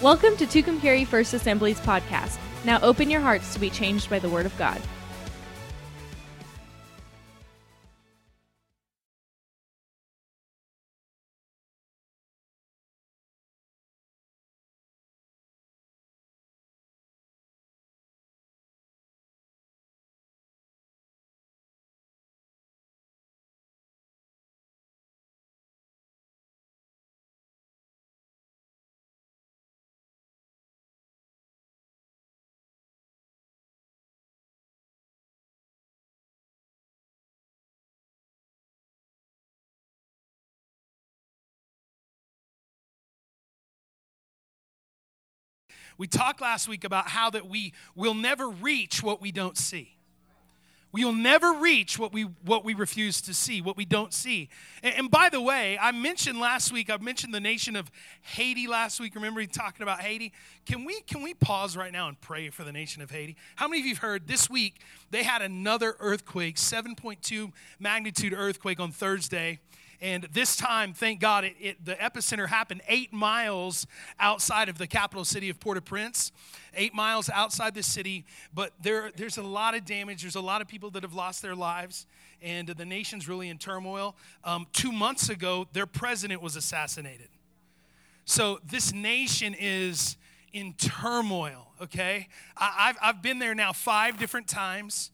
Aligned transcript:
Welcome 0.00 0.36
to 0.36 0.46
Tucumcari 0.46 1.04
First 1.04 1.34
Assembly's 1.34 1.80
podcast. 1.80 2.38
Now 2.64 2.78
open 2.82 3.10
your 3.10 3.20
hearts 3.20 3.52
to 3.54 3.58
be 3.58 3.68
changed 3.68 4.08
by 4.08 4.20
the 4.20 4.28
Word 4.28 4.46
of 4.46 4.56
God. 4.56 4.80
We 45.98 46.06
talked 46.06 46.40
last 46.40 46.68
week 46.68 46.84
about 46.84 47.08
how 47.08 47.28
that 47.30 47.48
we 47.48 47.74
will 47.94 48.14
never 48.14 48.48
reach 48.48 49.02
what 49.02 49.20
we 49.20 49.32
don't 49.32 49.58
see. 49.58 49.98
We'll 50.90 51.12
never 51.12 51.52
reach 51.52 51.98
what 51.98 52.14
we 52.14 52.22
what 52.22 52.64
we 52.64 52.72
refuse 52.72 53.20
to 53.22 53.34
see, 53.34 53.60
what 53.60 53.76
we 53.76 53.84
don't 53.84 54.14
see. 54.14 54.48
And, 54.82 54.94
and, 54.94 55.10
by 55.10 55.28
the 55.28 55.40
way, 55.40 55.76
I 55.78 55.92
mentioned 55.92 56.40
last 56.40 56.72
week, 56.72 56.88
I 56.88 56.96
mentioned 56.96 57.34
the 57.34 57.40
nation 57.40 57.76
of 57.76 57.90
Haiti 58.22 58.66
last 58.66 58.98
week. 58.98 59.14
Remember 59.14 59.44
talking 59.44 59.82
about 59.82 60.00
Haiti? 60.00 60.32
Can 60.64 60.86
we 60.86 61.02
can 61.02 61.22
we 61.22 61.34
pause 61.34 61.76
right 61.76 61.92
now 61.92 62.08
and 62.08 62.18
pray 62.22 62.48
for 62.48 62.64
the 62.64 62.72
nation 62.72 63.02
of 63.02 63.10
Haiti? 63.10 63.36
How 63.56 63.68
many 63.68 63.80
of 63.80 63.86
you 63.86 63.92
have 63.92 64.02
heard 64.02 64.26
this 64.28 64.48
week 64.48 64.80
they 65.10 65.24
had 65.24 65.42
another 65.42 65.94
earthquake, 66.00 66.56
7.2 66.56 67.52
magnitude 67.78 68.32
earthquake 68.32 68.80
on 68.80 68.90
Thursday? 68.90 69.60
And 70.00 70.28
this 70.32 70.54
time, 70.54 70.92
thank 70.92 71.18
God, 71.20 71.44
it, 71.44 71.56
it, 71.60 71.84
the 71.84 71.94
epicenter 71.94 72.48
happened 72.48 72.82
eight 72.88 73.12
miles 73.12 73.86
outside 74.20 74.68
of 74.68 74.78
the 74.78 74.86
capital 74.86 75.24
city 75.24 75.50
of 75.50 75.58
Port 75.58 75.76
au 75.76 75.80
Prince, 75.80 76.30
eight 76.74 76.94
miles 76.94 77.28
outside 77.28 77.74
the 77.74 77.82
city. 77.82 78.24
But 78.54 78.72
there, 78.80 79.10
there's 79.16 79.38
a 79.38 79.42
lot 79.42 79.74
of 79.74 79.84
damage. 79.84 80.22
There's 80.22 80.36
a 80.36 80.40
lot 80.40 80.62
of 80.62 80.68
people 80.68 80.90
that 80.90 81.02
have 81.02 81.14
lost 81.14 81.42
their 81.42 81.56
lives, 81.56 82.06
and 82.40 82.68
the 82.68 82.84
nation's 82.84 83.28
really 83.28 83.48
in 83.48 83.58
turmoil. 83.58 84.14
Um, 84.44 84.66
two 84.72 84.92
months 84.92 85.30
ago, 85.30 85.66
their 85.72 85.86
president 85.86 86.42
was 86.42 86.54
assassinated. 86.54 87.28
So 88.24 88.60
this 88.64 88.92
nation 88.92 89.56
is 89.58 90.16
in 90.52 90.74
turmoil, 90.74 91.72
okay? 91.80 92.28
I, 92.56 92.88
have 92.88 92.98
I've 93.02 93.22
been 93.22 93.38
there 93.38 93.54
now 93.54 93.72
five 93.72 94.18
different 94.18 94.46
times. 94.46 95.10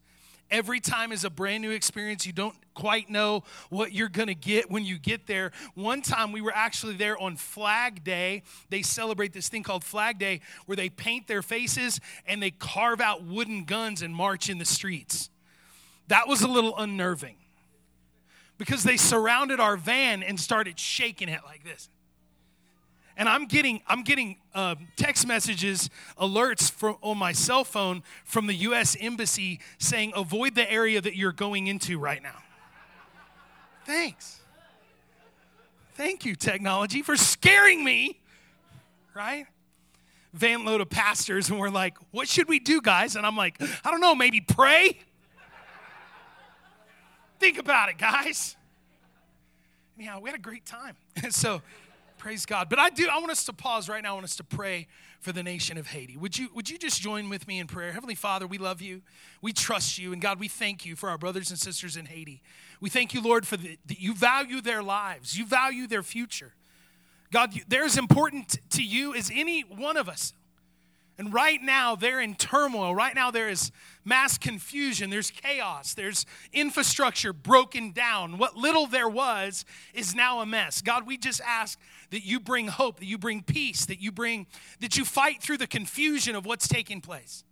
Every 0.51 0.81
time 0.81 1.11
is 1.11 1.25
a 1.25 1.31
brand 1.31 1.63
new 1.63 1.71
experience. 1.71 2.27
You 2.27 2.33
don't 2.33 2.57
quite 2.75 3.09
know 3.09 3.45
what 3.71 3.93
you're 3.93 4.09
going 4.09 4.29
to 4.29 4.35
get 4.35 4.71
when 4.71 4.85
you 4.85 4.99
get 4.99 5.27
there. 5.27 5.53
One 5.75 6.03
time 6.03 6.33
we 6.33 6.41
were 6.41 6.53
actually 6.55 6.95
there 6.95 7.17
on 7.19 7.37
Flag 7.37 8.05
Day. 8.05 8.43
They 8.71 8.83
celebrate 8.83 9.33
this 9.33 9.49
thing 9.49 9.63
called 9.63 9.85
Flag 9.85 10.19
Day 10.19 10.41
where 10.67 10.77
they 10.77 10.89
paint 10.89 11.27
their 11.27 11.43
faces 11.43 12.01
and 12.27 12.43
they 12.43 12.51
carve 12.51 13.01
out 13.01 13.25
wooden 13.25 13.65
guns 13.65 14.03
and 14.03 14.15
march 14.15 14.51
in 14.51 14.59
the 14.59 14.65
streets. 14.65 15.31
That 16.09 16.29
was 16.29 16.43
a 16.43 16.49
little 16.49 16.77
unnerving 16.77 17.37
because 18.59 18.85
they 18.85 18.97
surrounded 18.97 19.61
our 19.61 19.77
van 19.77 20.23
and 20.23 20.39
started 20.39 20.79
shaking 20.79 21.29
it 21.29 21.41
like 21.45 21.65
this 21.65 21.89
and 23.17 23.29
I'm 23.29 23.47
getting 23.47 23.81
I'm 23.87 24.03
getting 24.03 24.37
uh, 24.55 24.75
text 24.97 25.27
messages, 25.27 25.91
alerts 26.21 26.71
from 26.71 26.97
on 27.03 27.19
my 27.19 27.33
cell 27.33 27.65
phone 27.65 28.03
from 28.25 28.47
the 28.47 28.55
U.S. 28.55 28.97
embassy 29.01 29.61
saying 29.79 30.13
avoid 30.17 30.55
the 30.55 30.71
area 30.71 31.01
that 31.01 31.17
you're 31.17 31.33
going 31.33 31.67
into 31.67 31.99
right 31.99 32.23
now. 32.23 32.43
Thanks. 33.85 34.41
Thank 35.95 36.25
you, 36.25 36.35
technology, 36.35 37.03
for 37.03 37.17
scaring 37.17 37.85
me. 37.85 38.19
Right? 39.15 39.47
Van 40.33 40.65
load 40.65 40.81
of 40.81 40.91
pastors, 40.91 41.51
and 41.51 41.61
we're 41.61 41.71
like, 41.71 41.97
what 42.11 42.27
should 42.27 42.49
we 42.49 42.59
do, 42.59 42.81
guys? 42.81 43.15
And 43.15 43.25
I'm 43.25 43.37
like, 43.37 43.61
I 43.85 43.91
don't 43.91 44.01
know, 44.01 44.15
maybe 44.15 44.41
pray? 44.41 44.99
Think 47.39 47.59
about 47.59 47.89
it, 47.89 47.99
guys. 47.99 48.57
Yeah, 49.97 50.19
we 50.19 50.29
had 50.29 50.39
a 50.39 50.43
great 50.43 50.67
time. 50.67 50.97
so 51.31 51.63
Praise 52.25 52.47
God. 52.47 52.71
But 52.71 52.79
I 52.79 52.89
do, 52.89 53.07
I 53.07 53.19
want 53.19 53.33
us 53.33 53.45
to 53.45 53.53
pause 53.53 53.87
right 53.87 54.03
now. 54.03 54.13
I 54.13 54.15
want 54.15 54.25
us 54.25 54.37
to 54.37 54.45
pray 54.45 54.87
for 55.25 55.33
the 55.33 55.43
nation 55.43 55.79
of 55.79 55.87
Haiti. 55.87 56.19
Would 56.19 56.37
you, 56.37 56.51
would 56.55 56.69
you 56.69 56.77
just 56.77 57.01
join 57.01 57.31
with 57.31 57.49
me 57.49 57.59
in 57.59 57.67
prayer? 57.67 57.93
Heavenly 57.93 58.15
Father, 58.15 58.47
we 58.47 58.59
love 58.59 58.83
you. 58.83 59.01
We 59.41 59.55
trust 59.55 59.97
you. 59.97 60.13
And 60.13 60.21
God, 60.21 60.39
we 60.39 60.49
thank 60.49 60.85
you 60.85 60.97
for 60.97 61.09
our 61.09 61.17
brothers 61.17 61.49
and 61.49 61.59
sisters 61.59 61.97
in 61.97 62.05
Haiti. 62.05 62.43
We 62.79 62.91
thank 62.91 63.15
you, 63.15 63.23
Lord, 63.23 63.47
for 63.47 63.57
the, 63.57 63.79
that 63.87 63.99
you 63.99 64.15
value 64.15 64.61
their 64.61 64.83
lives, 64.83 65.39
you 65.39 65.47
value 65.47 65.87
their 65.87 66.03
future. 66.03 66.53
God, 67.33 67.59
they're 67.69 67.87
as 67.87 67.97
important 67.97 68.59
to 68.71 68.83
you 68.83 69.15
as 69.15 69.31
any 69.35 69.63
one 69.63 69.97
of 69.97 70.11
us. 70.11 70.35
And 71.17 71.33
right 71.33 71.63
now, 71.63 71.97
they're 71.97 72.21
in 72.21 72.35
turmoil. 72.35 72.95
Right 72.95 73.15
now, 73.15 73.31
there 73.31 73.49
is 73.49 73.73
mass 74.05 74.37
confusion. 74.37 75.09
There's 75.09 75.31
chaos. 75.31 75.95
There's 75.95 76.27
infrastructure 76.53 77.33
broken 77.33 77.93
down. 77.93 78.37
What 78.37 78.57
little 78.57 78.87
there 78.87 79.09
was 79.09 79.65
is 79.95 80.15
now 80.15 80.41
a 80.41 80.47
mess. 80.47 80.83
God, 80.83 81.07
we 81.07 81.17
just 81.17 81.41
ask 81.47 81.79
that 82.15 82.25
you 82.25 82.39
bring 82.39 82.69
hope, 82.69 83.01
that 83.01 83.07
you 83.07 83.19
bring 83.19 83.43
peace, 83.43 83.87
that 83.87 84.01
you 84.01 84.13
bring, 84.13 84.47
that 84.79 84.97
you 84.97 85.05
fight 85.05 85.43
through 85.43 85.57
the 85.57 85.67
confusion 85.67 86.37
of 86.37 86.47
what's 86.47 86.69
taking 86.69 87.01
place. 87.01 87.43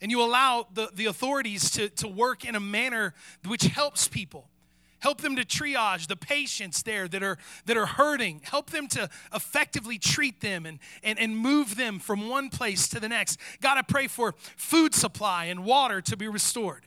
And 0.00 0.10
you 0.10 0.20
allow 0.20 0.66
the, 0.74 0.90
the 0.92 1.06
authorities 1.06 1.70
to, 1.70 1.88
to 1.88 2.08
work 2.08 2.44
in 2.44 2.56
a 2.56 2.60
manner 2.60 3.14
which 3.46 3.62
helps 3.62 4.08
people. 4.08 4.48
Help 4.98 5.20
them 5.20 5.36
to 5.36 5.44
triage 5.44 6.08
the 6.08 6.16
patients 6.16 6.82
there 6.82 7.06
that 7.06 7.22
are, 7.22 7.38
that 7.66 7.76
are 7.76 7.86
hurting. 7.86 8.40
Help 8.42 8.70
them 8.70 8.88
to 8.88 9.08
effectively 9.32 9.98
treat 9.98 10.40
them 10.40 10.66
and, 10.66 10.80
and, 11.04 11.16
and 11.20 11.38
move 11.38 11.76
them 11.76 12.00
from 12.00 12.28
one 12.28 12.50
place 12.50 12.88
to 12.88 12.98
the 12.98 13.08
next. 13.08 13.38
God, 13.60 13.78
I 13.78 13.82
pray 13.82 14.08
for 14.08 14.34
food 14.56 14.96
supply 14.96 15.44
and 15.44 15.64
water 15.64 16.00
to 16.00 16.16
be 16.16 16.26
restored. 16.26 16.86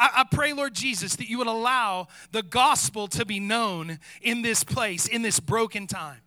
I, 0.00 0.24
pray, 0.30 0.52
Lord 0.52 0.74
Jesus, 0.74 1.16
that 1.16 1.28
you 1.28 1.38
would 1.38 1.48
allow 1.48 2.06
the 2.30 2.42
gospel 2.42 3.08
to 3.08 3.26
be 3.26 3.40
known 3.40 3.98
in 4.22 4.42
this 4.42 4.62
place, 4.62 5.08
in 5.08 5.22
this 5.22 5.40
broken 5.40 5.88
time. 5.88 6.20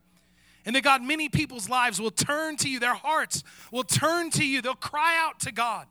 And 0.65 0.75
that 0.75 0.83
God, 0.83 1.01
many 1.01 1.29
people's 1.29 1.69
lives 1.69 1.99
will 1.99 2.11
turn 2.11 2.55
to 2.57 2.69
you, 2.69 2.79
their 2.79 2.93
hearts 2.93 3.43
will 3.71 3.83
turn 3.83 4.29
to 4.31 4.45
you, 4.45 4.61
they'll 4.61 4.75
cry 4.75 5.17
out 5.17 5.39
to 5.41 5.51
God. 5.51 5.87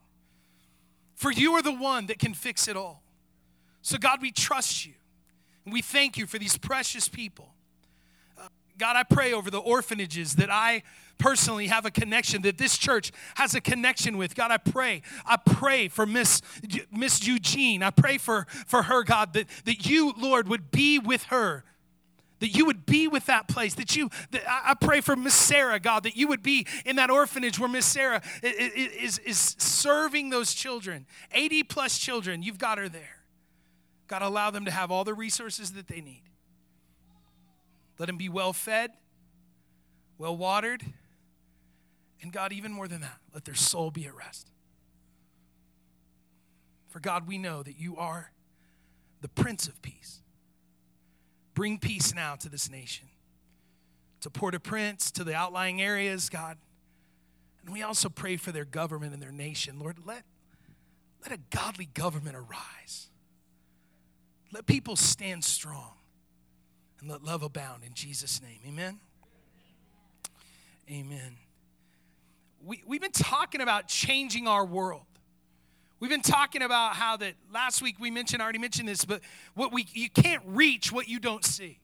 For 1.16 1.30
you 1.30 1.52
are 1.54 1.62
the 1.62 1.72
one 1.72 2.06
that 2.06 2.18
can 2.18 2.34
fix 2.34 2.68
it 2.68 2.76
all. 2.76 3.02
So, 3.82 3.98
God, 3.98 4.22
we 4.22 4.30
trust 4.30 4.86
you. 4.86 4.92
And 5.64 5.72
we 5.72 5.82
thank 5.82 6.16
you 6.16 6.26
for 6.26 6.38
these 6.38 6.56
precious 6.56 7.08
people. 7.08 7.52
Uh, 8.38 8.48
God, 8.78 8.96
I 8.96 9.02
pray 9.02 9.32
over 9.32 9.50
the 9.50 9.58
orphanages 9.58 10.36
that 10.36 10.50
I 10.50 10.82
personally 11.18 11.66
have 11.66 11.84
a 11.84 11.90
connection, 11.90 12.42
that 12.42 12.56
this 12.56 12.78
church 12.78 13.12
has 13.34 13.54
a 13.54 13.60
connection 13.60 14.16
with. 14.16 14.34
God, 14.34 14.50
I 14.50 14.56
pray. 14.56 15.02
I 15.26 15.36
pray 15.36 15.88
for 15.88 16.06
Miss, 16.06 16.40
Miss 16.90 17.26
Eugene. 17.26 17.82
I 17.82 17.90
pray 17.90 18.16
for, 18.16 18.46
for 18.66 18.84
her, 18.84 19.02
God, 19.04 19.34
that, 19.34 19.46
that 19.66 19.86
you, 19.86 20.14
Lord, 20.16 20.48
would 20.48 20.70
be 20.70 20.98
with 20.98 21.24
her 21.24 21.64
that 22.40 22.48
you 22.48 22.66
would 22.66 22.84
be 22.84 23.06
with 23.06 23.26
that 23.26 23.48
place 23.48 23.74
that 23.74 23.94
you 23.94 24.10
that 24.32 24.42
i 24.48 24.74
pray 24.74 25.00
for 25.00 25.14
miss 25.14 25.34
sarah 25.34 25.78
god 25.78 26.02
that 26.02 26.16
you 26.16 26.26
would 26.26 26.42
be 26.42 26.66
in 26.84 26.96
that 26.96 27.10
orphanage 27.10 27.58
where 27.58 27.68
miss 27.68 27.86
sarah 27.86 28.20
is, 28.42 29.18
is 29.18 29.56
serving 29.58 30.30
those 30.30 30.52
children 30.52 31.06
80 31.32 31.62
plus 31.64 31.98
children 31.98 32.42
you've 32.42 32.58
got 32.58 32.78
her 32.78 32.88
there 32.88 33.20
God, 34.10 34.22
allow 34.22 34.50
them 34.50 34.64
to 34.64 34.72
have 34.72 34.90
all 34.90 35.04
the 35.04 35.14
resources 35.14 35.70
that 35.74 35.86
they 35.86 36.00
need. 36.00 36.22
Let 37.96 38.06
them 38.06 38.16
be 38.16 38.28
well 38.28 38.52
fed, 38.52 38.90
well 40.18 40.36
watered, 40.36 40.82
and 42.20 42.32
God, 42.32 42.52
even 42.52 42.72
more 42.72 42.88
than 42.88 43.02
that, 43.02 43.18
let 43.32 43.44
their 43.44 43.54
soul 43.54 43.92
be 43.92 44.06
at 44.06 44.14
rest. 44.16 44.50
For 46.88 46.98
God, 46.98 47.28
we 47.28 47.38
know 47.38 47.62
that 47.62 47.78
you 47.78 47.96
are 47.96 48.32
the 49.20 49.28
Prince 49.28 49.68
of 49.68 49.80
Peace. 49.80 50.22
Bring 51.60 51.76
peace 51.76 52.14
now 52.14 52.36
to 52.36 52.48
this 52.48 52.70
nation, 52.70 53.06
to 54.22 54.30
Port 54.30 54.54
au 54.54 54.58
Prince, 54.58 55.10
to 55.10 55.24
the 55.24 55.34
outlying 55.34 55.82
areas, 55.82 56.30
God. 56.30 56.56
And 57.62 57.74
we 57.74 57.82
also 57.82 58.08
pray 58.08 58.38
for 58.38 58.50
their 58.50 58.64
government 58.64 59.12
and 59.12 59.22
their 59.22 59.30
nation. 59.30 59.78
Lord, 59.78 59.98
let, 60.06 60.22
let 61.22 61.32
a 61.32 61.40
godly 61.54 61.84
government 61.92 62.34
arise. 62.34 63.08
Let 64.50 64.64
people 64.64 64.96
stand 64.96 65.44
strong 65.44 65.92
and 66.98 67.10
let 67.10 67.22
love 67.22 67.42
abound 67.42 67.84
in 67.84 67.92
Jesus' 67.92 68.40
name. 68.40 68.60
Amen. 68.66 68.98
Amen. 70.90 71.36
We, 72.64 72.82
we've 72.86 73.02
been 73.02 73.12
talking 73.12 73.60
about 73.60 73.86
changing 73.86 74.48
our 74.48 74.64
world. 74.64 75.04
We've 76.00 76.10
been 76.10 76.22
talking 76.22 76.62
about 76.62 76.94
how 76.94 77.18
that 77.18 77.34
last 77.52 77.82
week 77.82 77.96
we 78.00 78.10
mentioned, 78.10 78.40
I 78.40 78.44
already 78.44 78.58
mentioned 78.58 78.88
this, 78.88 79.04
but 79.04 79.20
what 79.54 79.70
we 79.70 79.86
you 79.92 80.08
can't 80.08 80.42
reach 80.46 80.90
what 80.90 81.08
you 81.08 81.20
don't 81.20 81.44
see. 81.44 81.78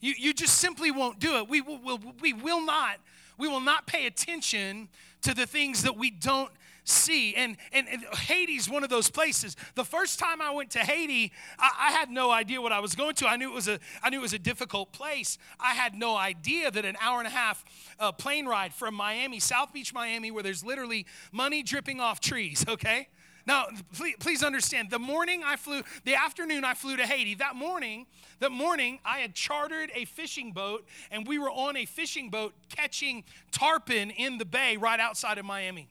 You, 0.00 0.14
you 0.16 0.32
just 0.32 0.58
simply 0.58 0.92
won't 0.92 1.18
do 1.18 1.36
it. 1.36 1.48
We 1.48 1.60
will, 1.60 1.98
we 2.20 2.32
will 2.32 2.64
not 2.64 2.98
we 3.38 3.48
will 3.48 3.60
not 3.60 3.86
pay 3.86 4.06
attention 4.06 4.88
to 5.22 5.34
the 5.34 5.46
things 5.46 5.82
that 5.82 5.96
we 5.96 6.10
don't 6.10 6.52
see. 6.84 7.34
And, 7.34 7.56
and, 7.72 7.88
and 7.88 8.04
Haiti's 8.14 8.68
one 8.68 8.84
of 8.84 8.90
those 8.90 9.10
places. 9.10 9.56
The 9.74 9.84
first 9.84 10.18
time 10.18 10.40
I 10.40 10.50
went 10.50 10.70
to 10.70 10.80
Haiti, 10.80 11.32
I, 11.58 11.70
I, 11.88 11.92
had 11.92 12.10
no 12.10 12.30
idea 12.30 12.60
what 12.60 12.72
I 12.72 12.80
was 12.80 12.94
going 12.94 13.14
to. 13.16 13.26
I 13.26 13.36
knew 13.36 13.50
it 13.50 13.54
was 13.54 13.68
a, 13.68 13.78
I 14.02 14.10
knew 14.10 14.18
it 14.18 14.22
was 14.22 14.32
a 14.32 14.38
difficult 14.38 14.92
place. 14.92 15.38
I 15.60 15.74
had 15.74 15.94
no 15.94 16.16
idea 16.16 16.70
that 16.70 16.84
an 16.84 16.96
hour 17.00 17.18
and 17.18 17.28
a 17.28 17.30
half 17.30 17.64
uh, 17.98 18.12
plane 18.12 18.46
ride 18.46 18.74
from 18.74 18.94
Miami, 18.94 19.38
South 19.40 19.72
Beach, 19.72 19.94
Miami, 19.94 20.30
where 20.30 20.42
there's 20.42 20.64
literally 20.64 21.06
money 21.30 21.62
dripping 21.62 22.00
off 22.00 22.20
trees, 22.20 22.64
okay? 22.68 23.08
Now, 23.46 23.66
please, 23.94 24.14
please 24.20 24.42
understand, 24.42 24.90
the 24.90 24.98
morning 24.98 25.42
I 25.44 25.56
flew, 25.56 25.82
the 26.04 26.14
afternoon 26.14 26.64
I 26.64 26.74
flew 26.74 26.96
to 26.96 27.06
Haiti, 27.06 27.34
that 27.36 27.56
morning, 27.56 28.06
that 28.38 28.52
morning 28.52 29.00
I 29.04 29.18
had 29.18 29.34
chartered 29.34 29.90
a 29.94 30.04
fishing 30.04 30.52
boat 30.52 30.86
and 31.10 31.26
we 31.26 31.38
were 31.38 31.50
on 31.50 31.76
a 31.76 31.84
fishing 31.84 32.30
boat 32.30 32.54
catching 32.68 33.24
tarpon 33.50 34.10
in 34.10 34.38
the 34.38 34.44
bay 34.44 34.76
right 34.76 35.00
outside 35.00 35.38
of 35.38 35.44
Miami. 35.44 35.88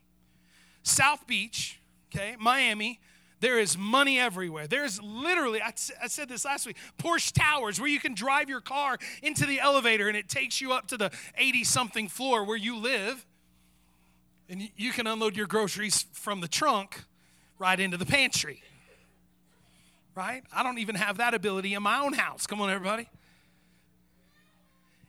South 0.84 1.28
Beach, 1.28 1.80
okay, 2.14 2.36
Miami, 2.40 3.00
there 3.42 3.58
is 3.58 3.76
money 3.76 4.20
everywhere. 4.20 4.68
There's 4.68 5.02
literally, 5.02 5.62
I, 5.62 5.74
I 6.02 6.08
said 6.08 6.30
this 6.30 6.46
last 6.46 6.68
week, 6.68 6.78
Porsche 7.00 7.34
Towers 7.34 7.80
where 7.80 7.90
you 7.90 8.00
can 8.00 8.14
drive 8.14 8.50
your 8.50 8.62
car 8.62 9.00
into 9.24 9.48
the 9.48 9.60
elevator 9.60 10.08
and 10.08 10.16
it 10.16 10.30
takes 10.30 10.62
you 10.62 10.72
up 10.72 10.88
to 10.90 10.98
the 10.98 11.12
80 11.36 11.64
something 11.64 12.08
floor 12.08 12.44
where 12.44 12.58
you 12.58 12.78
live. 12.78 13.26
And 14.48 14.70
you 14.78 14.92
can 14.92 15.08
unload 15.08 15.36
your 15.36 15.48
groceries 15.48 16.06
from 16.14 16.42
the 16.42 16.48
trunk 16.48 17.04
right 17.58 17.80
into 17.80 17.98
the 17.98 18.06
pantry. 18.06 18.62
Right? 20.14 20.44
I 20.54 20.62
don't 20.62 20.78
even 20.78 20.96
have 20.96 21.18
that 21.18 21.34
ability 21.34 21.74
in 21.74 21.82
my 21.82 22.00
own 22.00 22.14
house. 22.14 22.46
Come 22.46 22.62
on, 22.62 22.70
everybody. 22.70 23.10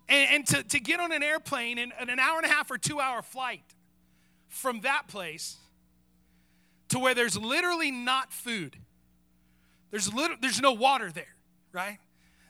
And, 0.09 0.31
and 0.31 0.47
to, 0.49 0.63
to 0.63 0.81
get 0.81 1.01
on 1.01 1.13
an 1.13 1.23
airplane 1.23 1.77
in, 1.77 1.93
an 1.99 2.19
hour 2.19 2.39
and 2.39 2.47
a 2.47 2.49
half 2.49 2.71
or 2.71 2.79
two 2.79 2.99
hour 2.99 3.21
flight 3.21 3.63
from 4.49 4.81
that 4.83 5.09
place 5.09 5.57
to 6.93 6.99
where 6.99 7.15
there's 7.15 7.39
literally 7.39 7.91
not 7.91 8.33
food. 8.33 8.77
There's, 9.91 10.13
little, 10.13 10.37
there's 10.41 10.61
no 10.61 10.73
water 10.73 11.11
there, 11.11 11.35
right? 11.73 11.99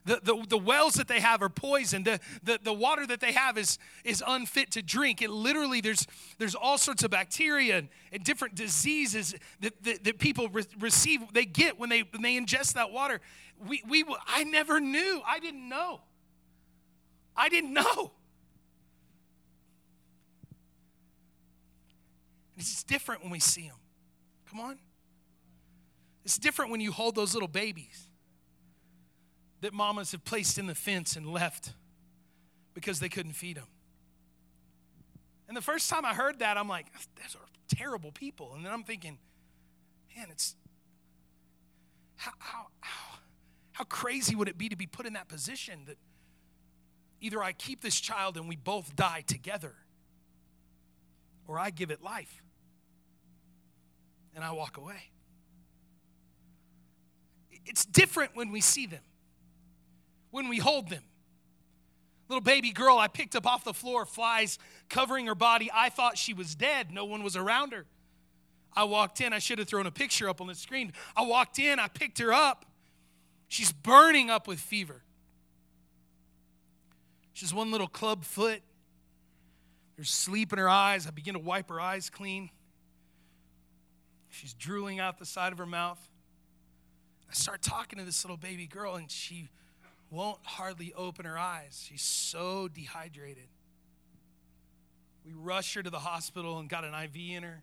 The, 0.04 0.20
the, 0.20 0.44
the 0.48 0.58
wells 0.58 0.94
that 0.94 1.06
they 1.06 1.20
have 1.20 1.42
are 1.42 1.48
poisoned. 1.48 2.06
The, 2.06 2.18
the, 2.42 2.58
the 2.60 2.72
water 2.72 3.06
that 3.06 3.20
they 3.20 3.30
have 3.30 3.56
is, 3.56 3.78
is 4.02 4.22
unfit 4.26 4.72
to 4.72 4.82
drink. 4.82 5.22
It 5.22 5.30
literally, 5.30 5.80
there's, 5.80 6.08
there's 6.38 6.56
all 6.56 6.76
sorts 6.76 7.04
of 7.04 7.12
bacteria 7.12 7.78
and, 7.78 7.88
and 8.10 8.24
different 8.24 8.56
diseases 8.56 9.32
that, 9.60 9.80
that, 9.84 10.02
that 10.02 10.18
people 10.18 10.48
re- 10.48 10.64
receive, 10.80 11.20
they 11.32 11.44
get 11.44 11.78
when 11.78 11.88
they, 11.88 12.00
when 12.00 12.22
they 12.22 12.36
ingest 12.36 12.74
that 12.74 12.90
water. 12.90 13.20
We, 13.64 13.84
we, 13.88 14.04
I 14.26 14.42
never 14.42 14.80
knew. 14.80 15.22
I 15.24 15.38
didn't 15.38 15.68
know. 15.68 16.00
I 17.36 17.48
didn't 17.48 17.72
know. 17.74 18.10
It's 22.56 22.82
different 22.82 23.22
when 23.22 23.30
we 23.30 23.38
see 23.38 23.68
them. 23.68 23.76
Come 24.52 24.60
on. 24.60 24.78
It's 26.26 26.36
different 26.36 26.70
when 26.70 26.82
you 26.82 26.92
hold 26.92 27.14
those 27.14 27.32
little 27.32 27.48
babies 27.48 28.06
that 29.62 29.72
mamas 29.72 30.12
have 30.12 30.24
placed 30.24 30.58
in 30.58 30.66
the 30.66 30.74
fence 30.74 31.16
and 31.16 31.26
left 31.26 31.72
because 32.74 33.00
they 33.00 33.08
couldn't 33.08 33.32
feed 33.32 33.56
them. 33.56 33.66
And 35.48 35.56
the 35.56 35.62
first 35.62 35.88
time 35.88 36.04
I 36.04 36.12
heard 36.12 36.40
that, 36.40 36.58
I'm 36.58 36.68
like, 36.68 36.86
those 37.16 37.34
are 37.34 37.46
terrible 37.68 38.12
people. 38.12 38.52
And 38.54 38.64
then 38.64 38.72
I'm 38.72 38.84
thinking, 38.84 39.18
man, 40.14 40.26
it's 40.30 40.54
how, 42.16 42.32
how, 42.38 42.66
how, 42.80 43.18
how 43.72 43.84
crazy 43.84 44.34
would 44.34 44.48
it 44.48 44.58
be 44.58 44.68
to 44.68 44.76
be 44.76 44.86
put 44.86 45.06
in 45.06 45.14
that 45.14 45.28
position 45.28 45.84
that 45.86 45.96
either 47.22 47.42
I 47.42 47.52
keep 47.52 47.80
this 47.80 47.98
child 47.98 48.36
and 48.36 48.50
we 48.50 48.56
both 48.56 48.94
die 48.96 49.24
together, 49.26 49.74
or 51.48 51.58
I 51.58 51.70
give 51.70 51.90
it 51.90 52.02
life 52.02 52.42
and 54.34 54.44
I 54.44 54.52
walk 54.52 54.76
away. 54.76 55.10
It's 57.64 57.84
different 57.84 58.34
when 58.34 58.50
we 58.50 58.60
see 58.60 58.86
them, 58.86 59.02
when 60.30 60.48
we 60.48 60.58
hold 60.58 60.88
them. 60.88 61.02
Little 62.28 62.40
baby 62.40 62.72
girl 62.72 62.98
I 62.98 63.08
picked 63.08 63.36
up 63.36 63.46
off 63.46 63.64
the 63.64 63.74
floor, 63.74 64.06
flies 64.06 64.58
covering 64.88 65.26
her 65.26 65.34
body. 65.34 65.70
I 65.72 65.90
thought 65.90 66.16
she 66.16 66.34
was 66.34 66.54
dead. 66.54 66.90
No 66.90 67.04
one 67.04 67.22
was 67.22 67.36
around 67.36 67.72
her. 67.72 67.84
I 68.74 68.84
walked 68.84 69.20
in. 69.20 69.32
I 69.32 69.38
should 69.38 69.58
have 69.58 69.68
thrown 69.68 69.86
a 69.86 69.90
picture 69.90 70.28
up 70.28 70.40
on 70.40 70.46
the 70.46 70.54
screen. 70.54 70.92
I 71.16 71.22
walked 71.22 71.58
in. 71.58 71.78
I 71.78 71.88
picked 71.88 72.18
her 72.20 72.32
up. 72.32 72.64
She's 73.48 73.70
burning 73.70 74.30
up 74.30 74.48
with 74.48 74.58
fever. 74.58 75.02
She's 77.34 77.52
one 77.52 77.70
little 77.70 77.86
club 77.86 78.24
foot. 78.24 78.62
There's 79.96 80.10
sleep 80.10 80.52
in 80.52 80.58
her 80.58 80.68
eyes. 80.68 81.06
I 81.06 81.10
begin 81.10 81.34
to 81.34 81.40
wipe 81.40 81.68
her 81.68 81.80
eyes 81.80 82.08
clean. 82.08 82.50
She's 84.32 84.54
drooling 84.54 84.98
out 84.98 85.18
the 85.18 85.26
side 85.26 85.52
of 85.52 85.58
her 85.58 85.66
mouth. 85.66 86.00
I 87.30 87.34
start 87.34 87.60
talking 87.60 87.98
to 87.98 88.04
this 88.04 88.24
little 88.24 88.38
baby 88.38 88.66
girl, 88.66 88.96
and 88.96 89.10
she 89.10 89.50
won't 90.10 90.38
hardly 90.42 90.94
open 90.96 91.26
her 91.26 91.38
eyes. 91.38 91.84
She's 91.86 92.02
so 92.02 92.66
dehydrated. 92.66 93.48
We 95.26 95.34
rushed 95.34 95.74
her 95.74 95.82
to 95.82 95.90
the 95.90 95.98
hospital 95.98 96.58
and 96.58 96.68
got 96.68 96.82
an 96.82 96.94
IV 96.94 97.14
in 97.14 97.42
her. 97.42 97.62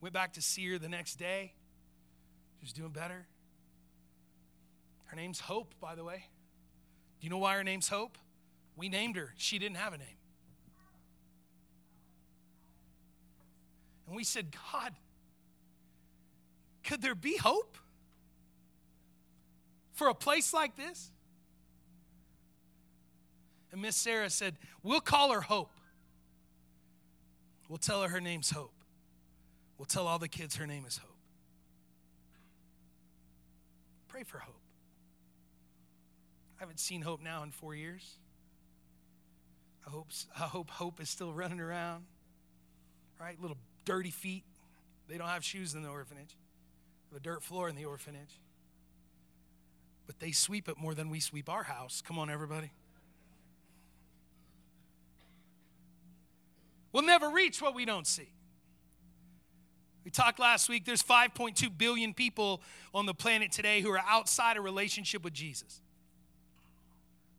Went 0.00 0.14
back 0.14 0.34
to 0.34 0.40
see 0.40 0.66
her 0.70 0.78
the 0.78 0.88
next 0.88 1.16
day. 1.16 1.52
She 2.60 2.66
was 2.66 2.72
doing 2.72 2.92
better. 2.92 3.26
Her 5.06 5.16
name's 5.16 5.40
Hope, 5.40 5.74
by 5.80 5.96
the 5.96 6.04
way. 6.04 6.26
Do 7.20 7.26
you 7.26 7.30
know 7.30 7.38
why 7.38 7.56
her 7.56 7.64
name's 7.64 7.88
Hope? 7.88 8.16
We 8.76 8.88
named 8.88 9.16
her. 9.16 9.34
She 9.36 9.58
didn't 9.58 9.78
have 9.78 9.92
a 9.92 9.98
name. 9.98 10.19
And 14.10 14.16
we 14.16 14.24
said, 14.24 14.48
God, 14.72 14.92
could 16.82 17.00
there 17.00 17.14
be 17.14 17.36
hope 17.36 17.78
for 19.92 20.08
a 20.08 20.14
place 20.14 20.52
like 20.52 20.74
this? 20.74 21.12
And 23.70 23.80
Miss 23.80 23.94
Sarah 23.94 24.28
said, 24.28 24.56
We'll 24.82 25.00
call 25.00 25.30
her 25.30 25.40
Hope. 25.40 25.70
We'll 27.68 27.78
tell 27.78 28.02
her 28.02 28.08
her 28.08 28.20
name's 28.20 28.50
Hope. 28.50 28.74
We'll 29.78 29.86
tell 29.86 30.08
all 30.08 30.18
the 30.18 30.26
kids 30.26 30.56
her 30.56 30.66
name 30.66 30.86
is 30.88 30.98
Hope. 30.98 31.16
Pray 34.08 34.24
for 34.24 34.38
hope. 34.38 34.60
I 36.58 36.64
haven't 36.64 36.80
seen 36.80 37.02
Hope 37.02 37.22
now 37.22 37.44
in 37.44 37.52
four 37.52 37.76
years. 37.76 38.16
I 39.86 39.90
hope, 39.90 40.08
I 40.36 40.46
hope 40.46 40.68
Hope 40.68 41.00
is 41.00 41.08
still 41.08 41.32
running 41.32 41.60
around, 41.60 42.06
right? 43.20 43.40
Little 43.40 43.56
dirty 43.84 44.10
feet. 44.10 44.44
They 45.08 45.18
don't 45.18 45.28
have 45.28 45.44
shoes 45.44 45.74
in 45.74 45.82
the 45.82 45.88
orphanage, 45.88 46.36
they 47.10 47.14
have 47.14 47.20
a 47.20 47.24
dirt 47.24 47.42
floor 47.42 47.68
in 47.68 47.76
the 47.76 47.84
orphanage. 47.84 48.40
But 50.06 50.18
they 50.18 50.32
sweep 50.32 50.68
it 50.68 50.76
more 50.76 50.94
than 50.94 51.08
we 51.08 51.20
sweep 51.20 51.48
our 51.48 51.62
house. 51.62 52.02
Come 52.04 52.18
on, 52.18 52.30
everybody. 52.30 52.72
We'll 56.92 57.04
never 57.04 57.30
reach 57.30 57.62
what 57.62 57.74
we 57.74 57.84
don't 57.84 58.06
see. 58.06 58.28
We 60.04 60.10
talked 60.10 60.40
last 60.40 60.68
week, 60.68 60.84
there's 60.84 61.02
5.2 61.02 61.76
billion 61.76 62.14
people 62.14 62.62
on 62.94 63.06
the 63.06 63.14
planet 63.14 63.52
today 63.52 63.80
who 63.80 63.90
are 63.90 64.02
outside 64.08 64.56
a 64.56 64.60
relationship 64.60 65.22
with 65.22 65.34
Jesus. 65.34 65.80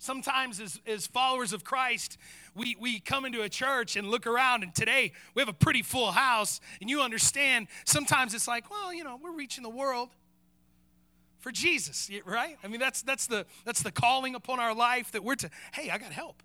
Sometimes, 0.01 0.59
as, 0.59 0.79
as 0.87 1.05
followers 1.05 1.53
of 1.53 1.63
Christ, 1.63 2.17
we, 2.55 2.75
we 2.79 2.99
come 2.99 3.23
into 3.23 3.43
a 3.43 3.49
church 3.49 3.95
and 3.95 4.09
look 4.09 4.25
around, 4.25 4.63
and 4.63 4.73
today 4.73 5.11
we 5.35 5.43
have 5.43 5.47
a 5.47 5.53
pretty 5.53 5.83
full 5.83 6.11
house, 6.11 6.59
and 6.81 6.89
you 6.89 7.01
understand 7.01 7.67
sometimes 7.85 8.33
it's 8.33 8.47
like, 8.47 8.71
well, 8.71 8.91
you 8.91 9.03
know, 9.03 9.19
we're 9.21 9.35
reaching 9.35 9.61
the 9.61 9.69
world 9.69 10.09
for 11.37 11.51
Jesus, 11.51 12.09
right? 12.25 12.57
I 12.63 12.67
mean, 12.67 12.79
that's, 12.79 13.03
that's, 13.03 13.27
the, 13.27 13.45
that's 13.63 13.83
the 13.83 13.91
calling 13.91 14.33
upon 14.33 14.59
our 14.59 14.73
life 14.73 15.11
that 15.11 15.23
we're 15.23 15.35
to, 15.35 15.51
hey, 15.71 15.91
I 15.91 15.99
got 15.99 16.11
help. 16.11 16.41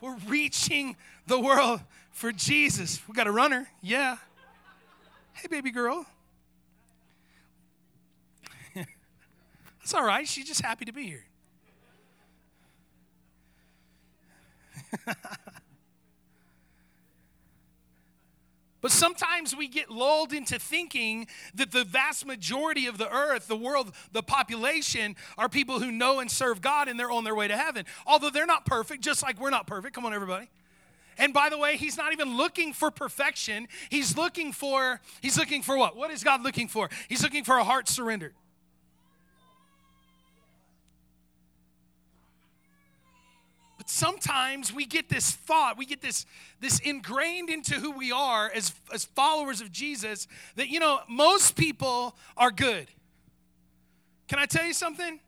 We're 0.00 0.18
reaching 0.28 0.94
the 1.26 1.40
world 1.40 1.80
for 2.12 2.30
Jesus. 2.30 3.00
We 3.08 3.14
got 3.14 3.26
a 3.26 3.32
runner, 3.32 3.66
yeah. 3.82 4.18
Hey, 5.32 5.48
baby 5.48 5.72
girl. 5.72 6.06
That's 8.76 9.94
all 9.94 10.04
right. 10.04 10.28
She's 10.28 10.46
just 10.46 10.60
happy 10.60 10.84
to 10.84 10.92
be 10.92 11.08
here. 11.08 11.24
But 18.84 18.92
sometimes 18.92 19.56
we 19.56 19.66
get 19.66 19.88
lulled 19.88 20.34
into 20.34 20.58
thinking 20.58 21.26
that 21.54 21.72
the 21.72 21.84
vast 21.84 22.26
majority 22.26 22.86
of 22.86 22.98
the 22.98 23.10
earth, 23.10 23.48
the 23.48 23.56
world, 23.56 23.94
the 24.12 24.22
population 24.22 25.16
are 25.38 25.48
people 25.48 25.80
who 25.80 25.90
know 25.90 26.20
and 26.20 26.30
serve 26.30 26.60
God 26.60 26.86
and 26.88 27.00
they're 27.00 27.10
on 27.10 27.24
their 27.24 27.34
way 27.34 27.48
to 27.48 27.56
heaven. 27.56 27.86
Although 28.06 28.28
they're 28.28 28.44
not 28.44 28.66
perfect, 28.66 29.00
just 29.00 29.22
like 29.22 29.40
we're 29.40 29.48
not 29.48 29.66
perfect. 29.66 29.94
Come 29.94 30.04
on, 30.04 30.12
everybody. 30.12 30.50
And 31.16 31.32
by 31.32 31.48
the 31.48 31.56
way, 31.56 31.78
he's 31.78 31.96
not 31.96 32.12
even 32.12 32.36
looking 32.36 32.74
for 32.74 32.90
perfection. 32.90 33.68
He's 33.88 34.18
looking 34.18 34.52
for, 34.52 35.00
he's 35.22 35.38
looking 35.38 35.62
for 35.62 35.78
what? 35.78 35.96
What 35.96 36.10
is 36.10 36.22
God 36.22 36.42
looking 36.42 36.68
for? 36.68 36.90
He's 37.08 37.22
looking 37.22 37.44
for 37.44 37.56
a 37.56 37.64
heart 37.64 37.88
surrendered. 37.88 38.34
But 43.84 43.90
sometimes 43.90 44.72
we 44.72 44.86
get 44.86 45.10
this 45.10 45.32
thought, 45.32 45.76
we 45.76 45.84
get 45.84 46.00
this, 46.00 46.24
this 46.58 46.78
ingrained 46.78 47.50
into 47.50 47.74
who 47.74 47.90
we 47.90 48.12
are 48.12 48.50
as, 48.54 48.72
as 48.92 49.04
followers 49.04 49.60
of 49.60 49.70
Jesus 49.70 50.26
that, 50.56 50.68
you 50.68 50.80
know, 50.80 51.00
most 51.06 51.54
people 51.54 52.16
are 52.36 52.50
good. 52.50 52.86
Can 54.26 54.38
I 54.38 54.46
tell 54.46 54.64
you 54.64 54.72
something? 54.72 55.20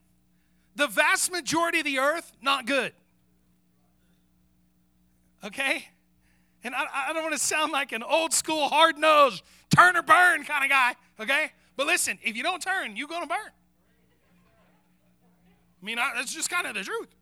The 0.74 0.86
vast 0.86 1.30
majority 1.30 1.80
of 1.80 1.84
the 1.84 1.98
earth, 1.98 2.32
not 2.40 2.66
good. 2.66 2.92
Okay? 5.44 5.86
And 6.64 6.74
I, 6.74 6.86
I 7.08 7.12
don't 7.12 7.22
want 7.22 7.34
to 7.34 7.40
sound 7.40 7.72
like 7.72 7.92
an 7.92 8.02
old 8.02 8.32
school, 8.32 8.68
hard 8.68 8.96
nosed, 8.96 9.42
turn 9.74 9.96
or 9.96 10.02
burn 10.02 10.44
kind 10.44 10.64
of 10.64 10.70
guy, 10.70 10.94
okay? 11.20 11.52
But 11.76 11.86
listen, 11.86 12.18
if 12.22 12.36
you 12.36 12.42
don't 12.42 12.62
turn, 12.62 12.96
you're 12.96 13.08
going 13.08 13.22
to 13.22 13.28
burn. 13.28 13.50
I 15.82 15.84
mean, 15.84 15.98
I, 15.98 16.12
that's 16.14 16.34
just 16.34 16.48
kind 16.48 16.66
of 16.66 16.74
the 16.74 16.82
truth, 16.84 17.14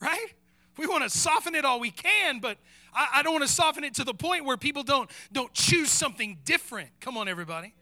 right? 0.00 0.34
We 0.76 0.86
want 0.86 1.02
to 1.04 1.10
soften 1.10 1.54
it 1.54 1.64
all 1.64 1.80
we 1.80 1.90
can, 1.90 2.38
but 2.40 2.58
I, 2.94 3.08
I 3.16 3.22
don't 3.22 3.32
want 3.32 3.46
to 3.46 3.52
soften 3.52 3.84
it 3.84 3.94
to 3.94 4.04
the 4.04 4.14
point 4.14 4.44
where 4.44 4.56
people 4.56 4.82
don't, 4.82 5.10
don't 5.32 5.52
choose 5.52 5.90
something 5.90 6.38
different. 6.44 6.90
Come 7.00 7.16
on, 7.16 7.28
everybody. 7.28 7.74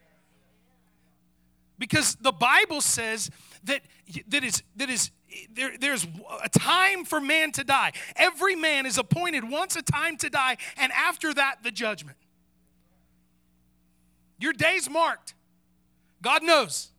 Because 1.79 2.17
the 2.17 2.33
Bible 2.33 2.81
says 2.81 3.31
that, 3.65 3.83
that 4.29 4.43
is, 4.45 4.63
that 4.77 4.89
is 4.89 5.11
there, 5.53 5.73
there's 5.79 6.07
a 6.43 6.49
time 6.49 7.05
for 7.05 7.21
man 7.21 7.53
to 7.53 7.65
die. 7.65 7.93
Every 8.15 8.57
man 8.57 8.87
is 8.87 8.99
appointed 8.99 9.49
once 9.49 9.77
a 9.77 9.83
time 9.83 10.17
to 10.19 10.31
die, 10.31 10.57
and 10.77 10.93
after 10.93 11.35
that, 11.35 11.63
the 11.63 11.71
judgment. 11.71 12.17
Your 14.39 14.53
day's 14.53 14.89
marked. 14.89 15.35
God 16.23 16.43
knows. 16.43 16.91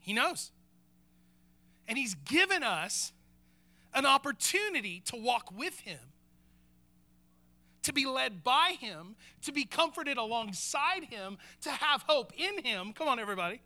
He 0.00 0.12
knows. 0.12 0.52
And 1.86 1.96
He's 1.96 2.14
given 2.14 2.62
us 2.62 3.12
an 3.94 4.06
opportunity 4.06 5.00
to 5.06 5.16
walk 5.16 5.52
with 5.56 5.80
Him, 5.80 5.98
to 7.82 7.92
be 7.92 8.06
led 8.06 8.44
by 8.44 8.76
Him, 8.78 9.16
to 9.42 9.52
be 9.52 9.64
comforted 9.64 10.18
alongside 10.18 11.04
Him, 11.04 11.38
to 11.62 11.70
have 11.70 12.02
hope 12.02 12.32
in 12.36 12.62
Him. 12.62 12.92
Come 12.92 13.08
on, 13.08 13.18
everybody. 13.18 13.60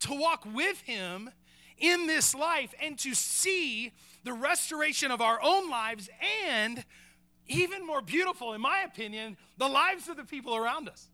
To 0.00 0.14
walk 0.14 0.46
with 0.52 0.80
Him 0.82 1.30
in 1.78 2.06
this 2.06 2.34
life 2.34 2.72
and 2.80 2.98
to 3.00 3.14
see 3.14 3.92
the 4.22 4.32
restoration 4.32 5.10
of 5.10 5.20
our 5.20 5.40
own 5.42 5.68
lives 5.68 6.08
and 6.46 6.84
even 7.46 7.86
more 7.86 8.00
beautiful, 8.00 8.54
in 8.54 8.60
my 8.60 8.80
opinion, 8.80 9.36
the 9.58 9.68
lives 9.68 10.08
of 10.08 10.16
the 10.16 10.24
people 10.24 10.56
around 10.56 10.88
us. 10.88 11.08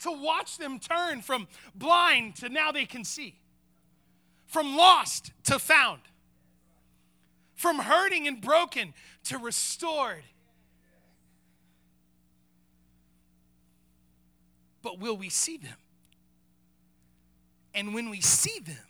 To 0.00 0.12
watch 0.12 0.56
them 0.56 0.78
turn 0.78 1.20
from 1.20 1.48
blind 1.74 2.36
to 2.36 2.48
now 2.48 2.72
they 2.72 2.86
can 2.86 3.04
see, 3.04 3.38
from 4.46 4.76
lost 4.76 5.32
to 5.44 5.58
found, 5.58 6.00
from 7.60 7.78
hurting 7.78 8.26
and 8.26 8.40
broken 8.40 8.94
to 9.22 9.36
restored. 9.36 10.22
But 14.80 14.98
will 14.98 15.14
we 15.14 15.28
see 15.28 15.58
them? 15.58 15.76
And 17.74 17.92
when 17.92 18.08
we 18.08 18.22
see 18.22 18.60
them, 18.60 18.86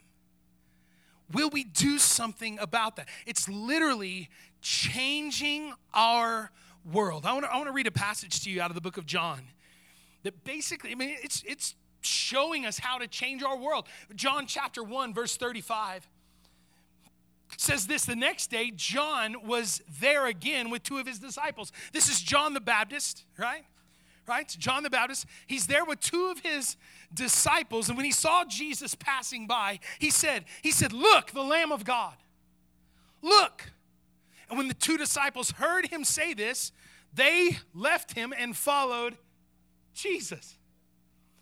will 1.33 1.49
we 1.49 1.65
do 1.65 1.97
something 1.97 2.59
about 2.59 2.95
that? 2.95 3.09
It's 3.25 3.49
literally 3.49 4.29
changing 4.61 5.73
our 5.93 6.49
world. 6.89 7.25
I 7.25 7.33
want 7.33 7.43
to 7.43 7.51
I 7.51 7.57
want 7.57 7.67
to 7.67 7.73
read 7.73 7.87
a 7.87 7.91
passage 7.91 8.41
to 8.45 8.49
you 8.49 8.61
out 8.61 8.71
of 8.71 8.75
the 8.75 8.81
book 8.81 8.95
of 8.95 9.05
John 9.05 9.41
that 10.23 10.45
basically, 10.45 10.91
I 10.91 10.95
mean, 10.95 11.17
it's 11.21 11.43
it's 11.45 11.75
showing 11.99 12.65
us 12.65 12.79
how 12.79 12.99
to 12.99 13.07
change 13.07 13.43
our 13.43 13.57
world. 13.57 13.85
John 14.15 14.47
chapter 14.47 14.81
1 14.81 15.13
verse 15.13 15.35
35 15.35 16.07
says 17.57 17.87
this 17.87 18.05
the 18.05 18.15
next 18.15 18.47
day 18.49 18.71
John 18.75 19.47
was 19.47 19.81
there 19.99 20.27
again 20.27 20.69
with 20.69 20.83
two 20.83 20.97
of 20.97 21.07
his 21.07 21.19
disciples. 21.19 21.71
This 21.93 22.09
is 22.09 22.21
John 22.21 22.53
the 22.53 22.61
Baptist, 22.61 23.25
right? 23.37 23.65
Right? 24.27 24.55
John 24.59 24.83
the 24.83 24.89
Baptist. 24.89 25.25
He's 25.47 25.67
there 25.67 25.83
with 25.83 25.99
two 25.99 26.27
of 26.27 26.39
his 26.39 26.77
disciples 27.13 27.89
and 27.89 27.97
when 27.97 28.05
he 28.05 28.11
saw 28.11 28.45
Jesus 28.45 28.95
passing 28.95 29.47
by, 29.47 29.79
he 29.99 30.09
said, 30.09 30.45
he 30.61 30.71
said, 30.71 30.93
"Look, 30.93 31.31
the 31.31 31.43
lamb 31.43 31.71
of 31.71 31.83
God. 31.83 32.15
Look." 33.21 33.71
And 34.49 34.57
when 34.57 34.67
the 34.67 34.73
two 34.73 34.97
disciples 34.97 35.51
heard 35.51 35.87
him 35.87 36.03
say 36.03 36.33
this, 36.33 36.73
they 37.13 37.57
left 37.73 38.13
him 38.13 38.33
and 38.37 38.55
followed 38.55 39.17
Jesus. 39.93 40.57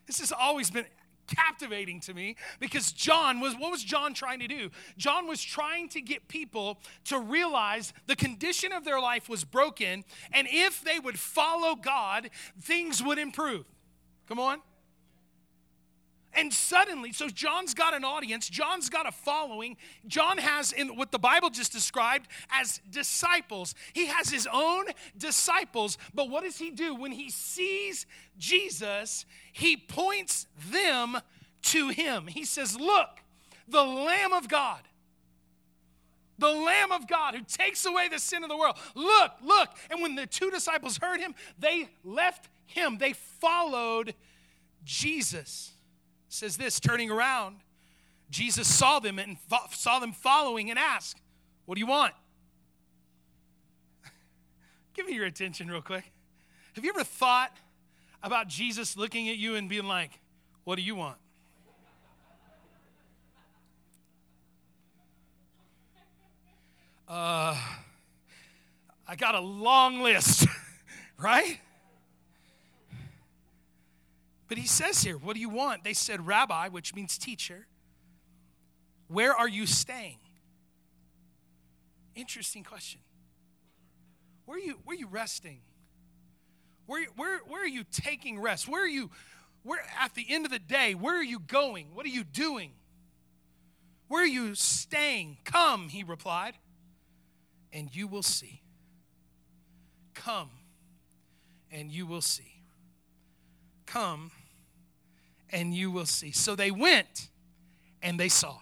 This 0.06 0.20
has 0.20 0.32
always 0.32 0.70
been 0.72 0.86
captivating 1.29 2.00
to 2.01 2.13
me 2.13 2.36
because 2.59 2.91
John 2.91 3.39
was 3.39 3.55
what 3.55 3.71
was 3.71 3.83
John 3.83 4.13
trying 4.13 4.39
to 4.39 4.48
do? 4.48 4.69
John 4.98 5.27
was 5.27 5.41
trying 5.41 5.89
to 5.89 6.01
get 6.01 6.27
people 6.27 6.79
to 7.05 7.19
realize 7.19 7.93
the 8.07 8.15
condition 8.15 8.71
of 8.71 8.83
their 8.86 9.00
life 9.00 9.29
was 9.29 9.43
broken 9.43 10.03
and 10.31 10.48
if 10.50 10.83
they 10.83 11.00
would 11.00 11.19
follow 11.19 11.75
God, 11.75 12.29
things 12.59 13.03
would 13.03 13.17
improve. 13.17 13.65
Come 14.27 14.39
on. 14.39 14.59
And 16.33 16.53
suddenly, 16.53 17.12
so 17.12 17.27
John's 17.27 17.74
got 17.74 17.93
an 17.95 18.03
audience, 18.05 18.50
John's 18.50 18.89
got 18.89 19.07
a 19.07 19.12
following. 19.12 19.77
John 20.07 20.38
has, 20.38 20.71
in 20.71 20.95
what 20.95 21.12
the 21.12 21.19
Bible 21.19 21.50
just 21.50 21.71
described 21.71 22.27
as 22.51 22.81
disciples, 22.89 23.74
he 23.93 24.05
has 24.07 24.29
his 24.29 24.48
own 24.51 24.86
disciples. 25.17 25.98
But 26.13 26.29
what 26.29 26.43
does 26.43 26.57
he 26.57 26.69
do? 26.69 26.93
When 26.93 27.12
he 27.12 27.29
sees 27.29 28.05
Jesus, 28.38 29.25
he 29.51 29.75
points 29.75 30.45
them 30.69 31.17
to 31.63 31.89
him. 31.89 32.27
He 32.27 32.45
says, 32.45 32.79
Look, 32.79 33.09
the 33.67 33.83
Lamb 33.83 34.33
of 34.33 34.48
God. 34.48 34.81
The 36.38 36.48
Lamb 36.48 36.93
of 36.93 37.05
God 37.05 37.36
who 37.36 37.41
takes 37.41 37.86
away 37.86 38.07
the 38.07 38.19
sin 38.19 38.43
of 38.43 38.50
the 38.50 38.55
world. 38.55 38.77
Look, 38.95 39.31
look. 39.43 39.69
And 39.91 40.01
when 40.01 40.15
the 40.15 40.25
two 40.25 40.50
disciples 40.50 40.98
heard 40.98 41.19
him, 41.19 41.36
they 41.57 41.89
left 42.05 42.48
him. 42.65 42.98
They 42.98 43.12
followed 43.12 44.15
Jesus 44.86 45.74
says 46.29 46.57
this 46.57 46.79
turning 46.79 47.12
around, 47.12 47.57
Jesus 48.29 48.67
saw 48.67 49.00
them 49.00 49.19
and 49.19 49.38
fo- 49.39 49.67
saw 49.71 50.00
them 50.00 50.13
following 50.13 50.69
and 50.69 50.79
asked, 50.79 51.17
What 51.65 51.75
do 51.75 51.79
you 51.79 51.88
want? 51.88 52.13
Give 54.93 55.05
me 55.05 55.13
your 55.13 55.25
attention 55.25 55.69
real 55.69 55.81
quick. 55.81 56.12
Have 56.75 56.86
you 56.86 56.91
ever 56.91 57.03
thought 57.03 57.51
about 58.21 58.48
Jesus 58.48 58.95
looking 58.95 59.27
at 59.29 59.38
you 59.38 59.55
and 59.55 59.67
being 59.67 59.86
like, 59.86 60.19
What 60.63 60.75
do 60.75 60.83
you 60.83 60.95
want? 60.95 61.17
Uh, 67.07 67.57
I 69.07 69.15
got 69.17 69.33
a 69.33 69.39
long 69.39 70.03
list, 70.03 70.45
right? 71.17 71.59
But 74.50 74.58
he 74.58 74.68
says 74.68 75.03
here, 75.03 75.15
What 75.15 75.36
do 75.36 75.39
you 75.39 75.50
want? 75.50 75.84
They 75.84 75.94
said, 75.94 76.25
Rabbi, 76.25 76.68
which 76.70 76.94
means 76.94 77.18
teacher, 77.18 77.68
where 79.08 79.34
are 79.34 79.48
you 79.48 79.65
staying? 79.65 80.18
Interesting 82.15 82.63
question. 82.63 83.00
Where 84.46 84.58
are 84.58 84.62
you, 84.62 84.79
where 84.84 84.96
are 84.96 85.00
you 85.00 85.08
resting? 85.08 85.62
Where, 86.88 87.06
where, 87.15 87.39
where 87.48 87.63
are 87.63 87.68
you 87.68 87.84
taking 87.91 88.39
rest? 88.39 88.68
Where 88.68 88.84
are 88.84 88.88
you, 88.88 89.12
where 89.62 89.79
at 90.01 90.15
the 90.15 90.25
end 90.27 90.46
of 90.46 90.51
the 90.51 90.60
day, 90.60 90.96
where 90.96 91.15
are 91.20 91.24
you 91.24 91.39
going? 91.39 91.94
What 91.94 92.06
are 92.08 92.10
you 92.10 92.24
doing? 92.24 92.72
Where 94.08 94.24
are 94.24 94.27
you 94.27 94.56
staying? 94.56 95.38
Come, 95.46 95.89
he 95.89 96.03
replied, 96.03 96.56
and 97.72 97.96
you 97.96 98.08
will 98.08 98.24
see. 98.24 98.63
Come, 100.15 100.50
and 101.72 101.91
you 101.91 102.08
will 102.08 102.22
see. 102.22 102.63
Come, 103.86 104.32
and 105.51 105.74
you 105.74 105.91
will 105.91 106.06
see. 106.06 106.32
So 106.32 106.56
they 106.56 106.72
went 106.72 107.29
and 108.01 108.20
they 108.20 108.29
saw. 108.29 108.58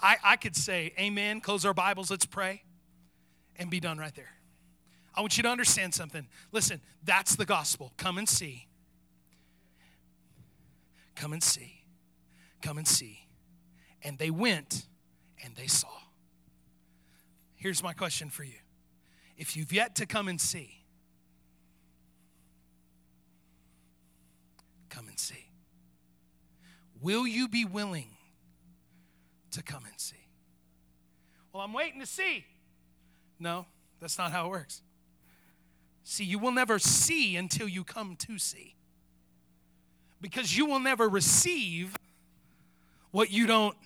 I, 0.00 0.16
I 0.22 0.36
could 0.36 0.56
say, 0.56 0.92
Amen, 0.98 1.40
close 1.40 1.64
our 1.64 1.74
Bibles, 1.74 2.10
let's 2.10 2.26
pray, 2.26 2.62
and 3.56 3.70
be 3.70 3.80
done 3.80 3.98
right 3.98 4.14
there. 4.14 4.30
I 5.14 5.20
want 5.20 5.36
you 5.36 5.42
to 5.44 5.48
understand 5.48 5.94
something. 5.94 6.26
Listen, 6.52 6.80
that's 7.04 7.36
the 7.36 7.46
gospel. 7.46 7.92
Come 7.96 8.18
and 8.18 8.28
see. 8.28 8.66
Come 11.14 11.32
and 11.32 11.42
see. 11.42 11.84
Come 12.60 12.78
and 12.78 12.86
see. 12.86 13.20
And 14.02 14.18
they 14.18 14.30
went 14.30 14.86
and 15.44 15.54
they 15.54 15.68
saw. 15.68 15.88
Here's 17.54 17.82
my 17.82 17.92
question 17.92 18.28
for 18.28 18.44
you. 18.44 18.58
If 19.36 19.56
you've 19.56 19.72
yet 19.72 19.94
to 19.96 20.06
come 20.06 20.28
and 20.28 20.40
see, 20.40 20.84
come 24.90 25.08
and 25.08 25.18
see. 25.18 25.43
Will 27.04 27.26
you 27.26 27.48
be 27.48 27.66
willing 27.66 28.08
to 29.50 29.62
come 29.62 29.84
and 29.84 30.00
see? 30.00 30.16
Well, 31.52 31.62
I'm 31.62 31.74
waiting 31.74 32.00
to 32.00 32.06
see. 32.06 32.46
No, 33.38 33.66
that's 34.00 34.16
not 34.16 34.32
how 34.32 34.46
it 34.46 34.48
works. 34.48 34.80
See, 36.02 36.24
you 36.24 36.38
will 36.38 36.50
never 36.50 36.78
see 36.78 37.36
until 37.36 37.68
you 37.68 37.84
come 37.84 38.16
to 38.20 38.38
see. 38.38 38.74
Because 40.22 40.56
you 40.56 40.64
will 40.64 40.80
never 40.80 41.06
receive 41.06 41.94
what 43.10 43.30
you 43.30 43.46
don't 43.46 43.76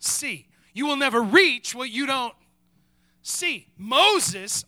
see. 0.00 0.48
You 0.74 0.86
will 0.86 0.96
never 0.96 1.22
reach 1.22 1.72
what 1.72 1.88
you 1.88 2.06
don't 2.06 2.34
see. 3.22 3.68
Moses, 3.78 4.64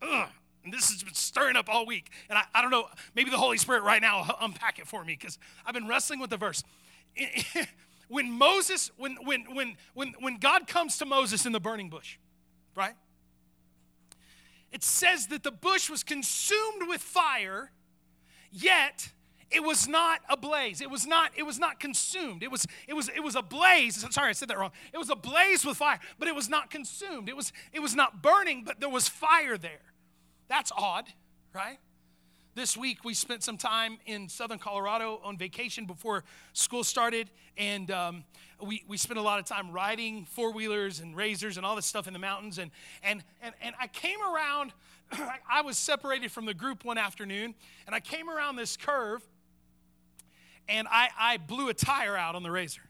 uh, 0.00 0.28
and 0.64 0.72
this 0.72 0.90
has 0.90 1.02
been 1.02 1.14
stirring 1.14 1.56
up 1.56 1.68
all 1.68 1.86
week. 1.86 2.10
And 2.28 2.38
I, 2.38 2.44
I 2.54 2.62
don't 2.62 2.70
know, 2.70 2.86
maybe 3.14 3.30
the 3.30 3.38
Holy 3.38 3.56
Spirit 3.56 3.82
right 3.82 4.00
now 4.00 4.24
will 4.24 4.36
unpack 4.40 4.78
it 4.78 4.86
for 4.86 5.04
me 5.04 5.16
because 5.18 5.38
I've 5.64 5.74
been 5.74 5.88
wrestling 5.88 6.20
with 6.20 6.30
the 6.30 6.36
verse. 6.36 6.62
when 8.08 8.30
Moses, 8.30 8.90
when, 8.96 9.16
when, 9.24 9.44
when, 9.54 9.76
when, 9.94 10.14
when 10.20 10.36
God 10.38 10.66
comes 10.66 10.98
to 10.98 11.06
Moses 11.06 11.46
in 11.46 11.52
the 11.52 11.60
burning 11.60 11.88
bush, 11.88 12.18
right? 12.76 12.94
It 14.72 14.84
says 14.84 15.28
that 15.28 15.42
the 15.42 15.50
bush 15.50 15.90
was 15.90 16.02
consumed 16.02 16.88
with 16.88 17.00
fire, 17.00 17.72
yet 18.52 19.10
it 19.50 19.64
was 19.64 19.88
not 19.88 20.20
ablaze. 20.28 20.80
It 20.80 20.90
was 20.90 21.06
not, 21.06 21.32
it 21.36 21.42
was 21.42 21.58
not 21.58 21.80
consumed. 21.80 22.42
It 22.42 22.50
was, 22.50 22.66
it 22.86 22.94
was, 22.94 23.08
it 23.08 23.20
was 23.20 23.34
a 23.34 23.42
blaze. 23.42 24.04
Sorry, 24.10 24.28
I 24.28 24.32
said 24.32 24.48
that 24.48 24.58
wrong. 24.58 24.70
It 24.92 24.98
was 24.98 25.10
a 25.10 25.16
blaze 25.16 25.64
with 25.64 25.76
fire, 25.76 25.98
but 26.18 26.28
it 26.28 26.34
was 26.36 26.48
not 26.48 26.70
consumed. 26.70 27.28
It 27.28 27.36
was, 27.36 27.52
it 27.72 27.80
was 27.80 27.96
not 27.96 28.22
burning, 28.22 28.62
but 28.64 28.78
there 28.78 28.88
was 28.88 29.08
fire 29.08 29.58
there. 29.58 29.89
That's 30.50 30.72
odd, 30.76 31.06
right? 31.54 31.78
This 32.56 32.76
week 32.76 33.04
we 33.04 33.14
spent 33.14 33.44
some 33.44 33.56
time 33.56 33.98
in 34.04 34.28
southern 34.28 34.58
Colorado 34.58 35.20
on 35.22 35.38
vacation 35.38 35.86
before 35.86 36.24
school 36.54 36.82
started, 36.82 37.30
and 37.56 37.88
um, 37.92 38.24
we, 38.60 38.82
we 38.88 38.96
spent 38.96 39.20
a 39.20 39.22
lot 39.22 39.38
of 39.38 39.44
time 39.44 39.70
riding 39.70 40.24
four 40.24 40.52
wheelers 40.52 40.98
and 40.98 41.16
razors 41.16 41.56
and 41.56 41.64
all 41.64 41.76
this 41.76 41.86
stuff 41.86 42.08
in 42.08 42.12
the 42.12 42.18
mountains. 42.18 42.58
And, 42.58 42.72
and, 43.04 43.22
and, 43.40 43.54
and 43.62 43.76
I 43.80 43.86
came 43.86 44.18
around, 44.20 44.72
I 45.48 45.62
was 45.62 45.78
separated 45.78 46.32
from 46.32 46.46
the 46.46 46.54
group 46.54 46.84
one 46.84 46.98
afternoon, 46.98 47.54
and 47.86 47.94
I 47.94 48.00
came 48.00 48.28
around 48.28 48.56
this 48.56 48.76
curve, 48.76 49.22
and 50.68 50.88
I, 50.90 51.10
I 51.16 51.36
blew 51.36 51.68
a 51.68 51.74
tire 51.74 52.16
out 52.16 52.34
on 52.34 52.42
the 52.42 52.50
razor. 52.50 52.82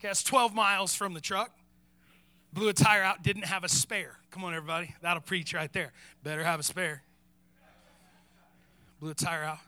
Okay, 0.00 0.08
that's 0.08 0.24
12 0.24 0.56
miles 0.56 0.92
from 0.92 1.14
the 1.14 1.20
truck 1.20 1.57
blew 2.52 2.68
a 2.68 2.72
tire 2.72 3.02
out, 3.02 3.22
didn't 3.22 3.44
have 3.44 3.64
a 3.64 3.68
spare. 3.68 4.16
Come 4.30 4.44
on, 4.44 4.54
everybody. 4.54 4.94
That'll 5.02 5.22
preach 5.22 5.54
right 5.54 5.72
there. 5.72 5.92
Better 6.22 6.44
have 6.44 6.60
a 6.60 6.62
spare. 6.62 7.02
Blew 9.00 9.10
a 9.10 9.14
tire 9.14 9.44
out. 9.44 9.58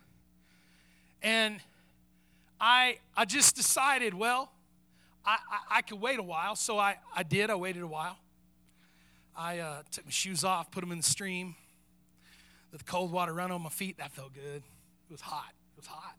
And 1.23 1.61
I, 2.61 2.99
I 3.17 3.25
just 3.25 3.57
decided, 3.57 4.15
well, 4.15 4.51
I, 5.25 5.39
I, 5.51 5.79
I 5.79 5.83
could 5.83 6.01
wait 6.01 6.19
a 6.19 6.23
while. 6.23 6.57
So 6.57 6.79
I, 6.79 6.99
I 7.15 7.23
did. 7.23 7.51
I 7.51 7.55
waited 7.55 7.83
a 7.83 7.87
while. 7.87 8.17
I 9.37 9.59
uh, 9.59 9.83
took 9.91 10.05
my 10.05 10.11
shoes 10.11 10.45
off, 10.45 10.71
put 10.71 10.81
them 10.81 10.93
in 10.93 10.99
the 10.99 11.05
stream, 11.05 11.55
let 12.73 12.79
the 12.81 12.85
cold 12.85 13.13
water 13.13 13.33
run 13.33 13.51
on 13.51 13.63
my 13.63 13.71
feet. 13.71 13.99
That 13.99 14.13
felt 14.13 14.35
good. 14.35 14.63
It 14.63 15.13
was 15.13 15.21
hot. 15.21 15.53
It 15.77 15.81
was 15.81 15.87
hot. 15.87 16.15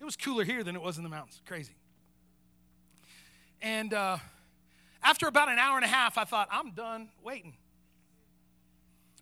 It 0.00 0.04
was 0.04 0.16
cooler 0.16 0.44
here 0.44 0.62
than 0.62 0.76
it 0.76 0.82
was 0.82 0.96
in 0.96 1.04
the 1.04 1.10
mountains. 1.10 1.40
Crazy. 1.46 1.74
And 3.60 3.92
uh, 3.92 4.18
after 5.08 5.26
about 5.26 5.48
an 5.48 5.58
hour 5.58 5.76
and 5.76 5.86
a 5.86 5.88
half, 5.88 6.18
I 6.18 6.24
thought, 6.24 6.48
I'm 6.52 6.72
done 6.72 7.08
waiting. 7.24 7.54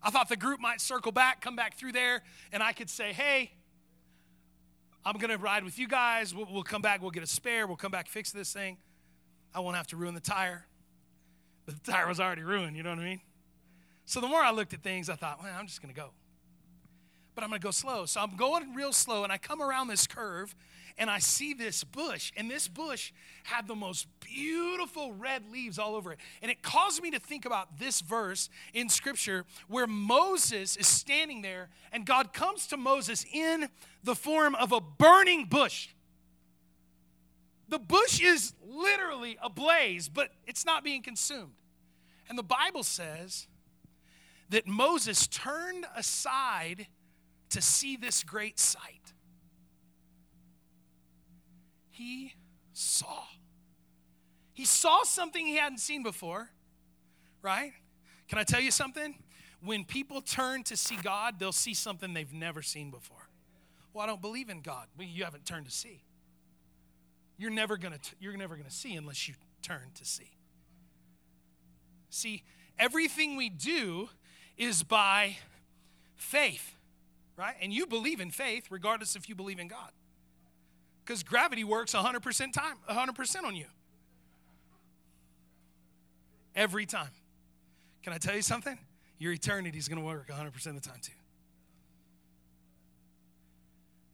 I 0.02 0.10
thought 0.10 0.28
the 0.28 0.36
group 0.36 0.58
might 0.58 0.80
circle 0.80 1.12
back, 1.12 1.40
come 1.40 1.54
back 1.54 1.78
through 1.78 1.92
there, 1.92 2.24
and 2.52 2.60
I 2.60 2.72
could 2.72 2.90
say, 2.90 3.12
hey, 3.12 3.52
I'm 5.04 5.16
going 5.18 5.30
to 5.30 5.38
ride 5.38 5.62
with 5.62 5.78
you 5.78 5.86
guys. 5.86 6.34
We'll, 6.34 6.48
we'll, 6.50 6.64
come 6.64 6.82
back. 6.82 7.00
We'll 7.02 7.12
get 7.12 7.22
a 7.22 7.28
spare. 7.28 7.68
We'll 7.68 7.76
come 7.76 7.92
back, 7.92 8.08
fix 8.08 8.32
this 8.32 8.52
thing. 8.52 8.78
I 9.54 9.60
won't 9.60 9.76
have 9.76 9.86
to 9.88 9.96
ruin 9.96 10.14
the 10.14 10.20
tire. 10.20 10.66
But 11.66 11.76
the 11.84 11.92
tire 11.92 12.08
was 12.08 12.18
already 12.18 12.42
ruined, 12.42 12.76
you 12.76 12.82
know 12.82 12.90
what 12.90 12.98
I 12.98 13.04
mean? 13.04 13.20
So 14.06 14.20
the 14.20 14.28
more 14.28 14.40
I 14.40 14.50
looked 14.50 14.74
at 14.74 14.82
things, 14.82 15.08
I 15.08 15.14
thought, 15.14 15.40
well, 15.40 15.54
I'm 15.56 15.68
just 15.68 15.80
going 15.80 15.94
to 15.94 16.00
go. 16.00 16.10
But 17.36 17.44
I'm 17.44 17.50
going 17.50 17.60
to 17.60 17.64
go 17.64 17.70
slow. 17.70 18.06
So 18.06 18.20
I'm 18.20 18.34
going 18.34 18.74
real 18.74 18.92
slow, 18.92 19.22
and 19.22 19.32
I 19.32 19.38
come 19.38 19.62
around 19.62 19.86
this 19.86 20.06
curve, 20.06 20.56
and 20.98 21.10
I 21.10 21.18
see 21.18 21.52
this 21.52 21.84
bush, 21.84 22.32
and 22.34 22.50
this 22.50 22.66
bush 22.66 23.12
had 23.44 23.68
the 23.68 23.74
most 23.74 24.06
beautiful 24.20 25.12
red 25.12 25.42
leaves 25.52 25.78
all 25.78 25.94
over 25.94 26.12
it. 26.12 26.18
And 26.40 26.50
it 26.50 26.62
caused 26.62 27.02
me 27.02 27.10
to 27.10 27.20
think 27.20 27.44
about 27.44 27.78
this 27.78 28.00
verse 28.00 28.48
in 28.72 28.88
Scripture 28.88 29.44
where 29.68 29.86
Moses 29.86 30.76
is 30.76 30.86
standing 30.86 31.42
there, 31.42 31.68
and 31.92 32.06
God 32.06 32.32
comes 32.32 32.66
to 32.68 32.78
Moses 32.78 33.26
in 33.30 33.68
the 34.02 34.14
form 34.14 34.54
of 34.54 34.72
a 34.72 34.80
burning 34.80 35.44
bush. 35.44 35.90
The 37.68 37.78
bush 37.78 38.22
is 38.22 38.54
literally 38.66 39.36
ablaze, 39.42 40.08
but 40.08 40.30
it's 40.46 40.64
not 40.64 40.82
being 40.82 41.02
consumed. 41.02 41.52
And 42.30 42.38
the 42.38 42.42
Bible 42.42 42.82
says 42.82 43.46
that 44.48 44.66
Moses 44.66 45.26
turned 45.26 45.84
aside 45.94 46.86
to 47.50 47.62
see 47.62 47.96
this 47.96 48.22
great 48.22 48.58
sight 48.58 49.06
he 51.96 52.34
saw. 52.74 53.22
He 54.52 54.66
saw 54.66 55.02
something 55.04 55.46
he 55.46 55.56
hadn't 55.56 55.78
seen 55.78 56.02
before, 56.02 56.50
right? 57.40 57.72
Can 58.28 58.38
I 58.38 58.44
tell 58.44 58.60
you 58.60 58.70
something? 58.70 59.14
When 59.62 59.84
people 59.84 60.20
turn 60.20 60.62
to 60.64 60.76
see 60.76 60.98
God, 61.02 61.38
they'll 61.38 61.52
see 61.52 61.72
something 61.72 62.12
they've 62.12 62.32
never 62.34 62.60
seen 62.60 62.90
before. 62.90 63.30
Well, 63.94 64.04
I 64.04 64.06
don't 64.06 64.20
believe 64.20 64.50
in 64.50 64.60
God. 64.60 64.88
Well, 64.98 65.06
you 65.06 65.24
haven't 65.24 65.46
turned 65.46 65.64
to 65.66 65.72
see. 65.72 66.02
You're 67.38 67.50
never 67.50 67.78
gonna 67.78 67.98
you're 68.20 68.36
never 68.36 68.56
gonna 68.56 68.70
see 68.70 68.94
unless 68.94 69.26
you 69.26 69.34
turn 69.62 69.92
to 69.94 70.04
see. 70.04 70.32
See, 72.10 72.42
everything 72.78 73.36
we 73.36 73.48
do 73.48 74.10
is 74.58 74.82
by 74.82 75.38
faith, 76.14 76.75
right? 77.36 77.54
And 77.60 77.72
you 77.72 77.86
believe 77.86 78.20
in 78.20 78.30
faith 78.30 78.66
regardless 78.70 79.16
if 79.16 79.28
you 79.28 79.34
believe 79.34 79.58
in 79.58 79.68
God. 79.68 79.90
Because 81.04 81.22
gravity 81.22 81.64
works 81.64 81.94
100% 81.94 82.52
time 82.52 82.76
100% 82.88 83.44
on 83.44 83.54
you. 83.54 83.66
Every 86.54 86.86
time. 86.86 87.10
Can 88.02 88.12
i 88.12 88.18
tell 88.18 88.34
you 88.34 88.42
something? 88.42 88.78
Your 89.18 89.32
eternity 89.32 89.78
is 89.78 89.88
going 89.88 90.00
to 90.00 90.04
work 90.04 90.28
100% 90.28 90.54
of 90.66 90.74
the 90.74 90.80
time 90.80 91.00
too. 91.02 91.12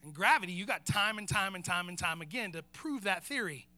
In 0.04 0.12
gravity 0.12 0.52
you 0.52 0.66
got 0.66 0.84
time 0.84 1.18
and 1.18 1.28
time 1.28 1.54
and 1.54 1.64
time 1.64 1.88
and 1.88 1.96
time 1.96 2.20
again 2.20 2.52
to 2.52 2.62
prove 2.62 3.04
that 3.04 3.24
theory. 3.24 3.68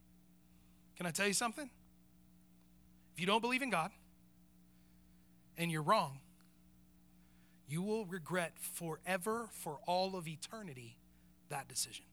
Can 0.96 1.06
i 1.06 1.10
tell 1.10 1.26
you 1.26 1.34
something? 1.34 1.68
If 3.12 3.20
you 3.20 3.26
don't 3.26 3.40
believe 3.40 3.62
in 3.62 3.70
god 3.70 3.90
and 5.56 5.70
you're 5.70 5.82
wrong 5.82 6.18
you 7.74 7.82
will 7.82 8.04
regret 8.06 8.52
forever 8.56 9.48
for 9.50 9.80
all 9.84 10.14
of 10.14 10.28
eternity 10.28 10.96
that 11.48 11.66
decision 11.66 12.04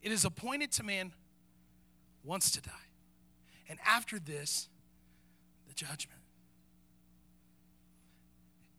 It 0.00 0.12
is 0.12 0.24
appointed 0.24 0.72
to 0.72 0.82
man 0.82 1.12
once 2.24 2.50
to 2.52 2.62
die. 2.62 2.72
And 3.68 3.78
after 3.84 4.18
this, 4.18 4.68
the 5.66 5.74
judgment. 5.74 6.20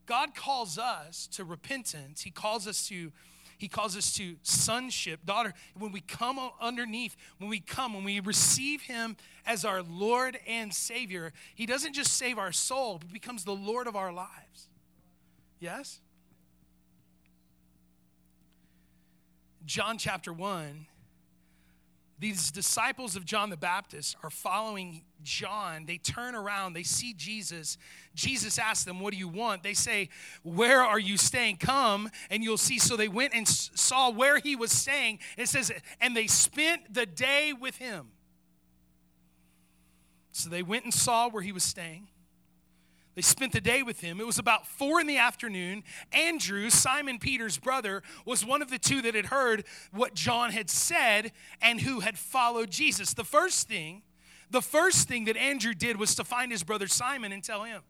God 0.08 0.34
calls 0.34 0.80
us 0.80 1.28
to 1.34 1.44
repentance. 1.44 2.22
He 2.22 2.32
calls 2.32 2.68
us 2.68 2.88
to 2.88 3.12
he 3.60 3.68
calls 3.68 3.98
us 3.98 4.14
to 4.14 4.38
sonship, 4.42 5.26
daughter. 5.26 5.54
When 5.78 5.92
we 5.92 6.00
come 6.00 6.40
underneath, 6.62 7.18
when 7.40 7.50
we 7.50 7.60
come, 7.60 7.94
when 7.94 8.06
we 8.06 8.22
receive 8.22 8.84
Him 8.84 9.18
as 9.46 9.66
our 9.66 9.84
Lord 9.84 10.40
and 10.48 10.74
Savior, 10.74 11.34
He 11.56 11.66
doesn't 11.66 11.92
just 11.92 12.14
save 12.14 12.38
our 12.38 12.54
soul, 12.54 13.00
but 13.00 13.12
becomes 13.12 13.44
the 13.44 13.54
Lord 13.54 13.88
of 13.88 13.98
our 13.98 14.14
lives. 14.14 14.70
Yes? 15.60 16.00
John 19.66 19.98
chapter 19.98 20.32
1 20.32 20.86
these 22.20 22.52
disciples 22.52 23.16
of 23.16 23.24
John 23.24 23.50
the 23.50 23.58
Baptist 23.58 24.18
are 24.24 24.30
following 24.30 25.04
John. 25.24 25.86
They 25.86 25.98
turn 25.98 26.36
around, 26.36 26.74
they 26.74 26.84
see 26.84 27.14
Jesus. 27.14 27.78
Jesus 28.14 28.60
asks 28.60 28.84
them, 28.84 29.00
What 29.00 29.14
do 29.14 29.18
you 29.18 29.30
want? 29.30 29.64
They 29.64 29.74
say, 29.74 30.10
Where 30.44 30.84
are 30.84 31.00
you 31.00 31.16
staying? 31.16 31.58
Come 31.58 32.10
and 32.30 32.44
you'll 32.44 32.58
see. 32.58 32.78
So 32.78 32.98
they 32.98 33.08
went 33.08 33.34
and 33.34 33.48
saw 33.48 34.12
where 34.12 34.38
he 34.38 34.58
was 34.58 34.72
staying. 34.72 35.20
It 35.38 35.48
says, 35.48 35.72
And 36.02 36.16
they 36.16 36.28
spent 36.28 36.94
the 36.94 37.06
day 37.06 37.54
with 37.54 37.78
him. 37.78 38.08
So 40.34 40.50
they 40.50 40.64
went 40.64 40.84
and 40.84 40.94
saw 40.94 41.30
where 41.30 41.44
he 41.44 41.54
was 41.54 41.64
staying. 41.64 42.08
They 43.20 43.24
spent 43.24 43.52
the 43.52 43.60
day 43.60 43.84
with 43.84 44.00
him. 44.00 44.22
It 44.22 44.26
was 44.26 44.40
about 44.40 44.66
four 44.66 45.02
in 45.02 45.06
the 45.06 45.18
afternoon. 45.18 45.84
Andrew, 46.14 46.70
Simon 46.70 47.20
Peter's 47.20 47.58
brother, 47.58 48.02
was 48.24 48.46
one 48.46 48.62
of 48.62 48.70
the 48.70 48.80
two 48.80 49.02
that 49.02 49.14
had 49.14 49.26
heard 49.26 49.66
what 49.92 50.14
John 50.14 50.52
had 50.52 50.70
said 50.70 51.34
and 51.62 51.82
who 51.82 52.00
had 52.00 52.18
followed 52.18 52.72
Jesus. 52.72 53.14
The 53.14 53.26
first 53.26 53.68
thing, 53.68 54.04
the 54.50 54.62
first 54.62 55.10
thing 55.10 55.26
that 55.26 55.36
Andrew 55.36 55.74
did 55.74 56.00
was 56.00 56.16
to 56.16 56.24
find 56.24 56.50
his 56.50 56.64
brother 56.64 56.88
Simon 56.88 57.34
and 57.34 57.44
tell 57.44 57.66
him, 57.66 57.82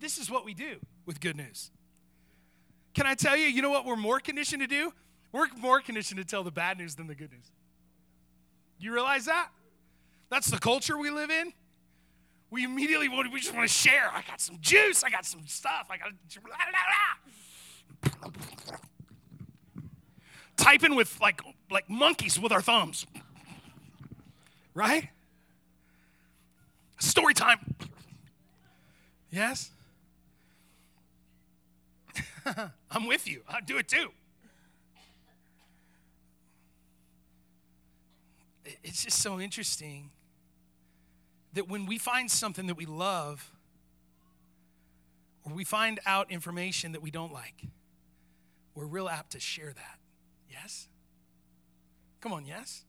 This 0.00 0.18
is 0.18 0.30
what 0.30 0.44
we 0.44 0.52
do 0.52 0.76
with 1.06 1.22
good 1.22 1.38
news. 1.38 1.70
Can 2.92 3.06
I 3.06 3.14
tell 3.14 3.38
you, 3.38 3.46
you 3.46 3.62
know 3.62 3.70
what 3.70 3.86
we're 3.86 3.96
more 3.96 4.20
conditioned 4.20 4.60
to 4.60 4.68
do? 4.68 4.92
We're 5.32 5.46
more 5.58 5.80
conditioned 5.80 6.18
to 6.18 6.26
tell 6.26 6.44
the 6.44 6.50
bad 6.50 6.76
news 6.76 6.94
than 6.94 7.06
the 7.06 7.14
good 7.14 7.32
news. 7.32 7.50
You 8.78 8.92
realize 8.92 9.24
that? 9.24 9.48
That's 10.28 10.50
the 10.50 10.58
culture 10.58 10.98
we 10.98 11.08
live 11.08 11.30
in 11.30 11.54
we 12.50 12.64
immediately 12.64 13.08
want, 13.08 13.32
we 13.32 13.40
just 13.40 13.54
want 13.54 13.68
to 13.68 13.72
share. 13.74 14.10
I 14.12 14.22
got 14.22 14.40
some 14.40 14.58
juice. 14.60 15.04
I 15.04 15.10
got 15.10 15.24
some 15.24 15.46
stuff. 15.46 15.88
I 15.90 15.96
got 15.96 16.10
blah, 16.42 16.52
blah, 18.20 18.30
blah. 18.30 18.30
typing 20.56 20.94
with 20.94 21.18
like 21.20 21.40
like 21.70 21.88
monkeys 21.88 22.38
with 22.38 22.52
our 22.52 22.60
thumbs. 22.60 23.06
Right? 24.74 25.08
Story 26.98 27.34
time. 27.34 27.74
Yes? 29.30 29.70
I'm 32.90 33.06
with 33.06 33.28
you. 33.28 33.42
I 33.48 33.60
do 33.60 33.78
it 33.78 33.88
too. 33.88 34.10
It's 38.82 39.04
just 39.04 39.20
so 39.20 39.40
interesting 39.40 40.10
that 41.54 41.68
when 41.68 41.86
we 41.86 41.98
find 41.98 42.30
something 42.30 42.66
that 42.66 42.76
we 42.76 42.86
love, 42.86 43.50
or 45.44 45.52
we 45.52 45.64
find 45.64 46.00
out 46.06 46.30
information 46.30 46.92
that 46.92 47.02
we 47.02 47.10
don't 47.10 47.32
like, 47.32 47.62
we're 48.74 48.86
real 48.86 49.08
apt 49.08 49.32
to 49.32 49.40
share 49.40 49.72
that. 49.72 49.98
Yes? 50.48 50.88
Come 52.20 52.32
on, 52.32 52.46
yes? 52.46 52.84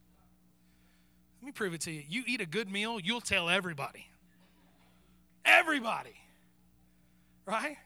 Let 1.41 1.47
me 1.47 1.51
prove 1.51 1.73
it 1.73 1.81
to 1.81 1.91
you. 1.91 2.03
You 2.07 2.23
eat 2.27 2.41
a 2.41 2.45
good 2.45 2.69
meal, 2.69 2.99
you'll 2.99 3.21
tell 3.21 3.49
everybody. 3.49 4.07
Everybody. 5.43 6.15
Right? 7.45 7.77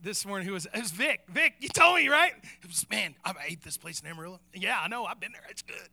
This 0.00 0.24
morning, 0.24 0.46
who 0.46 0.52
was 0.52 0.66
it 0.66 0.80
was 0.80 0.92
Vic. 0.92 1.22
Vic, 1.28 1.54
you 1.60 1.68
told 1.68 1.96
me, 1.96 2.08
right? 2.08 2.32
It 2.62 2.68
was, 2.68 2.86
man, 2.90 3.14
I 3.24 3.32
ate 3.48 3.62
this 3.62 3.76
place 3.76 4.00
in 4.00 4.06
Amarillo. 4.06 4.38
Yeah, 4.54 4.78
I 4.80 4.86
know, 4.86 5.06
I've 5.06 5.18
been 5.18 5.32
there. 5.32 5.42
It's 5.48 5.62
good. 5.62 5.88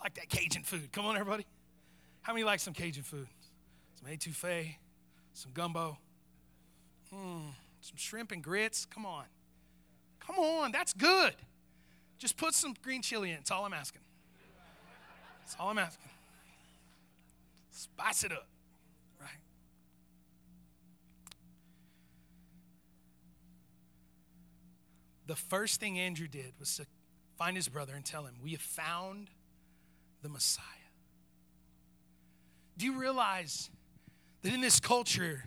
I 0.00 0.04
like 0.04 0.14
that 0.14 0.28
Cajun 0.28 0.62
food. 0.62 0.92
Come 0.92 1.06
on, 1.06 1.16
everybody. 1.16 1.46
How 2.22 2.32
many 2.32 2.44
like 2.44 2.60
some 2.60 2.74
Cajun 2.74 3.02
food? 3.02 3.26
Some 3.94 4.08
etouffee, 4.08 4.76
some 5.32 5.50
gumbo, 5.52 5.98
mm, 7.12 7.52
some 7.80 7.96
shrimp 7.96 8.32
and 8.32 8.42
grits. 8.42 8.86
Come 8.86 9.04
on. 9.04 9.24
Come 10.20 10.38
on, 10.38 10.72
that's 10.72 10.92
good. 10.92 11.34
Just 12.18 12.36
put 12.36 12.54
some 12.54 12.74
green 12.82 13.02
chili 13.02 13.30
in. 13.30 13.36
That's 13.36 13.50
all 13.50 13.64
I'm 13.64 13.72
asking. 13.72 14.02
That's 15.40 15.56
all 15.58 15.70
I'm 15.70 15.78
asking. 15.78 16.10
Spice 17.70 18.24
it 18.24 18.32
up, 18.32 18.46
right? 19.20 19.30
The 25.26 25.36
first 25.36 25.80
thing 25.80 25.98
Andrew 25.98 26.28
did 26.28 26.52
was 26.58 26.76
to 26.76 26.86
find 27.38 27.56
his 27.56 27.68
brother 27.68 27.94
and 27.94 28.04
tell 28.04 28.24
him, 28.24 28.34
We 28.42 28.50
have 28.52 28.60
found 28.60 29.30
the 30.28 30.34
Messiah. 30.34 30.64
Do 32.76 32.84
you 32.84 32.98
realize 32.98 33.70
that 34.42 34.52
in 34.52 34.60
this 34.60 34.78
culture, 34.78 35.44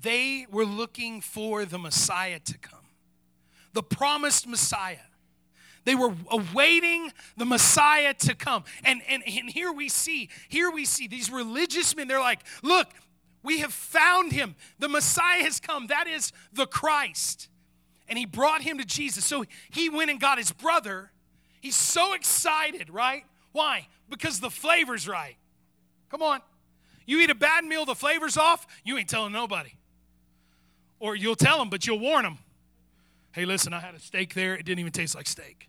they 0.00 0.46
were 0.50 0.64
looking 0.64 1.20
for 1.20 1.66
the 1.66 1.78
Messiah 1.78 2.38
to 2.38 2.58
come, 2.58 2.80
the 3.74 3.82
promised 3.82 4.46
Messiah. 4.46 4.96
They 5.84 5.94
were 5.94 6.14
awaiting 6.30 7.12
the 7.36 7.44
Messiah 7.44 8.14
to 8.14 8.34
come. 8.34 8.64
And, 8.84 9.02
and, 9.08 9.22
and 9.26 9.50
here 9.50 9.72
we 9.72 9.88
see, 9.90 10.30
here 10.48 10.70
we 10.70 10.86
see 10.86 11.06
these 11.06 11.30
religious 11.30 11.94
men, 11.94 12.08
they're 12.08 12.20
like, 12.20 12.40
look, 12.62 12.88
we 13.42 13.60
have 13.60 13.72
found 13.72 14.32
him. 14.32 14.54
The 14.78 14.88
Messiah 14.88 15.42
has 15.42 15.60
come. 15.60 15.88
That 15.88 16.06
is 16.06 16.32
the 16.52 16.66
Christ. 16.66 17.48
And 18.08 18.18
he 18.18 18.26
brought 18.26 18.62
him 18.62 18.78
to 18.78 18.84
Jesus. 18.84 19.26
So 19.26 19.44
he 19.70 19.88
went 19.88 20.10
and 20.10 20.18
got 20.20 20.38
his 20.38 20.52
brother. 20.52 21.10
He's 21.60 21.76
so 21.76 22.14
excited, 22.14 22.90
right? 22.90 23.24
Why? 23.52 23.88
Because 24.08 24.40
the 24.40 24.50
flavor's 24.50 25.08
right. 25.08 25.36
Come 26.10 26.22
on. 26.22 26.40
You 27.06 27.20
eat 27.20 27.30
a 27.30 27.34
bad 27.34 27.64
meal, 27.64 27.84
the 27.84 27.94
flavor's 27.94 28.36
off, 28.36 28.66
you 28.84 28.96
ain't 28.96 29.08
telling 29.08 29.32
nobody. 29.32 29.70
Or 30.98 31.16
you'll 31.16 31.36
tell 31.36 31.58
them, 31.58 31.70
but 31.70 31.86
you'll 31.86 31.98
warn 31.98 32.24
them. 32.24 32.38
Hey, 33.32 33.44
listen, 33.44 33.72
I 33.72 33.80
had 33.80 33.94
a 33.94 33.98
steak 33.98 34.34
there. 34.34 34.54
It 34.54 34.64
didn't 34.64 34.80
even 34.80 34.92
taste 34.92 35.14
like 35.14 35.26
steak. 35.26 35.68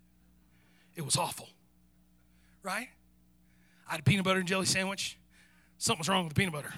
It 0.95 1.03
was 1.03 1.15
awful. 1.15 1.47
Right? 2.63 2.89
I 3.87 3.91
had 3.91 4.01
a 4.01 4.03
peanut 4.03 4.25
butter 4.25 4.39
and 4.39 4.47
jelly 4.47 4.65
sandwich. 4.65 5.17
Something 5.77 5.99
was 5.99 6.09
wrong 6.09 6.25
with 6.25 6.33
the 6.33 6.39
peanut 6.39 6.53
butter. 6.53 6.73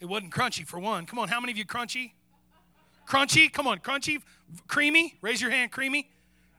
It 0.00 0.06
wasn't 0.06 0.32
crunchy, 0.32 0.66
for 0.66 0.80
one. 0.80 1.06
Come 1.06 1.18
on, 1.18 1.28
how 1.28 1.40
many 1.40 1.52
of 1.52 1.58
you 1.58 1.64
crunchy? 1.64 2.12
Crunchy? 3.08 3.52
Come 3.52 3.66
on, 3.66 3.78
crunchy? 3.78 4.20
Creamy? 4.66 5.14
Raise 5.20 5.40
your 5.40 5.50
hand, 5.50 5.70
creamy. 5.70 6.10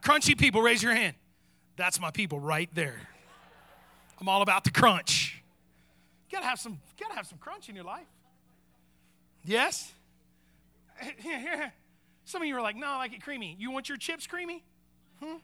Crunchy 0.01 0.37
people, 0.37 0.61
raise 0.61 0.81
your 0.81 0.93
hand. 0.93 1.15
That's 1.75 1.99
my 1.99 2.11
people 2.11 2.39
right 2.39 2.69
there. 2.73 3.01
I'm 4.19 4.29
all 4.29 4.41
about 4.41 4.63
the 4.63 4.71
crunch. 4.71 5.41
You 6.29 6.37
gotta 6.37 6.47
have 6.47 6.59
some, 6.59 6.73
you 6.73 7.05
gotta 7.05 7.15
have 7.15 7.27
some 7.27 7.37
crunch 7.37 7.69
in 7.69 7.75
your 7.75 7.83
life. 7.83 8.07
Yes? 9.43 9.91
Some 12.25 12.41
of 12.41 12.47
you 12.47 12.55
are 12.55 12.61
like, 12.61 12.77
no, 12.77 12.87
I 12.87 12.97
like 12.97 13.13
it 13.13 13.21
creamy. 13.21 13.57
You 13.59 13.69
want 13.71 13.89
your 13.89 13.97
chips 13.97 14.25
creamy? 14.25 14.63
Hmm? 15.21 15.35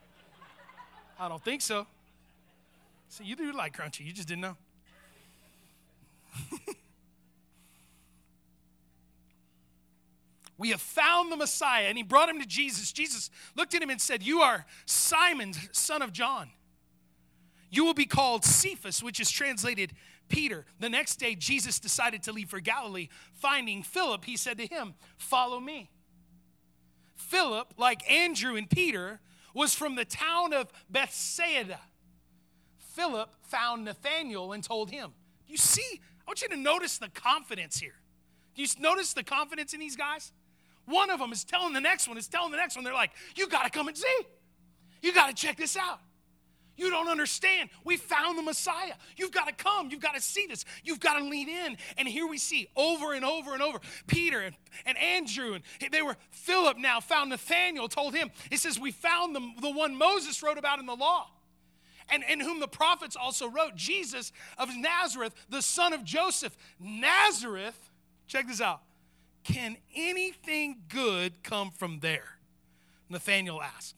I 1.20 1.28
don't 1.28 1.44
think 1.44 1.62
so. 1.62 1.86
See, 3.10 3.26
you 3.26 3.36
do 3.36 3.52
like 3.52 3.76
crunchy, 3.76 4.06
you 4.06 4.14
just 4.14 4.28
didn't 4.30 4.42
know. 4.42 4.56
we 10.60 10.72
have 10.72 10.82
found 10.82 11.32
the 11.32 11.38
Messiah, 11.38 11.86
and 11.86 11.98
he 11.98 12.04
brought 12.04 12.28
him 12.28 12.40
to 12.42 12.46
Jesus. 12.46 12.92
Jesus 12.92 13.32
looked 13.56 13.74
at 13.74 13.82
him 13.82 13.90
and 13.90 14.00
said, 14.00 14.22
You 14.22 14.42
are 14.42 14.66
Simon, 14.86 15.54
son 15.72 16.02
of 16.02 16.12
John. 16.12 16.50
You 17.72 17.86
will 17.86 17.94
be 17.94 18.06
called 18.06 18.44
Cephas, 18.44 19.02
which 19.02 19.22
is 19.22 19.32
translated 19.32 19.94
Peter. 20.28 20.66
The 20.80 20.90
next 20.90 21.16
day, 21.16 21.34
Jesus 21.34 21.80
decided 21.80 22.24
to 22.24 22.34
leave 22.34 22.50
for 22.50 22.60
Galilee. 22.60 23.08
Finding 23.34 23.84
Philip, 23.84 24.26
he 24.26 24.36
said 24.36 24.58
to 24.58 24.68
him, 24.68 24.96
Follow 25.18 25.62
me. 25.62 25.90
Philip, 27.16 27.76
like 27.78 28.10
Andrew 28.12 28.58
and 28.58 28.70
Peter, 28.70 29.22
was 29.54 29.74
from 29.74 29.96
the 29.96 30.06
town 30.06 30.52
of 30.54 30.74
Bethsaida. 30.90 31.80
Philip 32.80 33.34
found 33.44 33.86
Nathanael 33.86 34.52
and 34.52 34.62
told 34.62 34.90
him, 34.92 35.12
You 35.48 35.56
see, 35.56 36.02
I 36.02 36.24
want 36.28 36.42
you 36.42 36.50
to 36.50 36.58
notice 36.58 36.98
the 36.98 37.10
confidence 37.10 37.80
here. 37.80 37.96
Do 38.56 38.62
you 38.62 38.68
notice 38.80 39.14
the 39.14 39.24
confidence 39.24 39.74
in 39.74 39.80
these 39.80 39.96
guys? 39.96 40.34
One 40.90 41.10
of 41.10 41.20
them 41.20 41.32
is 41.32 41.44
telling 41.44 41.74
the 41.74 41.82
next 41.82 42.08
one, 42.08 42.18
is 42.18 42.28
telling 42.28 42.52
the 42.52 42.58
next 42.58 42.76
one, 42.76 42.84
they're 42.84 42.94
like, 42.94 43.12
You 43.36 43.48
got 43.48 43.64
to 43.64 43.70
come 43.70 43.88
and 43.88 43.98
see. 43.98 44.18
You 45.02 45.14
got 45.14 45.28
to 45.28 45.34
check 45.34 45.58
this 45.58 45.78
out. 45.78 46.00
You 46.80 46.90
don't 46.90 47.10
understand. 47.10 47.70
We 47.84 47.98
found 47.98 48.38
the 48.38 48.42
Messiah. 48.42 48.94
You've 49.18 49.34
got 49.34 49.48
to 49.48 49.54
come. 49.54 49.90
You've 49.92 50.02
got 50.02 50.16
to 50.16 50.22
see 50.22 50.48
this. 50.48 50.64
You've 50.84 51.02
got 51.02 51.20
to 51.20 51.26
lean 51.26 51.50
in. 51.50 51.78
And 51.98 52.08
here 52.08 52.26
we 52.26 52.38
see 52.38 52.70
over 52.76 53.14
and 53.14 53.26
over 53.26 53.54
and 53.54 53.62
over 53.62 53.80
Peter 54.08 54.40
and, 54.40 54.56
and 54.86 54.98
Andrew, 54.98 55.56
and 55.56 55.92
they 55.92 56.02
were 56.02 56.16
Philip 56.32 56.78
now 56.78 57.02
found 57.02 57.32
Nathanael, 57.32 57.90
told 57.90 58.16
him, 58.16 58.32
it 58.50 58.60
says, 58.60 58.80
We 58.80 58.92
found 58.92 59.36
the, 59.36 59.42
the 59.60 59.72
one 59.72 59.98
Moses 59.98 60.42
wrote 60.42 60.58
about 60.58 60.80
in 60.80 60.86
the 60.86 60.96
law. 60.96 61.28
And, 62.12 62.24
and 62.28 62.42
whom 62.42 62.60
the 62.60 62.68
prophets 62.68 63.16
also 63.16 63.50
wrote, 63.50 63.76
Jesus 63.76 64.32
of 64.58 64.70
Nazareth, 64.76 65.36
the 65.50 65.62
son 65.62 65.94
of 65.94 66.04
Joseph. 66.04 66.58
Nazareth, 66.80 67.92
check 68.26 68.48
this 68.48 68.62
out. 68.62 68.82
Can 69.44 69.78
anything 69.96 70.84
good 70.90 71.44
come 71.44 71.72
from 71.72 72.00
there? 72.00 72.38
Nathanael 73.10 73.62
asked. 73.62 73.96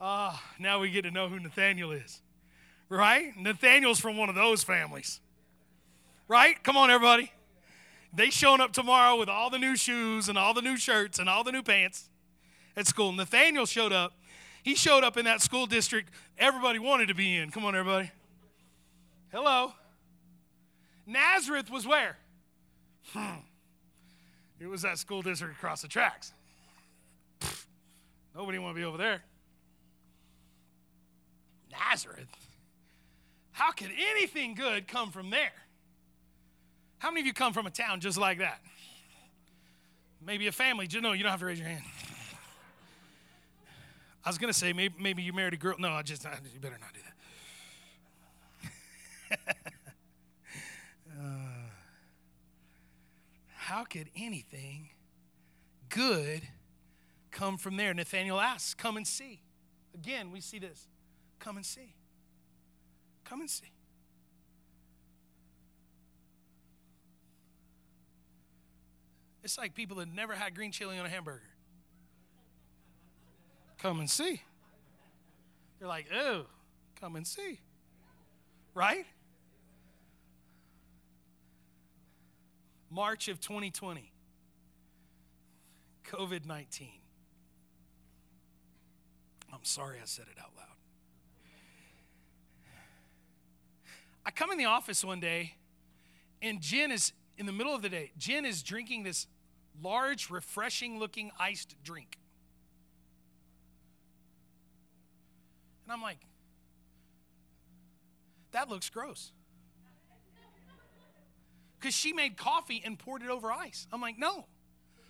Ah, 0.00 0.42
now 0.58 0.78
we 0.78 0.90
get 0.90 1.02
to 1.02 1.10
know 1.10 1.28
who 1.28 1.38
Nathanael 1.38 1.92
is. 1.92 2.22
Right? 2.88 3.36
Nathanael's 3.36 4.00
from 4.00 4.16
one 4.16 4.28
of 4.28 4.34
those 4.34 4.62
families. 4.62 5.20
Right? 6.28 6.62
Come 6.62 6.76
on, 6.76 6.90
everybody. 6.90 7.32
They 8.12 8.30
showing 8.30 8.60
up 8.60 8.72
tomorrow 8.72 9.18
with 9.18 9.28
all 9.28 9.50
the 9.50 9.58
new 9.58 9.76
shoes 9.76 10.28
and 10.28 10.38
all 10.38 10.54
the 10.54 10.62
new 10.62 10.76
shirts 10.76 11.18
and 11.18 11.28
all 11.28 11.44
the 11.44 11.52
new 11.52 11.62
pants 11.62 12.08
at 12.76 12.86
school. 12.86 13.12
Nathanael 13.12 13.66
showed 13.66 13.92
up. 13.92 14.12
He 14.62 14.74
showed 14.74 15.04
up 15.04 15.16
in 15.16 15.24
that 15.26 15.42
school 15.42 15.66
district 15.66 16.10
everybody 16.38 16.78
wanted 16.78 17.08
to 17.08 17.14
be 17.14 17.36
in. 17.36 17.50
Come 17.50 17.64
on, 17.64 17.74
everybody. 17.74 18.10
Hello. 19.30 19.72
Nazareth 21.06 21.70
was 21.70 21.86
where? 21.86 22.16
Hmm. 23.12 23.40
It 24.60 24.66
was 24.66 24.82
that 24.82 24.98
school 24.98 25.22
district 25.22 25.54
across 25.54 25.82
the 25.82 25.88
tracks. 25.88 26.32
Nobody 28.34 28.58
want 28.58 28.74
to 28.74 28.80
be 28.80 28.84
over 28.84 28.98
there. 28.98 29.22
Nazareth? 31.70 32.28
How 33.52 33.72
could 33.72 33.90
anything 34.10 34.54
good 34.54 34.88
come 34.88 35.10
from 35.10 35.30
there? 35.30 35.52
How 36.98 37.10
many 37.10 37.20
of 37.20 37.26
you 37.26 37.32
come 37.32 37.52
from 37.52 37.66
a 37.66 37.70
town 37.70 38.00
just 38.00 38.18
like 38.18 38.38
that? 38.38 38.60
Maybe 40.24 40.46
a 40.48 40.52
family. 40.52 40.86
Just, 40.86 41.02
No, 41.02 41.12
you 41.12 41.22
don't 41.22 41.30
have 41.30 41.40
to 41.40 41.46
raise 41.46 41.58
your 41.58 41.68
hand. 41.68 41.84
I 44.24 44.28
was 44.28 44.38
going 44.38 44.52
to 44.52 44.58
say 44.58 44.72
maybe, 44.72 44.94
maybe 45.00 45.22
you 45.22 45.32
married 45.32 45.54
a 45.54 45.56
girl. 45.56 45.76
No, 45.78 45.90
I 45.90 46.02
just, 46.02 46.24
you 46.24 46.60
better 46.60 46.78
not 46.80 46.92
do 46.92 47.00
that. 49.40 49.56
how 53.68 53.84
could 53.84 54.08
anything 54.16 54.88
good 55.90 56.40
come 57.30 57.58
from 57.58 57.76
there? 57.76 57.92
Nathanael 57.92 58.40
asks, 58.40 58.72
Come 58.72 58.96
and 58.96 59.06
see. 59.06 59.42
Again, 59.94 60.32
we 60.32 60.40
see 60.40 60.58
this. 60.58 60.88
Come 61.38 61.58
and 61.58 61.66
see. 61.66 61.94
Come 63.26 63.40
and 63.40 63.50
see. 63.50 63.70
It's 69.44 69.58
like 69.58 69.74
people 69.74 69.98
that 69.98 70.08
never 70.08 70.34
had 70.34 70.54
green 70.54 70.72
chili 70.72 70.98
on 70.98 71.04
a 71.04 71.10
hamburger. 71.10 71.42
Come 73.76 74.00
and 74.00 74.08
see. 74.08 74.40
They're 75.78 75.88
like, 75.88 76.06
oh, 76.14 76.46
come 76.98 77.16
and 77.16 77.26
see. 77.26 77.60
Right? 78.72 79.04
March 82.90 83.28
of 83.28 83.40
2020, 83.40 84.12
COVID 86.04 86.46
19. 86.46 86.88
I'm 89.52 89.64
sorry 89.64 89.98
I 90.00 90.04
said 90.04 90.26
it 90.30 90.40
out 90.40 90.50
loud. 90.56 90.66
I 94.24 94.30
come 94.30 94.50
in 94.50 94.58
the 94.58 94.66
office 94.66 95.04
one 95.04 95.20
day, 95.20 95.54
and 96.42 96.60
Jen 96.60 96.90
is 96.90 97.12
in 97.36 97.46
the 97.46 97.52
middle 97.52 97.74
of 97.74 97.82
the 97.82 97.88
day. 97.88 98.12
Jen 98.18 98.44
is 98.44 98.62
drinking 98.62 99.02
this 99.04 99.26
large, 99.82 100.28
refreshing 100.28 100.98
looking 100.98 101.30
iced 101.38 101.76
drink. 101.82 102.18
And 105.84 105.92
I'm 105.92 106.02
like, 106.02 106.18
that 108.52 108.68
looks 108.68 108.90
gross. 108.90 109.32
Because 111.78 111.94
she 111.94 112.12
made 112.12 112.36
coffee 112.36 112.82
and 112.84 112.98
poured 112.98 113.22
it 113.22 113.28
over 113.28 113.52
ice. 113.52 113.86
I'm 113.92 114.00
like, 114.00 114.18
no, 114.18 114.46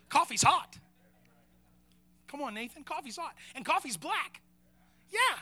coffee's 0.08 0.42
hot. 0.42 0.78
Come 2.26 2.42
on, 2.42 2.54
Nathan, 2.54 2.84
coffee's 2.84 3.16
hot. 3.16 3.34
And 3.54 3.64
coffee's 3.64 3.96
black. 3.96 4.42
Yeah. 5.10 5.38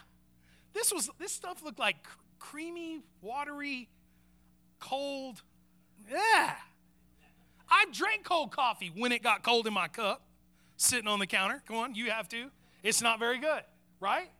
This 0.72 0.92
was 0.92 1.10
this 1.18 1.32
stuff 1.32 1.64
looked 1.64 1.78
like 1.78 2.02
cr- 2.04 2.18
creamy, 2.38 3.00
watery, 3.22 3.88
cold. 4.78 5.42
Yeah. 6.08 6.54
I 7.68 7.86
drank 7.92 8.24
cold 8.24 8.52
coffee 8.52 8.92
when 8.94 9.10
it 9.10 9.22
got 9.22 9.42
cold 9.42 9.66
in 9.66 9.72
my 9.72 9.88
cup, 9.88 10.22
sitting 10.76 11.08
on 11.08 11.18
the 11.18 11.26
counter. 11.26 11.62
Come 11.66 11.76
on, 11.76 11.94
you 11.96 12.10
have 12.10 12.28
to. 12.28 12.50
It's 12.82 13.02
not 13.02 13.18
very 13.18 13.38
good, 13.38 13.62
right? 13.98 14.30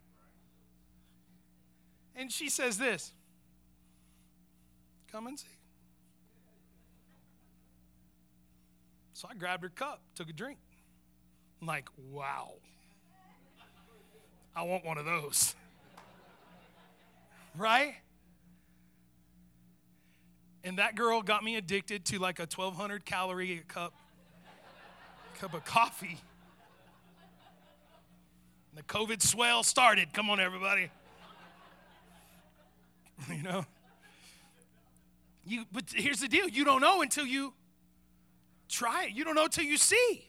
And 2.14 2.30
she 2.30 2.48
says 2.48 2.78
this 2.78 3.12
Come 5.10 5.26
and 5.26 5.38
see. 5.38 5.46
So 9.16 9.26
I 9.30 9.34
grabbed 9.34 9.62
her 9.62 9.70
cup, 9.70 10.02
took 10.14 10.28
a 10.28 10.32
drink. 10.34 10.58
I'm 11.62 11.66
like, 11.66 11.88
wow. 12.12 12.52
I 14.54 14.62
want 14.64 14.84
one 14.84 14.98
of 14.98 15.06
those. 15.06 15.54
Right? 17.56 17.94
And 20.62 20.76
that 20.76 20.94
girl 20.94 21.22
got 21.22 21.42
me 21.42 21.56
addicted 21.56 22.04
to 22.06 22.18
like 22.18 22.38
a 22.38 22.42
1200 22.42 23.06
calorie 23.06 23.62
cup 23.66 23.94
cup 25.38 25.54
of 25.54 25.64
coffee. 25.64 26.20
And 28.68 28.76
the 28.76 28.82
COVID 28.82 29.22
swell 29.22 29.62
started. 29.62 30.12
Come 30.12 30.28
on, 30.28 30.38
everybody. 30.38 30.90
you 33.34 33.42
know? 33.42 33.64
You, 35.46 35.64
but 35.72 35.84
here's 35.94 36.20
the 36.20 36.28
deal 36.28 36.46
you 36.46 36.66
don't 36.66 36.82
know 36.82 37.00
until 37.00 37.24
you 37.24 37.54
try 38.68 39.04
it. 39.04 39.12
You 39.12 39.24
don't 39.24 39.34
know 39.34 39.44
until 39.44 39.64
you 39.64 39.76
see. 39.76 40.28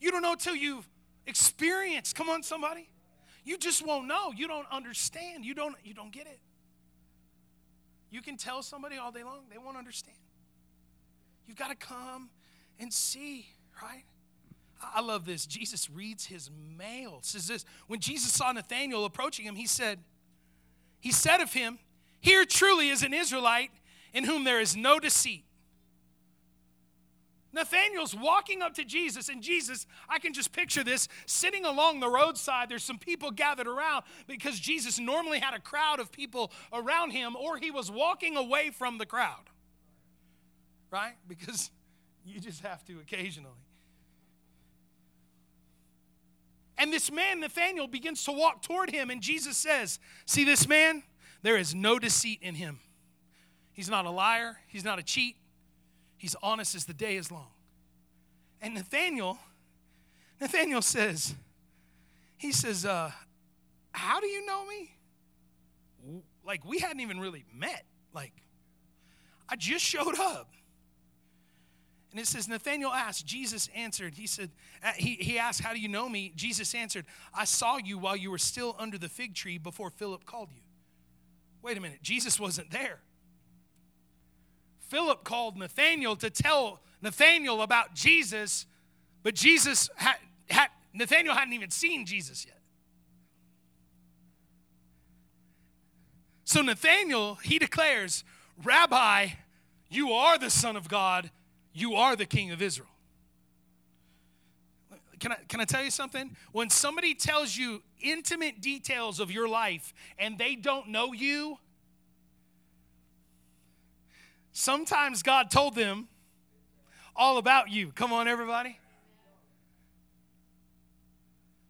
You 0.00 0.10
don't 0.10 0.22
know 0.22 0.32
until 0.32 0.54
you've 0.54 0.88
experienced. 1.26 2.14
Come 2.14 2.28
on, 2.28 2.42
somebody. 2.42 2.88
You 3.44 3.58
just 3.58 3.84
won't 3.84 4.06
know. 4.06 4.32
You 4.36 4.46
don't 4.46 4.66
understand. 4.70 5.44
You 5.44 5.54
don't, 5.54 5.74
you 5.84 5.94
don't 5.94 6.12
get 6.12 6.26
it. 6.26 6.38
You 8.10 8.22
can 8.22 8.36
tell 8.36 8.62
somebody 8.62 8.96
all 8.96 9.12
day 9.12 9.22
long, 9.22 9.40
they 9.50 9.58
won't 9.58 9.76
understand. 9.76 10.16
You've 11.46 11.56
got 11.56 11.68
to 11.68 11.76
come 11.76 12.30
and 12.78 12.92
see, 12.92 13.46
right? 13.82 14.04
I 14.82 15.00
love 15.00 15.24
this. 15.24 15.46
Jesus 15.46 15.90
reads 15.90 16.26
his 16.26 16.50
mail. 16.76 17.16
It 17.18 17.24
says 17.24 17.48
this 17.48 17.64
when 17.86 18.00
Jesus 18.00 18.32
saw 18.32 18.52
Nathanael 18.52 19.04
approaching 19.04 19.44
him, 19.44 19.56
he 19.56 19.66
said, 19.66 19.98
He 21.00 21.10
said 21.10 21.40
of 21.40 21.52
him, 21.52 21.78
Here 22.20 22.44
truly 22.44 22.88
is 22.88 23.02
an 23.02 23.12
Israelite 23.12 23.70
in 24.14 24.24
whom 24.24 24.44
there 24.44 24.60
is 24.60 24.76
no 24.76 24.98
deceit. 25.00 25.44
Nathanael's 27.52 28.14
walking 28.14 28.60
up 28.62 28.74
to 28.74 28.84
Jesus, 28.84 29.28
and 29.28 29.42
Jesus, 29.42 29.86
I 30.08 30.18
can 30.18 30.34
just 30.34 30.52
picture 30.52 30.84
this, 30.84 31.08
sitting 31.26 31.64
along 31.64 32.00
the 32.00 32.08
roadside. 32.08 32.68
There's 32.68 32.84
some 32.84 32.98
people 32.98 33.30
gathered 33.30 33.66
around 33.66 34.04
because 34.26 34.60
Jesus 34.60 34.98
normally 34.98 35.38
had 35.38 35.54
a 35.54 35.60
crowd 35.60 35.98
of 35.98 36.12
people 36.12 36.52
around 36.72 37.10
him, 37.10 37.34
or 37.36 37.56
he 37.56 37.70
was 37.70 37.90
walking 37.90 38.36
away 38.36 38.70
from 38.70 38.98
the 38.98 39.06
crowd. 39.06 39.50
Right? 40.90 41.14
Because 41.26 41.70
you 42.24 42.38
just 42.40 42.62
have 42.62 42.84
to 42.86 42.98
occasionally. 43.00 43.50
And 46.76 46.92
this 46.92 47.10
man, 47.10 47.40
Nathanael, 47.40 47.88
begins 47.88 48.22
to 48.24 48.32
walk 48.32 48.62
toward 48.62 48.90
him, 48.90 49.10
and 49.10 49.20
Jesus 49.20 49.56
says, 49.56 49.98
See 50.26 50.44
this 50.44 50.68
man? 50.68 51.02
There 51.42 51.56
is 51.56 51.74
no 51.74 51.98
deceit 51.98 52.40
in 52.42 52.54
him. 52.54 52.80
He's 53.72 53.88
not 53.88 54.06
a 54.06 54.10
liar, 54.10 54.58
he's 54.68 54.84
not 54.84 54.98
a 54.98 55.02
cheat, 55.02 55.36
He's 56.18 56.36
honest 56.42 56.74
as 56.74 56.84
the 56.84 56.92
day 56.92 57.16
is 57.16 57.30
long. 57.30 57.48
And 58.60 58.74
Nathanael, 58.74 59.38
Nathanael 60.40 60.82
says, 60.82 61.34
he 62.36 62.52
says, 62.52 62.84
uh, 62.84 63.10
how 63.92 64.20
do 64.20 64.26
you 64.26 64.44
know 64.44 64.66
me? 64.66 64.90
Like, 66.44 66.64
we 66.64 66.78
hadn't 66.78 67.00
even 67.00 67.20
really 67.20 67.44
met. 67.54 67.84
Like, 68.12 68.32
I 69.48 69.56
just 69.56 69.84
showed 69.84 70.18
up. 70.18 70.50
And 72.10 72.20
it 72.20 72.26
says, 72.26 72.48
Nathanael 72.48 72.90
asked, 72.90 73.26
Jesus 73.26 73.68
answered. 73.74 74.14
He 74.14 74.26
said, 74.26 74.50
uh, 74.82 74.92
he, 74.96 75.14
he 75.14 75.38
asked, 75.38 75.60
How 75.60 75.74
do 75.74 75.78
you 75.78 75.88
know 75.88 76.08
me? 76.08 76.32
Jesus 76.34 76.74
answered, 76.74 77.04
I 77.34 77.44
saw 77.44 77.76
you 77.76 77.98
while 77.98 78.16
you 78.16 78.30
were 78.30 78.38
still 78.38 78.74
under 78.78 78.96
the 78.96 79.10
fig 79.10 79.34
tree 79.34 79.58
before 79.58 79.90
Philip 79.90 80.24
called 80.24 80.48
you. 80.50 80.62
Wait 81.60 81.76
a 81.76 81.80
minute, 81.80 82.02
Jesus 82.02 82.40
wasn't 82.40 82.70
there. 82.70 83.00
Philip 84.88 85.22
called 85.22 85.56
Nathanael 85.56 86.16
to 86.16 86.30
tell 86.30 86.80
Nathanael 87.02 87.62
about 87.62 87.94
Jesus, 87.94 88.66
but 89.22 89.34
Jesus 89.34 89.90
had, 89.96 90.16
had 90.48 90.68
Nathanael 90.94 91.34
hadn't 91.34 91.52
even 91.52 91.70
seen 91.70 92.06
Jesus 92.06 92.44
yet. 92.46 92.58
So 96.44 96.62
Nathanael, 96.62 97.34
he 97.36 97.58
declares, 97.58 98.24
Rabbi, 98.64 99.28
you 99.90 100.12
are 100.12 100.38
the 100.38 100.50
Son 100.50 100.76
of 100.76 100.88
God, 100.88 101.30
you 101.74 101.94
are 101.94 102.16
the 102.16 102.26
King 102.26 102.50
of 102.50 102.62
Israel. 102.62 102.88
Can 105.20 105.32
I, 105.32 105.36
can 105.48 105.60
I 105.60 105.64
tell 105.64 105.84
you 105.84 105.90
something? 105.90 106.34
When 106.52 106.70
somebody 106.70 107.14
tells 107.14 107.56
you 107.56 107.82
intimate 108.00 108.62
details 108.62 109.20
of 109.20 109.30
your 109.30 109.48
life 109.48 109.92
and 110.18 110.38
they 110.38 110.54
don't 110.54 110.88
know 110.88 111.12
you, 111.12 111.58
Sometimes 114.52 115.22
God 115.22 115.50
told 115.50 115.74
them 115.74 116.08
all 117.14 117.38
about 117.38 117.70
you. 117.70 117.92
Come 117.92 118.12
on, 118.12 118.28
everybody. 118.28 118.78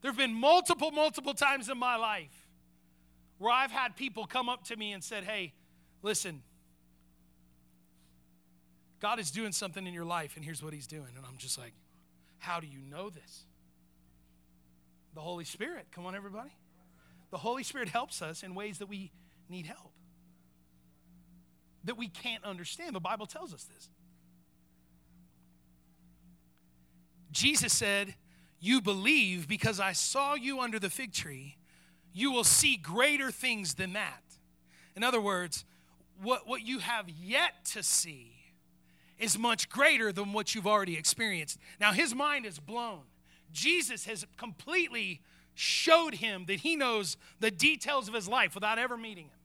There 0.00 0.10
have 0.10 0.18
been 0.18 0.34
multiple, 0.34 0.90
multiple 0.90 1.34
times 1.34 1.68
in 1.68 1.78
my 1.78 1.96
life 1.96 2.46
where 3.38 3.52
I've 3.52 3.70
had 3.70 3.96
people 3.96 4.26
come 4.26 4.48
up 4.48 4.64
to 4.64 4.76
me 4.76 4.92
and 4.92 5.02
said, 5.02 5.24
Hey, 5.24 5.52
listen, 6.02 6.42
God 9.00 9.18
is 9.18 9.30
doing 9.30 9.52
something 9.52 9.86
in 9.86 9.94
your 9.94 10.04
life, 10.04 10.36
and 10.36 10.44
here's 10.44 10.62
what 10.62 10.72
He's 10.72 10.86
doing. 10.86 11.08
And 11.16 11.24
I'm 11.26 11.38
just 11.38 11.58
like, 11.58 11.72
How 12.38 12.60
do 12.60 12.66
you 12.66 12.78
know 12.78 13.10
this? 13.10 13.44
The 15.14 15.20
Holy 15.20 15.44
Spirit. 15.44 15.86
Come 15.92 16.06
on, 16.06 16.14
everybody. 16.14 16.50
The 17.30 17.38
Holy 17.38 17.62
Spirit 17.62 17.88
helps 17.88 18.22
us 18.22 18.42
in 18.42 18.54
ways 18.54 18.78
that 18.78 18.88
we 18.88 19.10
need 19.48 19.66
help 19.66 19.92
that 21.84 21.96
we 21.96 22.08
can't 22.08 22.44
understand. 22.44 22.94
The 22.94 23.00
Bible 23.00 23.26
tells 23.26 23.54
us 23.54 23.64
this. 23.64 23.88
Jesus 27.30 27.72
said, 27.72 28.14
You 28.60 28.80
believe 28.80 29.48
because 29.48 29.80
I 29.80 29.92
saw 29.92 30.34
you 30.34 30.60
under 30.60 30.78
the 30.78 30.90
fig 30.90 31.12
tree, 31.12 31.56
you 32.12 32.32
will 32.32 32.44
see 32.44 32.76
greater 32.76 33.30
things 33.30 33.74
than 33.74 33.92
that. 33.92 34.22
In 34.96 35.04
other 35.04 35.20
words, 35.20 35.64
what, 36.22 36.48
what 36.48 36.66
you 36.66 36.80
have 36.80 37.08
yet 37.08 37.64
to 37.72 37.82
see 37.82 38.32
is 39.18 39.38
much 39.38 39.68
greater 39.68 40.12
than 40.12 40.32
what 40.32 40.54
you've 40.54 40.66
already 40.66 40.96
experienced. 40.96 41.58
Now, 41.80 41.92
his 41.92 42.14
mind 42.14 42.46
is 42.46 42.58
blown. 42.58 43.02
Jesus 43.52 44.04
has 44.06 44.26
completely 44.36 45.20
showed 45.54 46.14
him 46.14 46.44
that 46.46 46.60
he 46.60 46.76
knows 46.76 47.16
the 47.40 47.50
details 47.50 48.08
of 48.08 48.14
his 48.14 48.28
life 48.28 48.54
without 48.54 48.78
ever 48.78 48.96
meeting 48.96 49.24
him, 49.24 49.38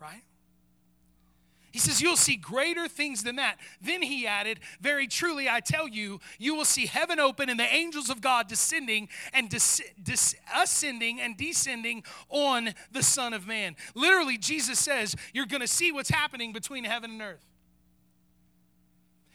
right? 0.00 0.22
He 1.72 1.78
says, 1.78 2.02
You'll 2.02 2.16
see 2.16 2.36
greater 2.36 2.86
things 2.86 3.22
than 3.22 3.36
that. 3.36 3.56
Then 3.80 4.02
he 4.02 4.26
added, 4.26 4.60
Very 4.80 5.06
truly, 5.06 5.48
I 5.48 5.60
tell 5.60 5.88
you, 5.88 6.20
you 6.38 6.54
will 6.54 6.66
see 6.66 6.86
heaven 6.86 7.18
open 7.18 7.48
and 7.48 7.58
the 7.58 7.74
angels 7.74 8.10
of 8.10 8.20
God 8.20 8.46
descending 8.46 9.08
and 9.32 9.48
des- 9.48 9.82
des- 10.02 10.36
ascending 10.54 11.20
and 11.20 11.36
descending 11.36 12.04
on 12.28 12.74
the 12.92 13.02
Son 13.02 13.32
of 13.32 13.46
Man. 13.46 13.74
Literally, 13.94 14.36
Jesus 14.36 14.78
says, 14.78 15.16
You're 15.32 15.46
going 15.46 15.62
to 15.62 15.66
see 15.66 15.92
what's 15.92 16.10
happening 16.10 16.52
between 16.52 16.84
heaven 16.84 17.10
and 17.10 17.22
earth. 17.22 17.46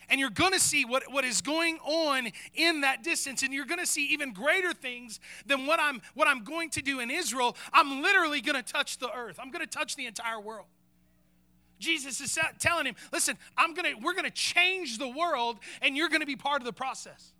And 0.09 0.21
you're 0.21 0.29
going 0.29 0.53
to 0.53 0.59
see 0.59 0.85
what, 0.85 1.11
what 1.11 1.25
is 1.25 1.41
going 1.41 1.79
on 1.79 2.29
in 2.53 2.81
that 2.81 3.03
distance. 3.03 3.43
And 3.43 3.53
you're 3.53 3.65
going 3.65 3.79
to 3.79 3.85
see 3.85 4.07
even 4.13 4.31
greater 4.31 4.71
things 4.71 5.19
than 5.45 5.65
what 5.65 5.81
I'm, 5.81 6.01
what 6.13 6.29
I'm 6.29 6.45
going 6.45 6.69
to 6.71 6.81
do 6.81 7.01
in 7.01 7.11
Israel. 7.11 7.57
I'm 7.73 8.01
literally 8.01 8.39
going 8.39 8.55
to 8.55 8.63
touch 8.63 8.99
the 8.99 9.11
earth, 9.11 9.37
I'm 9.41 9.51
going 9.51 9.65
to 9.65 9.69
touch 9.69 9.95
the 9.95 10.05
entire 10.05 10.39
world. 10.39 10.67
Jesus 11.79 12.19
is 12.21 12.37
telling 12.59 12.85
him, 12.85 12.95
listen, 13.11 13.37
I'm 13.57 13.73
gonna, 13.73 13.91
we're 14.01 14.13
going 14.13 14.25
to 14.25 14.31
change 14.31 14.97
the 14.97 15.07
world, 15.07 15.57
and 15.81 15.95
you're 15.95 16.09
going 16.09 16.21
to 16.21 16.27
be 16.27 16.35
part 16.35 16.61
of 16.61 16.65
the 16.65 16.73
process. 16.73 17.33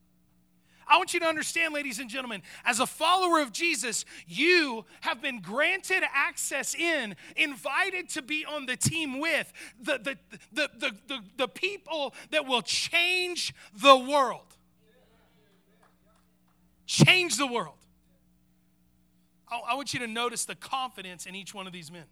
I 0.90 0.98
want 0.98 1.14
you 1.14 1.20
to 1.20 1.26
understand, 1.26 1.74
ladies 1.74 2.00
and 2.00 2.10
gentlemen, 2.10 2.42
as 2.64 2.80
a 2.80 2.88
follower 2.88 3.42
of 3.42 3.52
Jesus, 3.52 4.06
you 4.26 4.86
have 5.02 5.22
been 5.22 5.42
granted 5.42 6.04
access 6.14 6.74
in, 6.74 7.16
invited 7.36 8.10
to 8.10 8.22
be 8.22 8.46
on 8.46 8.68
the 8.68 8.78
team 8.78 9.20
with 9.20 9.52
the, 9.82 9.98
the, 9.98 10.18
the, 10.54 10.70
the, 10.80 10.92
the, 11.08 11.20
the 11.38 11.48
people 11.50 12.14
that 12.32 12.46
will 12.46 12.62
change 12.62 13.54
the 13.82 13.98
world. 13.98 14.46
Change 16.86 17.36
the 17.36 17.48
world. 17.48 17.76
I, 19.50 19.72
I 19.72 19.76
want 19.76 19.94
you 19.94 20.00
to 20.00 20.08
notice 20.08 20.46
the 20.46 20.56
confidence 20.56 21.26
in 21.26 21.36
each 21.36 21.54
one 21.54 21.68
of 21.68 21.74
these 21.74 21.92
men. 21.92 22.06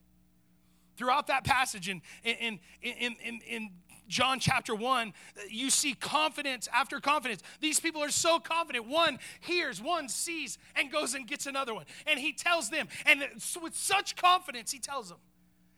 Throughout 0.98 1.28
that 1.28 1.44
passage 1.44 1.90
in, 1.90 2.02
in, 2.24 2.60
in, 2.82 3.16
in, 3.24 3.40
in 3.48 3.70
John 4.08 4.40
chapter 4.40 4.76
1, 4.76 5.14
you 5.50 5.70
see 5.70 5.94
confidence 5.94 6.68
after 6.74 7.00
confidence. 7.00 7.42
These 7.60 7.80
people 7.80 8.04
are 8.04 8.10
so 8.10 8.40
confident. 8.40 8.88
One 8.88 9.20
hears, 9.40 9.82
one 9.82 10.10
sees, 10.10 10.58
and 10.76 10.92
goes 10.92 11.14
and 11.14 11.28
gets 11.28 11.46
another 11.46 11.74
one. 11.74 11.86
And 12.06 12.20
he 12.20 12.34
tells 12.34 12.70
them, 12.70 12.88
and 13.06 13.24
with 13.62 13.76
such 13.76 14.16
confidence, 14.16 14.72
he 14.72 14.80
tells 14.80 15.10
them, 15.10 15.18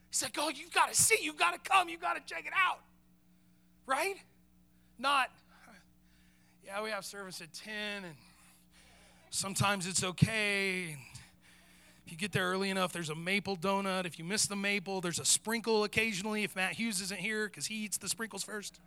He's 0.09 0.23
like, 0.23 0.37
Oh, 0.39 0.49
you've 0.49 0.73
got 0.73 0.89
to 0.89 0.95
see, 0.95 1.17
you've 1.21 1.37
got 1.37 1.51
to 1.51 1.69
come, 1.69 1.89
you've 1.89 2.01
got 2.01 2.15
to 2.15 2.33
check 2.33 2.45
it 2.45 2.53
out. 2.53 2.79
Right? 3.85 4.15
Not, 4.97 5.29
yeah, 6.65 6.81
we 6.81 6.89
have 6.89 7.05
service 7.05 7.41
at 7.41 7.53
10, 7.53 8.03
and 8.03 8.15
sometimes 9.29 9.87
it's 9.87 10.03
okay. 10.03 10.97
If 12.07 12.11
you 12.13 12.17
get 12.17 12.31
there 12.31 12.45
early 12.45 12.69
enough, 12.69 12.93
there's 12.93 13.09
a 13.09 13.15
maple 13.15 13.57
donut. 13.57 14.05
If 14.05 14.17
you 14.17 14.23
miss 14.23 14.45
the 14.45 14.55
maple, 14.55 15.01
there's 15.01 15.19
a 15.19 15.25
sprinkle 15.25 15.83
occasionally 15.83 16.45
if 16.45 16.55
Matt 16.55 16.71
Hughes 16.71 17.01
isn't 17.01 17.19
here 17.19 17.49
because 17.49 17.65
he 17.65 17.83
eats 17.83 17.97
the 17.97 18.07
sprinkles 18.07 18.45
first. 18.45 18.79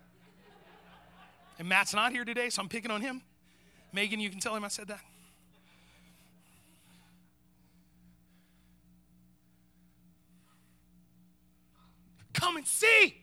And 1.58 1.68
Matt's 1.68 1.92
not 1.92 2.12
here 2.12 2.24
today, 2.24 2.48
so 2.48 2.62
I'm 2.62 2.70
picking 2.70 2.90
on 2.90 3.02
him. 3.02 3.20
Megan, 3.92 4.20
you 4.20 4.30
can 4.30 4.40
tell 4.40 4.56
him 4.56 4.64
I 4.64 4.68
said 4.68 4.88
that. 4.88 5.00
Come 12.32 12.56
and 12.56 12.66
see. 12.66 13.16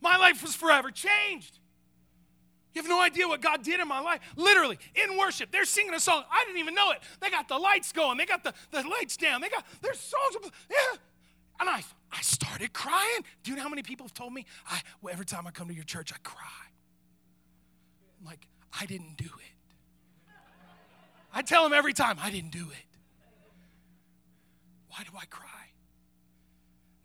My 0.00 0.16
life 0.16 0.42
was 0.42 0.56
forever 0.56 0.90
changed. 0.90 1.60
You 2.74 2.82
have 2.82 2.88
no 2.88 3.00
idea 3.02 3.28
what 3.28 3.40
God 3.40 3.62
did 3.62 3.80
in 3.80 3.88
my 3.88 4.00
life. 4.00 4.20
Literally, 4.36 4.78
in 4.94 5.18
worship, 5.18 5.50
they're 5.52 5.64
singing 5.64 5.94
a 5.94 6.00
song. 6.00 6.24
I 6.30 6.44
didn't 6.46 6.58
even 6.58 6.74
know 6.74 6.90
it. 6.92 7.00
They 7.20 7.28
got 7.30 7.48
the 7.48 7.58
lights 7.58 7.92
going. 7.92 8.16
They 8.16 8.26
got 8.26 8.42
the, 8.44 8.54
the 8.70 8.82
lights 8.88 9.16
down. 9.16 9.40
They 9.40 9.50
got 9.50 9.64
their 9.82 9.94
songs. 9.94 10.36
Yeah. 10.70 10.98
And 11.60 11.68
I, 11.68 11.82
I 12.10 12.20
started 12.22 12.72
crying. 12.72 13.24
Do 13.42 13.50
you 13.50 13.56
know 13.56 13.62
how 13.62 13.68
many 13.68 13.82
people 13.82 14.06
have 14.06 14.14
told 14.14 14.32
me? 14.32 14.46
I, 14.66 14.80
well, 15.02 15.12
every 15.12 15.26
time 15.26 15.46
I 15.46 15.50
come 15.50 15.68
to 15.68 15.74
your 15.74 15.84
church, 15.84 16.12
I 16.12 16.18
cry. 16.22 16.48
I'm 18.20 18.26
like, 18.26 18.46
I 18.80 18.86
didn't 18.86 19.16
do 19.16 19.26
it. 19.26 20.32
I 21.34 21.42
tell 21.42 21.62
them 21.64 21.72
every 21.72 21.92
time, 21.92 22.18
I 22.20 22.30
didn't 22.30 22.52
do 22.52 22.66
it. 22.70 22.98
Why 24.88 25.04
do 25.04 25.10
I 25.16 25.24
cry? 25.26 25.48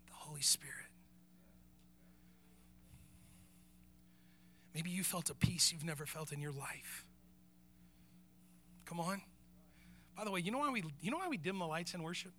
The 0.06 0.14
Holy 0.14 0.42
Spirit. 0.42 0.77
Maybe 4.78 4.90
you 4.90 5.02
felt 5.02 5.28
a 5.28 5.34
peace 5.34 5.72
you've 5.72 5.84
never 5.84 6.06
felt 6.06 6.30
in 6.30 6.40
your 6.40 6.52
life. 6.52 7.04
Come 8.84 9.00
on. 9.00 9.20
By 10.16 10.22
the 10.22 10.30
way, 10.30 10.38
you 10.38 10.52
know 10.52 10.58
why 10.58 10.70
we 10.70 10.84
you 11.00 11.10
know 11.10 11.16
why 11.16 11.26
we 11.26 11.36
dim 11.36 11.58
the 11.58 11.66
lights 11.66 11.94
in 11.94 12.02
worship? 12.04 12.30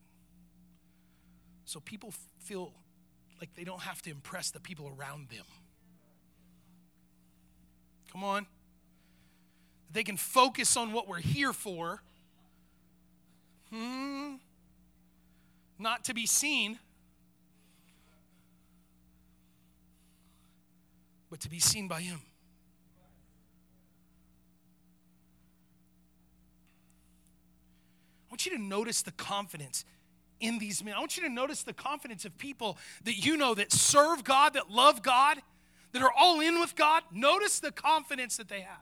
So 1.65 1.81
people 1.81 2.13
feel 2.37 2.71
like 3.41 3.53
they 3.55 3.65
don't 3.65 3.81
have 3.81 4.01
to 4.03 4.09
impress 4.09 4.51
the 4.51 4.61
people 4.61 4.89
around 4.97 5.27
them. 5.27 5.43
Come 8.09 8.23
on. 8.23 8.47
They 9.91 10.03
can 10.03 10.15
focus 10.15 10.77
on 10.77 10.93
what 10.93 11.09
we're 11.09 11.19
here 11.19 11.51
for. 11.51 12.01
Hmm. 13.69 14.35
Not 15.77 16.05
to 16.05 16.13
be 16.13 16.25
seen. 16.25 16.79
But 21.29 21.41
to 21.41 21.49
be 21.49 21.59
seen 21.59 21.89
by 21.89 21.99
him. 21.99 22.21
Want 28.39 28.45
you 28.45 28.57
to 28.57 28.63
notice 28.63 29.01
the 29.01 29.11
confidence 29.11 29.83
in 30.39 30.59
these 30.59 30.81
men. 30.81 30.93
I 30.93 30.99
want 30.99 31.17
you 31.17 31.23
to 31.23 31.29
notice 31.29 31.63
the 31.63 31.73
confidence 31.73 32.23
of 32.23 32.37
people 32.37 32.77
that 33.03 33.17
you 33.17 33.35
know 33.35 33.53
that 33.53 33.73
serve 33.73 34.23
God, 34.23 34.53
that 34.53 34.71
love 34.71 35.03
God, 35.03 35.39
that 35.91 36.01
are 36.01 36.11
all 36.17 36.39
in 36.39 36.57
with 36.61 36.73
God. 36.77 37.03
Notice 37.11 37.59
the 37.59 37.73
confidence 37.73 38.37
that 38.37 38.47
they 38.47 38.61
have. 38.61 38.79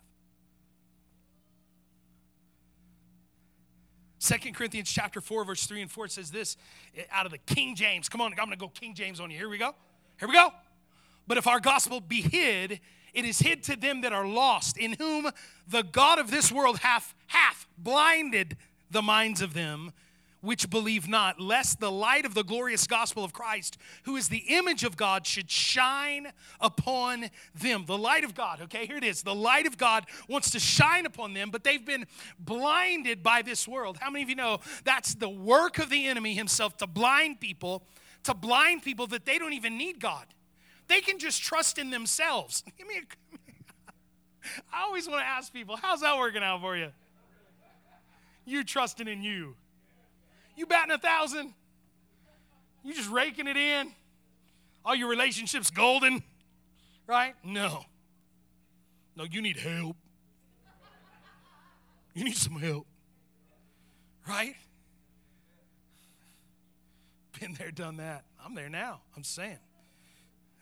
Second 4.20 4.54
Corinthians 4.54 4.92
chapter 4.92 5.22
4, 5.22 5.44
verse 5.46 5.66
3 5.66 5.82
and 5.82 5.90
4 5.90 6.08
says 6.10 6.30
this 6.30 6.56
out 7.12 7.26
of 7.26 7.32
the 7.32 7.40
King 7.40 7.76
James. 7.76 8.10
Come 8.10 8.22
on, 8.22 8.34
I'm 8.34 8.38
gonna 8.38 8.58
go 8.58 8.68
King 8.68 8.94
James 8.94 9.20
on 9.20 9.32
you. 9.32 9.40
Here 9.40 9.50
we 9.50 9.58
go. 9.58 9.74
Here 10.20 10.28
we 10.28 10.36
go. 10.36 10.52
But 11.26 11.40
if 11.40 11.48
our 11.48 11.60
gospel 11.60 12.00
be 12.00 12.22
hid, 12.22 12.80
it 13.16 13.26
is 13.26 13.40
hid 13.40 13.64
to 13.64 13.76
them 13.76 14.02
that 14.02 14.14
are 14.14 14.28
lost, 14.28 14.78
in 14.78 14.94
whom 14.94 15.32
the 15.68 15.82
God 15.82 16.20
of 16.20 16.30
this 16.30 16.52
world 16.52 16.78
hath 16.80 17.16
hath 17.26 17.66
blinded 17.78 18.56
the 18.90 19.02
minds 19.02 19.42
of 19.42 19.54
them 19.54 19.92
which 20.42 20.70
believe 20.70 21.08
not, 21.08 21.40
lest 21.40 21.80
the 21.80 21.92
light 21.92 22.26
of 22.26 22.34
the 22.34 22.44
glorious 22.44 22.86
gospel 22.86 23.24
of 23.24 23.34
Christ, 23.34 23.78
who 24.04 24.16
is 24.16 24.30
the 24.30 24.44
image 24.48 24.84
of 24.84 24.96
God, 24.96 25.26
should 25.26 25.50
shine 25.50 26.32
upon 26.62 27.30
them. 27.56 27.86
The 27.86 27.98
light 27.98 28.24
of 28.24 28.36
God, 28.36 28.62
okay, 28.64 28.86
here 28.86 28.98
it 28.98 29.04
is. 29.04 29.24
The 29.24 29.36
light 29.36 29.66
of 29.66 29.78
God 29.78 30.06
wants 30.30 30.52
to 30.52 30.60
shine 30.60 31.06
upon 31.06 31.34
them, 31.34 31.50
but 31.50 31.64
they've 31.64 31.84
been 31.84 32.06
blinded 32.40 33.24
by 33.24 33.42
this 33.42 33.68
world. 33.68 33.98
How 34.00 34.10
many 34.10 34.24
of 34.24 34.30
you 34.30 34.36
know 34.36 34.60
that's 34.84 35.16
the 35.16 35.30
work 35.30 35.80
of 35.80 35.90
the 35.90 36.06
enemy 36.06 36.36
himself 36.36 36.78
to 36.78 36.88
blind 36.88 37.40
people, 37.40 37.84
to 38.24 38.34
blind 38.34 38.84
people 38.84 39.08
that 39.08 39.26
they 39.26 39.40
don't 39.40 39.54
even 39.54 39.78
need 39.78 40.00
God? 40.00 40.26
They 40.88 41.02
can 41.02 41.20
just 41.20 41.42
trust 41.42 41.78
in 41.78 41.90
themselves. 41.90 42.64
Give 42.78 42.88
me 42.88 43.00
a. 43.00 43.38
I 44.74 44.84
always 44.84 45.10
want 45.10 45.20
to 45.20 45.26
ask 45.26 45.52
people, 45.52 45.76
how's 45.76 46.02
that 46.02 46.18
working 46.18 46.44
out 46.44 46.62
for 46.62 46.78
you? 46.78 46.92
You 48.48 48.64
trusting 48.64 49.08
in 49.08 49.22
you. 49.22 49.56
You 50.56 50.66
batting 50.66 50.92
a 50.92 50.98
thousand. 50.98 51.54
You 52.84 52.94
just 52.94 53.10
raking 53.12 53.48
it 53.48 53.58
in. 53.58 53.92
All 54.86 54.96
your 54.96 55.10
relationships 55.10 55.70
golden, 55.70 56.24
right? 57.06 57.36
No. 57.44 57.84
No, 59.16 59.26
you 59.26 59.42
need 59.42 59.58
help. 59.58 59.98
You 62.14 62.24
need 62.24 62.38
some 62.38 62.56
help. 62.56 62.88
Right? 64.28 64.56
Been 67.40 67.54
there, 67.54 67.72
done 67.72 67.98
that. 67.98 68.24
I'm 68.44 68.56
there 68.56 68.70
now. 68.70 69.02
I'm 69.16 69.24
saying. 69.24 69.60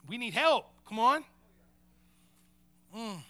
We 0.07 0.17
need 0.17 0.33
help. 0.33 0.65
Come 0.87 0.99
on. 0.99 1.23
Mm. 2.95 3.21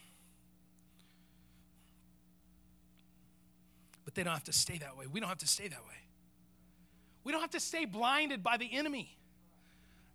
They 4.15 4.23
don't 4.23 4.33
have 4.33 4.43
to 4.45 4.53
stay 4.53 4.77
that 4.79 4.97
way. 4.97 5.05
We 5.11 5.19
don't 5.19 5.29
have 5.29 5.37
to 5.39 5.47
stay 5.47 5.67
that 5.67 5.85
way. 5.87 5.95
We 7.23 7.31
don't 7.31 7.41
have 7.41 7.51
to 7.51 7.59
stay 7.59 7.85
blinded 7.85 8.43
by 8.43 8.57
the 8.57 8.69
enemy, 8.71 9.17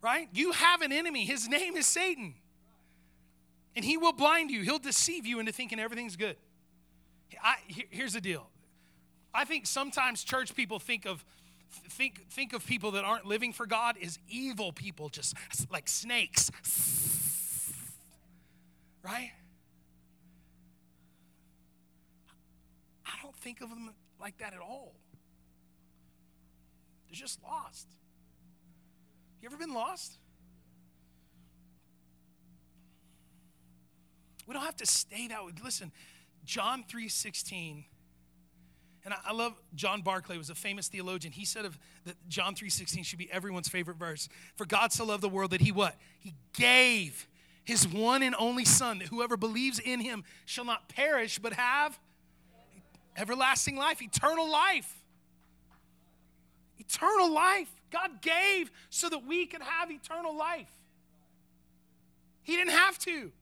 right? 0.00 0.28
You 0.32 0.52
have 0.52 0.80
an 0.80 0.92
enemy. 0.92 1.24
His 1.24 1.48
name 1.48 1.76
is 1.76 1.86
Satan. 1.86 2.34
And 3.76 3.84
he 3.84 3.96
will 3.96 4.12
blind 4.12 4.50
you, 4.50 4.62
he'll 4.62 4.78
deceive 4.78 5.26
you 5.26 5.38
into 5.40 5.52
thinking 5.52 5.78
everything's 5.78 6.16
good. 6.16 6.36
I, 7.42 7.56
here's 7.68 8.14
the 8.14 8.20
deal 8.20 8.48
I 9.32 9.44
think 9.44 9.66
sometimes 9.66 10.24
church 10.24 10.54
people 10.54 10.78
think 10.78 11.06
of 11.06 11.24
think 11.88 12.28
think 12.30 12.52
of 12.52 12.66
people 12.66 12.92
that 12.92 13.04
aren't 13.04 13.26
living 13.26 13.52
for 13.52 13.66
God 13.66 13.96
as 14.02 14.18
evil 14.28 14.72
people, 14.72 15.08
just 15.08 15.36
like 15.70 15.88
snakes. 15.88 16.50
Right? 19.04 19.30
I 23.06 23.22
don't 23.22 23.36
think 23.36 23.60
of 23.60 23.70
them 23.70 23.90
like 24.20 24.38
that 24.38 24.52
at 24.52 24.60
all. 24.60 24.94
They're 27.08 27.16
just 27.16 27.42
lost. 27.42 27.88
You 29.40 29.48
ever 29.48 29.56
been 29.56 29.74
lost? 29.74 30.18
We 34.46 34.54
don't 34.54 34.64
have 34.64 34.76
to 34.76 34.86
stay 34.86 35.28
that 35.28 35.44
way. 35.44 35.52
Listen, 35.62 35.92
John 36.44 36.84
3:16 36.84 37.84
and 39.04 39.14
I, 39.24 39.32
love 39.32 39.54
John 39.74 40.02
Barclay 40.02 40.36
was 40.36 40.50
a 40.50 40.54
famous 40.54 40.88
theologian. 40.88 41.32
He 41.32 41.44
said 41.44 41.64
of 41.64 41.78
that 42.04 42.16
John 42.28 42.54
3:16 42.54 43.04
should 43.04 43.18
be 43.18 43.30
everyone's 43.32 43.68
favorite 43.68 43.96
verse. 43.96 44.28
For 44.56 44.66
God 44.66 44.92
so 44.92 45.04
loved 45.06 45.22
the 45.22 45.28
world 45.28 45.52
that 45.52 45.62
he 45.62 45.72
what? 45.72 45.96
He 46.18 46.34
gave 46.52 47.26
his 47.64 47.86
one 47.88 48.22
and 48.22 48.34
only 48.38 48.64
Son, 48.64 48.98
that 48.98 49.08
whoever 49.08 49.36
believes 49.36 49.78
in 49.78 50.00
him 50.00 50.24
shall 50.44 50.64
not 50.64 50.88
perish, 50.88 51.38
but 51.38 51.52
have 51.54 51.98
everlasting 53.20 53.76
life, 53.76 54.02
eternal 54.02 54.50
life. 54.50 54.96
Eternal 56.78 57.32
life. 57.32 57.68
God 57.90 58.22
gave 58.22 58.70
so 58.88 59.08
that 59.08 59.26
we 59.26 59.46
could 59.46 59.62
have 59.62 59.90
eternal 59.90 60.36
life. 60.36 60.70
He 62.42 62.56
didn't 62.56 62.72
have 62.72 62.98
to. 63.00 63.32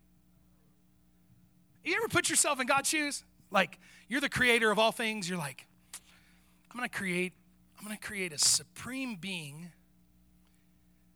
You 1.85 1.97
ever 1.97 2.09
put 2.09 2.29
yourself 2.29 2.61
in 2.61 2.67
God's 2.67 2.89
shoes? 2.89 3.25
Like, 3.51 3.79
you're 4.09 4.21
the 4.21 4.29
creator 4.29 4.71
of 4.71 4.79
all 4.79 4.93
things. 4.93 5.29
You're 5.29 5.39
like, 5.39 5.67
I'm 6.71 6.77
going 6.77 6.89
to 6.89 6.95
create, 6.95 7.33
I'm 7.79 7.85
going 7.85 7.97
to 7.97 8.05
create 8.05 8.33
a 8.33 8.39
supreme 8.39 9.17
being 9.17 9.71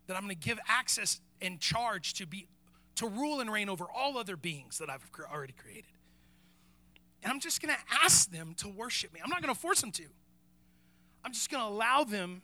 that 0.06 0.16
I'm 0.16 0.22
going 0.22 0.36
to 0.36 0.48
give 0.48 0.58
access 0.68 1.20
and 1.40 1.60
charge 1.60 2.14
to 2.14 2.26
be 2.26 2.46
to 2.96 3.08
rule 3.08 3.40
and 3.40 3.50
reign 3.50 3.68
over 3.68 3.86
all 3.94 4.18
other 4.18 4.36
beings 4.36 4.78
that 4.78 4.90
I've 4.90 5.04
already 5.32 5.54
created. 5.54 5.90
And 7.22 7.32
I'm 7.32 7.40
just 7.40 7.62
going 7.62 7.74
to 7.74 7.80
ask 8.04 8.30
them 8.30 8.54
to 8.58 8.68
worship 8.68 9.12
me. 9.12 9.20
I'm 9.22 9.30
not 9.30 9.42
going 9.42 9.54
to 9.54 9.60
force 9.60 9.80
them 9.80 9.92
to. 9.92 10.04
I'm 11.24 11.32
just 11.32 11.50
going 11.50 11.62
to 11.62 11.68
allow 11.68 12.04
them 12.04 12.42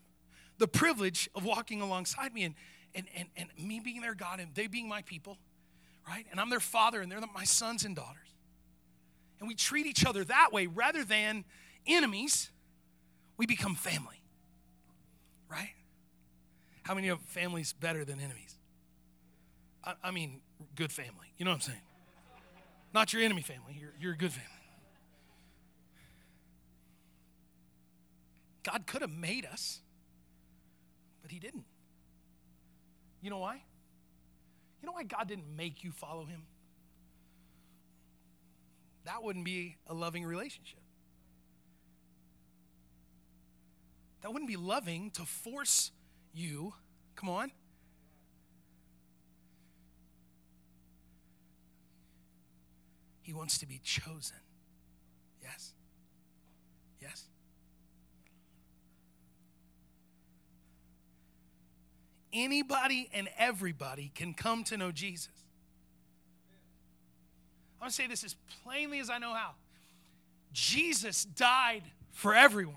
the 0.59 0.68
privilege 0.68 1.29
of 1.35 1.45
walking 1.45 1.81
alongside 1.81 2.33
me 2.33 2.45
and, 2.45 2.55
and, 2.95 3.07
and, 3.16 3.29
and 3.37 3.66
me 3.66 3.81
being 3.81 4.01
their 4.01 4.14
God 4.14 4.41
and 4.41 4.55
they 4.55 4.66
being 4.66 4.89
my 4.89 5.03
people, 5.03 5.39
right? 6.07 6.26
And 6.31 6.41
I'm 6.41 6.51
their 6.51 6.61
father 6.61 7.01
and 7.01 7.11
they're 7.11 7.20
my 7.35 7.45
sons 7.45 7.85
and 7.85 7.97
daughters. 7.97 8.29
And 9.41 9.49
we 9.49 9.55
treat 9.55 9.87
each 9.87 10.05
other 10.05 10.24
that 10.24 10.53
way 10.53 10.66
rather 10.66 11.05
than 11.05 11.45
enemies, 11.87 12.51
we 13.37 13.47
become 13.47 13.74
family, 13.74 14.20
right? 15.51 15.70
How 16.83 16.95
many 16.95 17.09
of 17.09 17.20
families 17.20 17.72
better 17.72 18.05
than 18.05 18.20
enemies? 18.20 18.57
I, 19.85 19.95
I 20.03 20.11
mean, 20.11 20.41
good 20.74 20.91
family. 20.91 21.33
You 21.37 21.45
know 21.45 21.53
what 21.53 21.57
I'm 21.57 21.61
saying? 21.62 21.81
Not 22.93 23.12
your 23.12 23.22
enemy 23.22 23.43
family, 23.43 23.76
you're, 23.79 23.93
you're 24.01 24.14
a 24.14 24.16
good 24.16 24.33
family. 24.33 24.58
God 28.71 28.87
could 28.87 29.01
have 29.01 29.11
made 29.11 29.47
us, 29.47 29.81
but 31.23 31.31
He 31.31 31.39
didn't. 31.39 31.64
You 33.23 33.31
know 33.31 33.39
why? 33.39 33.62
You 34.83 34.87
know 34.87 34.93
why 34.93 35.05
God 35.05 35.27
didn't 35.27 35.57
make 35.57 35.83
you 35.83 35.91
follow 35.91 36.27
Him? 36.27 36.43
That 39.07 39.23
wouldn't 39.23 39.47
be 39.47 39.77
a 39.87 39.95
loving 39.95 40.23
relationship. 40.23 40.81
That 44.21 44.33
wouldn't 44.33 44.51
be 44.51 44.57
loving 44.57 45.12
to 45.12 45.23
force 45.23 45.91
you. 46.35 46.75
Come 47.16 47.31
on. 47.31 47.51
He 53.23 53.33
wants 53.33 53.57
to 53.59 53.66
be 53.66 53.81
chosen. 53.83 54.37
Yes? 55.43 55.73
Yes? 57.01 57.29
Anybody 62.39 63.11
and 63.12 63.28
everybody 63.36 64.12
can 64.14 64.32
come 64.32 64.62
to 64.64 64.76
know 64.76 64.93
Jesus. 64.93 65.32
I 67.80 67.84
want 67.84 67.91
to 67.91 67.97
say 67.97 68.07
this 68.07 68.22
as 68.22 68.36
plainly 68.62 69.01
as 69.01 69.11
I 69.11 69.18
know 69.18 69.34
how. 69.34 69.51
Jesus 70.53 71.24
died 71.24 71.82
for 72.12 72.36
everyone. 72.36 72.76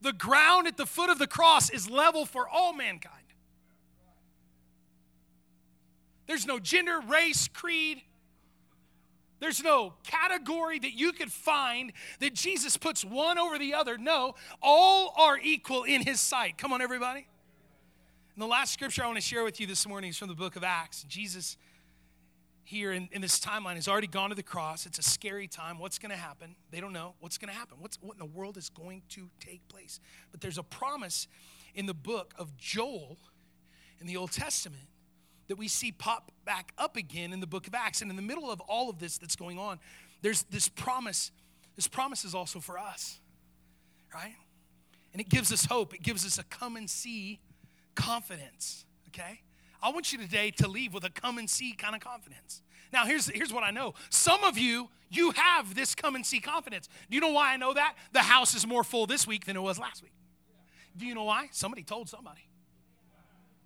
The 0.00 0.12
ground 0.12 0.66
at 0.66 0.76
the 0.76 0.84
foot 0.84 1.08
of 1.08 1.20
the 1.20 1.28
cross 1.28 1.70
is 1.70 1.88
level 1.88 2.26
for 2.26 2.48
all 2.48 2.72
mankind. 2.72 3.14
There's 6.26 6.44
no 6.44 6.58
gender, 6.58 6.98
race, 7.00 7.46
creed. 7.46 8.02
There's 9.38 9.62
no 9.62 9.94
category 10.04 10.78
that 10.78 10.92
you 10.92 11.12
could 11.12 11.30
find 11.30 11.92
that 12.20 12.34
Jesus 12.34 12.76
puts 12.76 13.04
one 13.04 13.38
over 13.38 13.58
the 13.58 13.74
other. 13.74 13.98
No, 13.98 14.34
all 14.62 15.14
are 15.18 15.38
equal 15.38 15.84
in 15.84 16.02
his 16.02 16.20
sight. 16.20 16.56
Come 16.56 16.72
on, 16.72 16.80
everybody. 16.80 17.26
And 18.34 18.42
the 18.42 18.46
last 18.46 18.72
scripture 18.72 19.02
I 19.02 19.06
want 19.06 19.16
to 19.16 19.22
share 19.22 19.44
with 19.44 19.60
you 19.60 19.66
this 19.66 19.86
morning 19.86 20.10
is 20.10 20.16
from 20.16 20.28
the 20.28 20.34
book 20.34 20.56
of 20.56 20.64
Acts. 20.64 21.04
Jesus, 21.04 21.56
here 22.64 22.92
in, 22.92 23.08
in 23.12 23.20
this 23.20 23.38
timeline, 23.38 23.74
has 23.74 23.88
already 23.88 24.06
gone 24.06 24.30
to 24.30 24.34
the 24.34 24.42
cross. 24.42 24.86
It's 24.86 24.98
a 24.98 25.02
scary 25.02 25.48
time. 25.48 25.78
What's 25.78 25.98
going 25.98 26.10
to 26.10 26.16
happen? 26.16 26.56
They 26.70 26.80
don't 26.80 26.92
know 26.92 27.14
what's 27.20 27.38
going 27.38 27.52
to 27.52 27.58
happen. 27.58 27.76
What's, 27.80 27.98
what 28.00 28.14
in 28.14 28.18
the 28.18 28.24
world 28.24 28.56
is 28.56 28.70
going 28.70 29.02
to 29.10 29.28
take 29.40 29.66
place? 29.68 30.00
But 30.32 30.40
there's 30.40 30.58
a 30.58 30.62
promise 30.62 31.28
in 31.74 31.86
the 31.86 31.94
book 31.94 32.32
of 32.38 32.56
Joel 32.56 33.18
in 34.00 34.06
the 34.06 34.16
Old 34.16 34.32
Testament 34.32 34.88
that 35.48 35.56
we 35.56 35.68
see 35.68 35.92
pop 35.92 36.32
back 36.44 36.72
up 36.78 36.96
again 36.96 37.32
in 37.32 37.40
the 37.40 37.46
book 37.46 37.66
of 37.66 37.74
Acts. 37.74 38.02
And 38.02 38.10
in 38.10 38.16
the 38.16 38.22
middle 38.22 38.50
of 38.50 38.60
all 38.62 38.90
of 38.90 38.98
this 38.98 39.18
that's 39.18 39.36
going 39.36 39.58
on, 39.58 39.78
there's 40.22 40.42
this 40.44 40.68
promise. 40.68 41.30
This 41.76 41.88
promise 41.88 42.24
is 42.24 42.34
also 42.34 42.60
for 42.60 42.78
us, 42.78 43.20
right? 44.14 44.34
And 45.12 45.20
it 45.20 45.28
gives 45.28 45.52
us 45.52 45.66
hope. 45.66 45.94
It 45.94 46.02
gives 46.02 46.26
us 46.26 46.38
a 46.38 46.44
come 46.44 46.76
and 46.76 46.88
see 46.88 47.40
confidence, 47.94 48.84
okay? 49.08 49.40
I 49.82 49.90
want 49.90 50.12
you 50.12 50.18
today 50.18 50.50
to 50.52 50.68
leave 50.68 50.94
with 50.94 51.04
a 51.04 51.10
come 51.10 51.38
and 51.38 51.48
see 51.48 51.72
kind 51.72 51.94
of 51.94 52.00
confidence. 52.00 52.62
Now, 52.92 53.04
here's, 53.04 53.26
here's 53.26 53.52
what 53.52 53.62
I 53.62 53.70
know. 53.70 53.94
Some 54.10 54.44
of 54.44 54.58
you, 54.58 54.88
you 55.10 55.32
have 55.32 55.74
this 55.74 55.94
come 55.94 56.14
and 56.14 56.24
see 56.24 56.40
confidence. 56.40 56.88
Do 57.10 57.14
you 57.14 57.20
know 57.20 57.30
why 57.32 57.52
I 57.52 57.56
know 57.56 57.74
that? 57.74 57.94
The 58.12 58.20
house 58.20 58.54
is 58.54 58.66
more 58.66 58.84
full 58.84 59.06
this 59.06 59.26
week 59.26 59.44
than 59.44 59.56
it 59.56 59.62
was 59.62 59.78
last 59.78 60.02
week. 60.02 60.12
Do 60.96 61.06
you 61.06 61.14
know 61.14 61.24
why? 61.24 61.48
Somebody 61.52 61.82
told 61.82 62.08
somebody. 62.08 62.48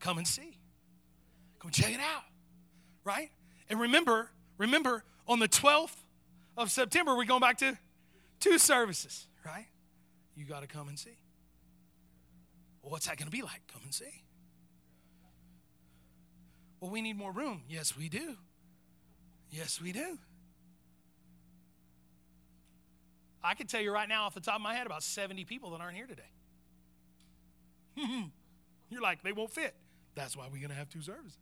Come 0.01 0.19
and 0.19 0.27
see. 0.27 0.60
Come 1.61 1.71
check 1.71 1.93
it 1.93 2.01
out. 2.01 2.25
Right? 3.05 3.31
And 3.69 3.79
remember, 3.79 4.31
remember, 4.59 5.05
on 5.29 5.39
the 5.39 5.49
12th 5.49 5.95
of 6.57 6.71
September, 6.71 7.17
we're 7.17 7.25
going 7.25 7.41
back 7.41 7.59
to 7.59 7.79
two 8.41 8.59
services, 8.59 9.29
right? 9.47 9.67
You 10.35 10.45
got 10.45 10.63
to 10.63 10.67
come 10.67 10.89
and 10.89 10.99
see. 10.99 11.19
Well, 12.83 12.91
what's 12.91 13.07
that 13.07 13.17
going 13.17 13.27
to 13.27 13.33
be 13.33 13.43
like? 13.43 13.61
Come 13.73 13.83
and 13.85 13.95
see. 13.95 14.25
Well, 16.81 16.91
we 16.91 17.03
need 17.03 17.17
more 17.17 17.31
room. 17.31 17.63
Yes, 17.69 17.97
we 17.97 18.09
do. 18.09 18.37
Yes, 19.51 19.81
we 19.81 19.93
do. 19.93 20.19
I 23.43 23.55
can 23.55 23.67
tell 23.67 23.81
you 23.81 23.93
right 23.93 24.09
now, 24.09 24.25
off 24.25 24.35
the 24.35 24.41
top 24.41 24.57
of 24.57 24.63
my 24.63 24.75
head, 24.75 24.87
about 24.87 25.03
70 25.03 25.45
people 25.45 25.71
that 25.71 25.81
aren't 25.81 25.97
here 25.97 26.07
today. 26.07 26.23
You're 28.91 29.03
like, 29.03 29.23
they 29.23 29.33
won't 29.33 29.51
fit. 29.51 29.75
That's 30.15 30.37
why 30.37 30.45
we're 30.51 30.59
going 30.59 30.71
to 30.71 30.75
have 30.75 30.89
two 30.89 31.03
services. 31.03 31.39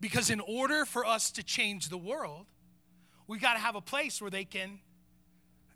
Because 0.00 0.30
in 0.30 0.40
order 0.40 0.84
for 0.84 1.04
us 1.04 1.30
to 1.32 1.42
change 1.42 1.88
the 1.88 1.98
world, 1.98 2.46
we 3.26 3.38
got 3.38 3.54
to 3.54 3.58
have 3.58 3.74
a 3.74 3.80
place 3.80 4.20
where 4.20 4.30
they 4.30 4.44
can 4.44 4.78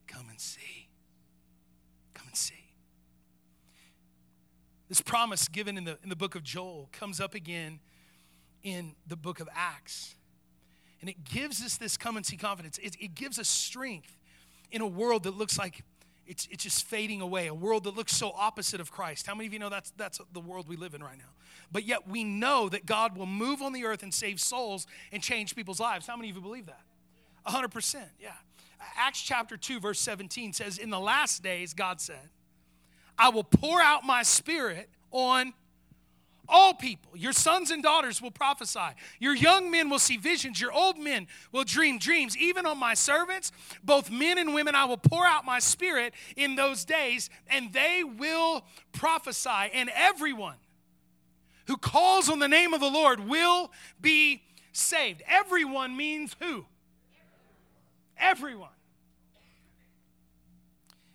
come 0.06 0.28
and 0.28 0.40
see. 0.40 0.88
Come 2.14 2.28
and 2.28 2.36
see. 2.36 2.54
This 4.88 5.00
promise 5.00 5.48
given 5.48 5.76
in 5.76 5.84
the, 5.84 5.98
in 6.02 6.08
the 6.08 6.16
book 6.16 6.34
of 6.34 6.42
Joel 6.42 6.88
comes 6.92 7.20
up 7.20 7.34
again 7.34 7.80
in 8.62 8.94
the 9.06 9.16
book 9.16 9.40
of 9.40 9.48
Acts. 9.54 10.14
And 11.00 11.10
it 11.10 11.24
gives 11.24 11.62
us 11.64 11.76
this 11.76 11.96
come 11.96 12.16
and 12.16 12.24
see 12.24 12.36
confidence. 12.36 12.78
It, 12.78 12.96
it 13.00 13.14
gives 13.14 13.38
us 13.38 13.48
strength 13.48 14.16
in 14.70 14.80
a 14.80 14.86
world 14.86 15.24
that 15.24 15.36
looks 15.36 15.58
like 15.58 15.82
it's, 16.26 16.46
it's 16.50 16.62
just 16.62 16.86
fading 16.86 17.20
away, 17.20 17.48
a 17.48 17.54
world 17.54 17.84
that 17.84 17.96
looks 17.96 18.14
so 18.14 18.32
opposite 18.36 18.80
of 18.80 18.92
Christ. 18.92 19.26
How 19.26 19.34
many 19.34 19.46
of 19.46 19.52
you 19.52 19.58
know 19.58 19.68
that's, 19.68 19.90
that's 19.96 20.20
the 20.32 20.40
world 20.40 20.68
we 20.68 20.76
live 20.76 20.94
in 20.94 21.02
right 21.02 21.18
now? 21.18 21.24
But 21.70 21.84
yet 21.84 22.08
we 22.08 22.24
know 22.24 22.68
that 22.68 22.86
God 22.86 23.16
will 23.16 23.26
move 23.26 23.62
on 23.62 23.72
the 23.72 23.84
earth 23.84 24.02
and 24.02 24.12
save 24.12 24.40
souls 24.40 24.86
and 25.10 25.22
change 25.22 25.56
people's 25.56 25.80
lives. 25.80 26.06
How 26.06 26.16
many 26.16 26.30
of 26.30 26.36
you 26.36 26.42
believe 26.42 26.66
that? 26.66 26.80
100%, 27.46 27.96
yeah. 28.20 28.32
Acts 28.96 29.22
chapter 29.22 29.56
2, 29.56 29.80
verse 29.80 30.00
17 30.00 30.52
says, 30.52 30.78
In 30.78 30.90
the 30.90 31.00
last 31.00 31.42
days, 31.42 31.74
God 31.74 32.00
said, 32.00 32.28
I 33.18 33.28
will 33.28 33.44
pour 33.44 33.80
out 33.80 34.04
my 34.04 34.22
spirit 34.22 34.88
on 35.10 35.52
all 36.48 36.74
people. 36.74 37.16
Your 37.16 37.32
sons 37.32 37.70
and 37.70 37.82
daughters 37.82 38.20
will 38.20 38.30
prophesy. 38.30 38.80
Your 39.20 39.34
young 39.34 39.70
men 39.70 39.88
will 39.88 39.98
see 39.98 40.16
visions. 40.16 40.60
Your 40.60 40.72
old 40.72 40.98
men 40.98 41.26
will 41.52 41.64
dream 41.64 41.98
dreams. 41.98 42.36
Even 42.36 42.66
on 42.66 42.78
my 42.78 42.94
servants, 42.94 43.52
both 43.82 44.10
men 44.10 44.38
and 44.38 44.54
women, 44.54 44.74
I 44.74 44.84
will 44.84 44.96
pour 44.96 45.24
out 45.24 45.44
my 45.44 45.60
spirit 45.60 46.14
in 46.36 46.56
those 46.56 46.84
days, 46.84 47.30
and 47.48 47.72
they 47.72 48.02
will 48.04 48.64
prophesy. 48.92 49.70
And 49.72 49.90
everyone 49.94 50.56
who 51.72 51.78
calls 51.78 52.28
on 52.28 52.38
the 52.38 52.48
name 52.48 52.74
of 52.74 52.80
the 52.80 52.90
Lord 52.90 53.18
will 53.18 53.72
be 53.98 54.42
saved. 54.72 55.22
Everyone 55.26 55.96
means 55.96 56.36
who? 56.38 56.66
Everyone. 58.18 58.68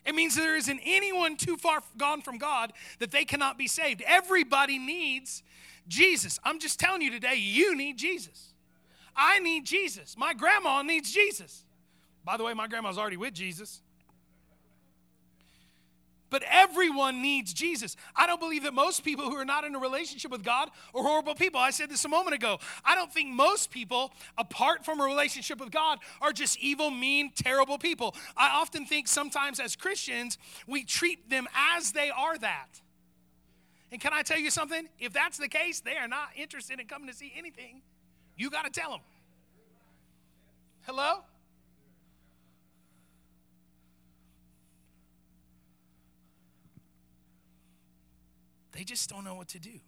It 0.03 0.15
means 0.15 0.33
there 0.33 0.57
isn't 0.57 0.79
anyone 0.83 1.35
too 1.37 1.57
far 1.57 1.81
gone 1.95 2.21
from 2.21 2.39
God 2.39 2.73
that 2.97 3.11
they 3.11 3.23
cannot 3.23 3.59
be 3.59 3.67
saved. 3.67 4.01
Everybody 4.07 4.79
needs 4.79 5.43
Jesus. 5.87 6.39
I'm 6.43 6.57
just 6.57 6.79
telling 6.79 7.03
you 7.03 7.11
today, 7.11 7.35
you 7.35 7.75
need 7.75 7.97
Jesus. 7.97 8.55
I 9.15 9.37
need 9.37 9.63
Jesus. 9.63 10.15
My 10.17 10.33
grandma 10.33 10.81
needs 10.81 11.11
Jesus. 11.11 11.65
By 12.25 12.35
the 12.35 12.43
way, 12.43 12.55
my 12.55 12.67
grandma's 12.67 12.97
already 12.97 13.17
with 13.17 13.35
Jesus. 13.35 13.83
But 16.29 16.43
everyone 16.49 17.21
needs 17.21 17.53
Jesus. 17.53 17.95
I 18.15 18.27
don't 18.27 18.39
believe 18.39 18.63
that 18.63 18.73
most 18.73 19.03
people 19.03 19.25
who 19.25 19.35
are 19.35 19.45
not 19.45 19.63
in 19.63 19.75
a 19.75 19.79
relationship 19.79 20.29
with 20.29 20.43
God 20.43 20.69
are 20.93 21.01
horrible 21.01 21.35
people. 21.35 21.59
I 21.59 21.69
said 21.69 21.89
this 21.89 22.03
a 22.05 22.09
moment 22.09 22.35
ago. 22.35 22.59
I 22.83 22.95
don't 22.95 23.11
think 23.11 23.29
most 23.29 23.71
people, 23.71 24.11
apart 24.37 24.83
from 24.83 24.99
a 24.99 25.05
relationship 25.05 25.59
with 25.59 25.71
God, 25.71 25.99
are 26.21 26.33
just 26.33 26.59
evil, 26.59 26.91
mean, 26.91 27.31
terrible 27.35 27.77
people. 27.77 28.15
I 28.35 28.49
often 28.49 28.85
think 28.85 29.07
sometimes 29.07 29.59
as 29.59 29.75
Christians, 29.75 30.37
we 30.67 30.83
treat 30.83 31.29
them 31.29 31.47
as 31.77 31.93
they 31.93 32.09
are 32.09 32.37
that. 32.37 32.81
And 33.91 34.01
can 34.01 34.11
I 34.11 34.21
tell 34.21 34.39
you 34.39 34.51
something? 34.51 34.87
If 34.99 35.13
that's 35.13 35.37
the 35.37 35.47
case, 35.47 35.79
they 35.79 35.95
are 35.95 36.09
not 36.09 36.29
interested 36.35 36.79
in 36.79 36.87
coming 36.87 37.07
to 37.07 37.13
see 37.13 37.33
anything. 37.37 37.81
You 38.35 38.49
got 38.49 38.65
to 38.65 38.69
tell 38.69 38.91
them. 38.91 38.99
Hello? 40.85 41.23
They 48.77 48.83
just 48.83 49.09
don't 49.09 49.23
know 49.23 49.33
what 49.33 49.47
to 49.49 49.59
do. 49.59 49.79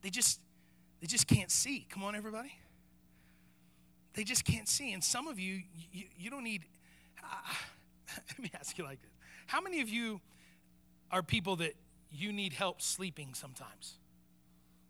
They 0.00 0.08
just 0.08 0.40
they 1.02 1.06
just 1.06 1.26
can't 1.26 1.50
see. 1.50 1.86
Come 1.90 2.02
on 2.02 2.16
everybody. 2.16 2.52
They 4.14 4.24
just 4.24 4.46
can't 4.46 4.66
see. 4.66 4.94
And 4.94 5.04
some 5.04 5.28
of 5.28 5.38
you 5.38 5.60
you, 5.92 6.04
you 6.16 6.30
don't 6.30 6.44
need 6.44 6.64
uh, 7.22 7.52
let 8.30 8.38
me 8.38 8.50
ask 8.58 8.78
you 8.78 8.84
like 8.84 9.02
this. 9.02 9.10
How 9.46 9.60
many 9.60 9.82
of 9.82 9.90
you 9.90 10.22
are 11.10 11.22
people 11.22 11.56
that 11.56 11.74
you 12.10 12.32
need 12.32 12.54
help 12.54 12.80
sleeping 12.80 13.34
sometimes? 13.34 13.96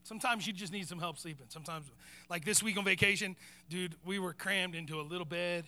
Sometimes 0.05 0.47
you 0.47 0.53
just 0.53 0.73
need 0.73 0.87
some 0.87 1.01
help 1.01 1.19
sleeping. 1.19 1.47
Sometimes, 1.49 1.87
like 2.31 2.45
this 2.45 2.63
week 2.63 2.79
on 2.79 2.85
vacation, 2.85 3.35
dude, 3.69 3.97
we 4.07 4.21
were 4.21 4.33
crammed 4.33 4.77
into 4.77 5.01
a 5.01 5.03
little 5.03 5.27
bed, 5.27 5.65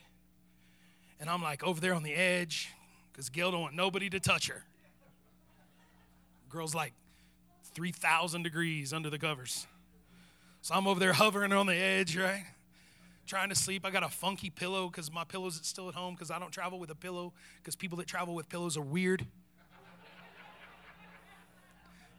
and 1.19 1.29
I'm 1.29 1.43
like 1.43 1.65
over 1.65 1.81
there 1.81 1.95
on 1.95 2.05
the 2.05 2.15
edge 2.15 2.71
because 3.13 3.29
Gail 3.29 3.51
don't 3.51 3.61
want 3.61 3.75
nobody 3.75 4.09
to 4.09 4.21
touch 4.21 4.47
her. 4.47 4.65
Girl's 6.51 6.75
like 6.75 6.93
3,000 7.75 8.43
degrees 8.43 8.93
under 8.93 9.09
the 9.09 9.19
covers. 9.19 9.67
So 10.63 10.75
I'm 10.75 10.87
over 10.87 11.01
there 11.01 11.13
hovering 11.13 11.53
on 11.53 11.67
the 11.67 11.77
edge, 11.77 12.17
right? 12.17 12.45
Trying 13.27 13.49
to 13.49 13.55
sleep. 13.55 13.87
I 13.87 13.91
got 13.91 14.03
a 14.03 14.09
funky 14.09 14.51
pillow 14.51 14.89
because 14.89 15.11
my 15.13 15.25
pillow's 15.25 15.61
still 15.63 15.89
at 15.89 15.95
home 15.95 16.15
because 16.15 16.31
I 16.31 16.39
don't 16.39 16.51
travel 16.51 16.79
with 16.79 16.91
a 16.91 16.95
pillow 16.95 17.33
because 17.59 17.77
people 17.77 17.97
that 17.99 18.07
travel 18.07 18.35
with 18.35 18.49
pillows 18.49 18.77
are 18.77 18.83
weird. 18.83 19.25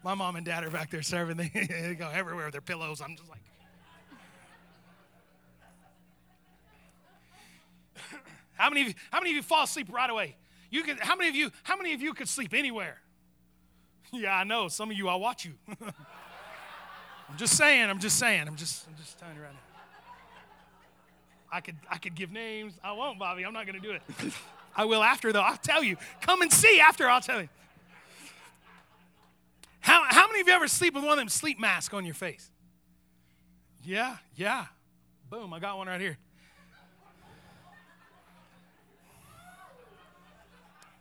My 0.04 0.16
mom 0.16 0.36
and 0.36 0.46
dad 0.46 0.64
are 0.64 0.72
back 0.72 0.90
there 0.90 1.04
serving. 1.04 1.38
They, 1.54 1.96
go 1.96 2.10
everywhere 2.10 2.46
with 2.46 2.54
their 2.54 2.62
pillows. 2.62 3.02
I'm 3.02 3.16
just 3.16 3.30
like, 3.30 3.42
how 8.54 8.70
many 8.70 8.82
of 8.82 8.88
you, 8.88 8.94
how 9.12 9.20
many 9.20 9.32
of 9.32 9.36
you 9.36 9.44
fall 9.44 9.66
asleep 9.66 9.88
right 9.92 10.10
away? 10.10 10.38
You 10.72 10.84
can, 10.84 10.98
how 10.98 11.16
many 11.16 11.30
of 11.30 11.36
you, 11.36 11.52
how 11.64 11.78
many 11.78 11.94
of 11.94 12.02
you 12.02 12.14
could 12.14 12.30
sleep 12.30 12.54
anywhere? 12.54 13.01
Yeah, 14.12 14.36
I 14.36 14.44
know. 14.44 14.68
Some 14.68 14.92
of 14.92 14.98
you, 14.98 15.08
I'll 15.08 15.20
watch 15.20 15.46
you. 15.46 15.54
I'm 17.30 17.38
just 17.38 17.56
saying. 17.56 17.90
I'm 17.90 18.00
just 18.00 18.20
saying. 18.20 18.46
I'm 18.48 18.58
just, 18.58 18.86
I'm 18.88 18.96
just 18.96 19.18
telling 19.18 19.36
you 19.36 19.42
right 19.42 19.54
now. 19.54 19.60
I 21.52 21.62
could, 21.62 21.76
I 21.90 21.98
could 21.98 22.16
give 22.16 22.32
names. 22.32 22.74
I 22.84 22.92
won't, 22.92 23.20
Bobby. 23.20 23.44
I'm 23.44 23.54
not 23.54 23.66
going 23.66 23.80
to 23.80 23.88
do 23.88 23.94
it. 23.94 24.02
I 24.76 24.86
will 24.86 25.04
after, 25.04 25.32
though. 25.32 25.42
I'll 25.42 25.58
tell 25.58 25.84
you. 25.84 25.98
Come 26.22 26.42
and 26.42 26.52
see 26.52 26.80
after. 26.80 27.10
I'll 27.10 27.22
tell 27.22 27.42
you. 27.42 27.50
How, 29.80 30.04
how 30.08 30.28
many 30.28 30.42
of 30.42 30.48
you 30.48 30.54
ever 30.54 30.68
sleep 30.68 30.94
with 30.94 31.04
one 31.04 31.14
of 31.14 31.18
them 31.18 31.30
sleep 31.30 31.60
masks 31.60 31.94
on 31.94 32.06
your 32.06 32.14
face? 32.14 32.52
Yeah, 33.84 34.18
yeah. 34.36 34.66
Boom, 35.30 35.54
I 35.54 35.60
got 35.60 35.78
one 35.78 35.88
right 35.88 36.00
here. 36.00 36.18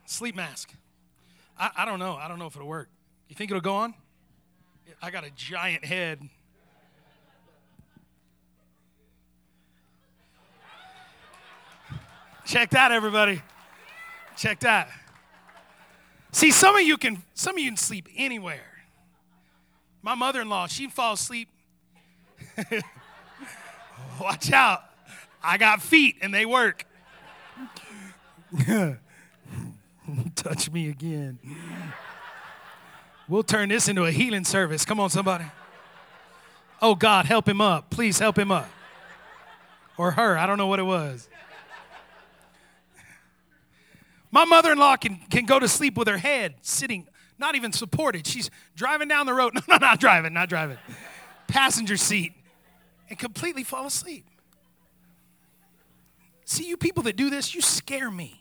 Sleep 0.05 0.35
mask. 0.35 0.73
I, 1.57 1.69
I 1.77 1.85
don't 1.85 1.99
know. 1.99 2.15
I 2.15 2.27
don't 2.27 2.39
know 2.39 2.47
if 2.47 2.55
it'll 2.55 2.67
work. 2.67 2.89
You 3.31 3.35
think 3.35 3.49
it'll 3.49 3.61
go 3.61 3.75
on? 3.75 3.93
I 5.01 5.09
got 5.09 5.23
a 5.23 5.29
giant 5.29 5.85
head. 5.85 6.19
Check 12.45 12.71
that, 12.71 12.91
everybody. 12.91 13.41
Check 14.35 14.59
that. 14.59 14.89
See, 16.33 16.51
some 16.51 16.75
of 16.75 16.81
you 16.81 16.97
can 16.97 17.23
some 17.33 17.55
of 17.55 17.59
you 17.59 17.69
can 17.69 17.77
sleep 17.77 18.09
anywhere. 18.17 18.83
My 20.01 20.13
mother-in-law, 20.13 20.67
she'd 20.67 20.91
fall 20.91 21.13
asleep. 21.13 21.47
Watch 24.19 24.51
out. 24.51 24.83
I 25.41 25.57
got 25.57 25.81
feet 25.81 26.17
and 26.21 26.33
they 26.33 26.45
work. 26.45 26.85
Touch 30.35 30.69
me 30.69 30.89
again. 30.89 31.39
We'll 33.31 33.43
turn 33.43 33.69
this 33.69 33.87
into 33.87 34.03
a 34.03 34.11
healing 34.11 34.43
service. 34.43 34.83
Come 34.83 34.99
on, 34.99 35.09
somebody. 35.09 35.45
Oh, 36.81 36.95
God, 36.95 37.25
help 37.25 37.47
him 37.47 37.61
up. 37.61 37.89
Please 37.89 38.19
help 38.19 38.37
him 38.37 38.51
up. 38.51 38.69
Or 39.97 40.11
her. 40.11 40.37
I 40.37 40.45
don't 40.45 40.57
know 40.57 40.67
what 40.67 40.79
it 40.79 40.83
was. 40.83 41.29
My 44.31 44.43
mother 44.43 44.73
in 44.73 44.77
law 44.77 44.97
can, 44.97 45.15
can 45.29 45.45
go 45.45 45.59
to 45.59 45.69
sleep 45.69 45.95
with 45.95 46.09
her 46.09 46.17
head 46.17 46.55
sitting, 46.61 47.07
not 47.39 47.55
even 47.55 47.71
supported. 47.71 48.27
She's 48.27 48.51
driving 48.75 49.07
down 49.07 49.27
the 49.27 49.33
road. 49.33 49.53
No, 49.55 49.61
no, 49.69 49.77
not 49.77 50.01
driving, 50.01 50.33
not 50.33 50.49
driving. 50.49 50.77
Passenger 51.47 51.95
seat 51.95 52.33
and 53.09 53.17
completely 53.17 53.63
fall 53.63 53.85
asleep. 53.85 54.25
See, 56.43 56.67
you 56.67 56.75
people 56.75 57.03
that 57.03 57.15
do 57.15 57.29
this, 57.29 57.55
you 57.55 57.61
scare 57.61 58.11
me. 58.11 58.40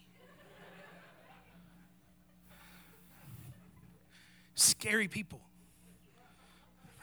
Scary 4.60 5.08
people. 5.08 5.40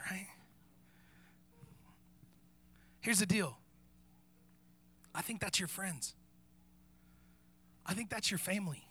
Right? 0.08 0.28
Here's 3.00 3.18
the 3.18 3.26
deal 3.26 3.58
I 5.12 5.22
think 5.22 5.40
that's 5.40 5.58
your 5.58 5.66
friends. 5.66 6.14
I 7.84 7.94
think 7.94 8.10
that's 8.10 8.30
your 8.30 8.38
family. 8.38 8.86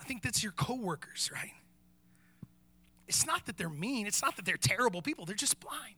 I 0.00 0.04
think 0.04 0.22
that's 0.22 0.44
your 0.44 0.52
coworkers, 0.52 1.30
right? 1.34 1.50
It's 3.08 3.26
not 3.26 3.46
that 3.46 3.56
they're 3.56 3.68
mean, 3.68 4.06
it's 4.06 4.22
not 4.22 4.36
that 4.36 4.44
they're 4.44 4.56
terrible 4.56 5.02
people, 5.02 5.24
they're 5.24 5.34
just 5.34 5.58
blind. 5.58 5.96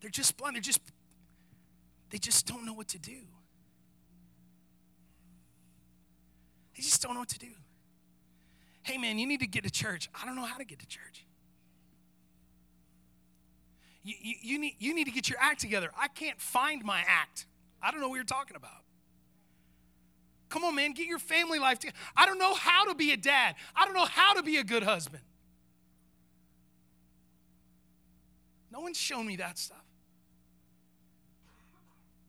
They're 0.00 0.10
just 0.10 0.36
blind. 0.36 0.56
They're 0.56 0.60
just 0.60 0.80
they 2.10 2.18
just 2.18 2.46
don't 2.46 2.66
know 2.66 2.74
what 2.74 2.88
to 2.88 2.98
do. 2.98 3.20
They 6.76 6.82
just 6.82 7.00
don't 7.00 7.14
know 7.14 7.20
what 7.20 7.28
to 7.28 7.38
do 7.38 7.54
hey 8.84 8.98
man, 8.98 9.18
you 9.18 9.26
need 9.26 9.40
to 9.40 9.46
get 9.46 9.64
to 9.64 9.70
church. 9.70 10.08
I 10.14 10.24
don't 10.24 10.36
know 10.36 10.44
how 10.44 10.58
to 10.58 10.64
get 10.64 10.78
to 10.78 10.86
church. 10.86 11.26
You, 14.04 14.14
you, 14.20 14.34
you, 14.42 14.58
need, 14.58 14.76
you 14.78 14.94
need 14.94 15.04
to 15.04 15.10
get 15.10 15.28
your 15.28 15.38
act 15.40 15.60
together. 15.60 15.90
I 15.98 16.08
can't 16.08 16.38
find 16.38 16.84
my 16.84 17.02
act. 17.08 17.46
I 17.82 17.90
don't 17.90 18.00
know 18.00 18.08
what 18.08 18.16
you're 18.16 18.24
talking 18.24 18.56
about. 18.56 18.84
Come 20.50 20.62
on, 20.64 20.74
man, 20.74 20.92
get 20.92 21.06
your 21.06 21.18
family 21.18 21.58
life 21.58 21.78
together. 21.78 21.96
I 22.16 22.26
don't 22.26 22.38
know 22.38 22.54
how 22.54 22.84
to 22.84 22.94
be 22.94 23.10
a 23.12 23.16
dad. 23.16 23.56
I 23.74 23.86
don't 23.86 23.94
know 23.94 24.04
how 24.04 24.34
to 24.34 24.42
be 24.42 24.58
a 24.58 24.64
good 24.64 24.82
husband. 24.82 25.22
No 28.70 28.80
one's 28.80 28.98
shown 28.98 29.26
me 29.26 29.36
that 29.36 29.58
stuff. 29.58 29.84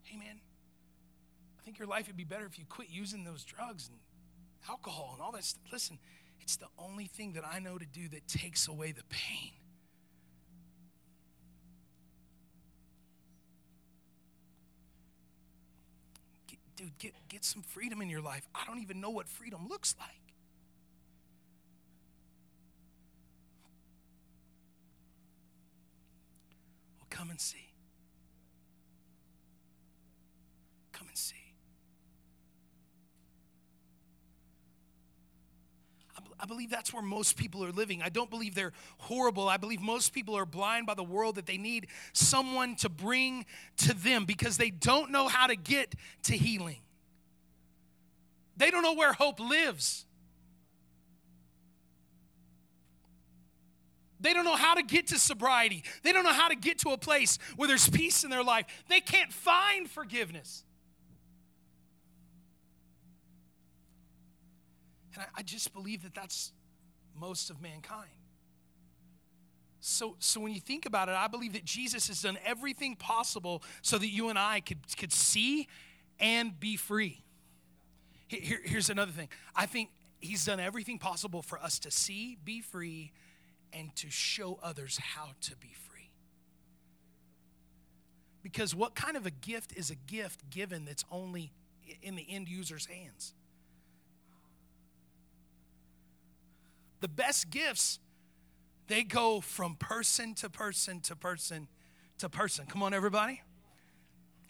Hey, 0.04 0.18
man, 0.18 0.40
I 1.60 1.64
think 1.66 1.78
your 1.78 1.88
life 1.88 2.08
would 2.08 2.18
be 2.18 2.24
better 2.24 2.46
if 2.46 2.58
you 2.58 2.66
quit 2.70 2.90
using 2.90 3.26
those 3.26 3.44
drugs 3.44 3.90
and 3.90 3.98
alcohol 4.70 5.12
and 5.14 5.22
all 5.22 5.34
that 5.34 5.44
stuff. 5.44 5.64
Listen, 5.72 6.00
it's 6.46 6.58
the 6.58 6.68
only 6.78 7.08
thing 7.08 7.34
that 7.34 7.44
I 7.44 7.58
know 7.58 7.76
to 7.76 7.88
do 7.88 8.08
that 8.10 8.28
takes 8.28 8.68
away 8.68 8.92
the 8.92 9.02
pain. 9.10 9.52
Get, 16.48 16.60
dude, 16.76 16.98
get, 17.00 17.14
get 17.30 17.44
some 17.44 17.64
freedom 17.64 18.00
in 18.00 18.12
your 18.12 18.22
life. 18.22 18.48
I 18.54 18.64
don't 18.68 18.80
even 18.80 19.02
know 19.02 19.10
what 19.10 19.28
freedom 19.28 19.68
looks 19.68 19.96
like. 20.00 20.36
Well, 27.00 27.08
come 27.10 27.32
and 27.32 27.42
see. 27.42 27.74
Come 30.94 31.08
and 31.08 31.18
see. 31.18 31.45
I 36.40 36.46
believe 36.46 36.70
that's 36.70 36.94
where 36.94 37.02
most 37.02 37.38
people 37.38 37.64
are 37.64 37.72
living. 37.72 38.02
I 38.02 38.10
don't 38.10 38.30
believe 38.30 38.56
they're 38.56 38.74
horrible. 38.98 39.48
I 39.48 39.58
believe 39.58 39.80
most 39.80 40.14
people 40.14 40.38
are 40.38 40.46
blind 40.46 40.86
by 40.86 40.94
the 40.94 41.04
world 41.04 41.36
that 41.36 41.46
they 41.46 41.58
need 41.58 41.88
someone 42.12 42.76
to 42.78 42.90
bring 42.90 43.46
to 43.78 43.94
them 43.94 44.26
because 44.26 44.58
they 44.58 44.70
don't 44.70 45.12
know 45.12 45.28
how 45.30 45.48
to 45.48 45.56
get 45.56 45.96
to 46.24 46.36
healing. 46.36 46.80
They 48.58 48.70
don't 48.70 48.84
know 48.84 48.96
where 48.96 49.14
hope 49.14 49.40
lives. 49.40 50.06
They 54.20 54.34
don't 54.34 54.46
know 54.46 54.56
how 54.56 54.74
to 54.74 54.84
get 54.84 55.08
to 55.08 55.20
sobriety. 55.20 55.84
They 56.04 56.12
don't 56.12 56.24
know 56.24 56.34
how 56.34 56.50
to 56.50 56.56
get 56.56 56.80
to 56.80 56.90
a 56.90 56.98
place 56.98 57.38
where 57.56 57.68
there's 57.68 57.90
peace 57.90 58.24
in 58.26 58.30
their 58.30 58.44
life. 58.44 58.66
They 58.90 59.00
can't 59.00 59.32
find 59.32 59.90
forgiveness. 59.90 60.65
And 65.16 65.24
I, 65.24 65.40
I 65.40 65.42
just 65.42 65.74
believe 65.74 66.04
that 66.04 66.14
that's 66.14 66.52
most 67.20 67.50
of 67.50 67.62
mankind. 67.62 68.10
So, 69.80 70.16
so 70.20 70.40
when 70.40 70.52
you 70.52 70.60
think 70.60 70.86
about 70.86 71.10
it, 71.10 71.16
I 71.16 71.28
believe 71.28 71.54
that 71.54 71.64
Jesus 71.64 72.08
has 72.08 72.22
done 72.22 72.38
everything 72.46 72.96
possible 72.96 73.62
so 73.82 73.98
that 73.98 74.08
you 74.08 74.30
and 74.30 74.40
I 74.40 74.60
could, 74.60 74.80
could 74.98 75.14
see 75.14 75.68
and 76.20 76.60
be 76.60 76.76
free. 76.76 77.24
Here, 78.28 78.60
here's 78.64 78.90
another 78.90 79.12
thing. 79.12 79.30
I 79.56 79.68
think 79.68 79.90
he's 80.20 80.46
done 80.46 80.60
everything 80.60 80.98
possible 80.98 81.42
for 81.42 81.60
us 81.60 81.78
to 81.80 81.92
see, 81.92 82.38
be 82.44 82.62
free, 82.62 83.12
and 83.72 83.96
to 83.98 84.10
show 84.10 84.60
others 84.64 84.98
how 84.98 85.30
to 85.42 85.56
be 85.58 85.74
free. 85.88 86.10
Because 88.42 88.74
what 88.74 88.96
kind 88.96 89.16
of 89.16 89.26
a 89.26 89.32
gift 89.32 89.74
is 89.76 89.92
a 89.92 89.96
gift 89.96 90.50
given 90.50 90.86
that's 90.86 91.06
only 91.12 91.52
in 92.02 92.16
the 92.16 92.26
end 92.28 92.50
user's 92.50 92.88
hands? 92.88 93.34
The 97.02 97.08
best 97.08 97.50
gifts, 97.50 98.00
they 98.88 99.04
go 99.04 99.42
from 99.42 99.76
person 99.76 100.34
to 100.36 100.50
person 100.50 101.02
to 101.02 101.16
person 101.16 101.68
to 102.20 102.30
person. 102.30 102.66
Come 102.66 102.84
on, 102.84 102.94
everybody. 102.94 103.42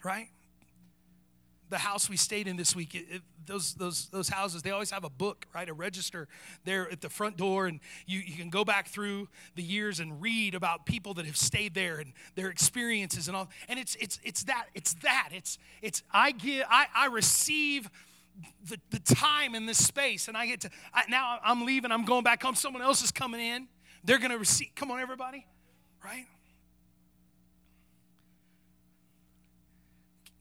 Right? 0.04 0.28
the 1.68 1.78
house 1.78 2.08
we 2.08 2.16
stayed 2.16 2.46
in 2.46 2.56
this 2.56 2.76
week, 2.76 2.94
it, 2.94 3.06
it, 3.10 3.22
those, 3.44 3.74
those, 3.74 4.06
those 4.06 4.28
houses, 4.28 4.62
they 4.62 4.70
always 4.70 4.90
have 4.90 5.04
a 5.04 5.10
book, 5.10 5.46
right? 5.54 5.68
A 5.68 5.72
register 5.72 6.28
there 6.64 6.90
at 6.90 7.00
the 7.00 7.08
front 7.08 7.36
door, 7.36 7.66
and 7.66 7.80
you, 8.06 8.20
you 8.20 8.36
can 8.36 8.50
go 8.50 8.64
back 8.64 8.88
through 8.88 9.28
the 9.54 9.62
years 9.62 10.00
and 10.00 10.20
read 10.20 10.54
about 10.54 10.86
people 10.86 11.14
that 11.14 11.26
have 11.26 11.36
stayed 11.36 11.74
there 11.74 11.98
and 11.98 12.12
their 12.34 12.48
experiences 12.48 13.28
and 13.28 13.36
all. 13.36 13.48
And 13.68 13.78
it's, 13.78 13.96
it's, 13.96 14.20
it's 14.22 14.44
that, 14.44 14.66
it's 14.74 14.94
that. 14.94 15.30
It's, 15.32 15.58
it's 15.82 16.02
I 16.10 16.32
give, 16.32 16.64
I, 16.68 16.86
I 16.94 17.06
receive 17.06 17.90
the, 18.64 18.78
the 18.90 18.98
time 19.14 19.54
in 19.54 19.66
this 19.66 19.84
space, 19.84 20.28
and 20.28 20.36
I 20.36 20.46
get 20.46 20.60
to, 20.62 20.70
I, 20.92 21.04
now 21.08 21.38
I'm 21.42 21.64
leaving, 21.64 21.90
I'm 21.90 22.04
going 22.04 22.24
back 22.24 22.42
home, 22.42 22.54
someone 22.54 22.82
else 22.82 23.02
is 23.02 23.10
coming 23.10 23.40
in. 23.40 23.68
They're 24.04 24.18
going 24.18 24.30
to 24.30 24.38
receive, 24.38 24.68
come 24.76 24.90
on, 24.90 25.00
everybody, 25.00 25.46
right? 26.04 26.26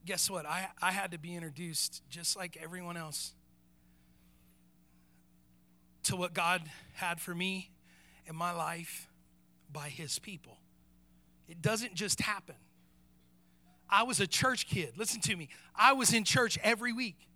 guess 0.05 0.29
what? 0.29 0.45
I, 0.45 0.67
I 0.81 0.91
had 0.91 1.11
to 1.11 1.17
be 1.17 1.35
introduced, 1.35 2.03
just 2.09 2.37
like 2.37 2.57
everyone 2.61 2.95
else, 2.95 3.33
to 6.03 6.15
what 6.15 6.33
God 6.33 6.61
had 6.93 7.19
for 7.19 7.33
me 7.33 7.71
in 8.27 8.35
my 8.35 8.51
life 8.51 9.07
by 9.71 9.89
His 9.89 10.19
people. 10.19 10.57
It 11.47 11.61
doesn't 11.61 11.95
just 11.95 12.21
happen. 12.21 12.55
I 13.89 14.03
was 14.03 14.19
a 14.19 14.27
church 14.27 14.67
kid. 14.67 14.93
Listen 14.97 15.21
to 15.21 15.35
me. 15.35 15.49
I 15.75 15.93
was 15.93 16.13
in 16.13 16.23
church 16.23 16.57
every 16.63 16.93
week. 16.93 17.27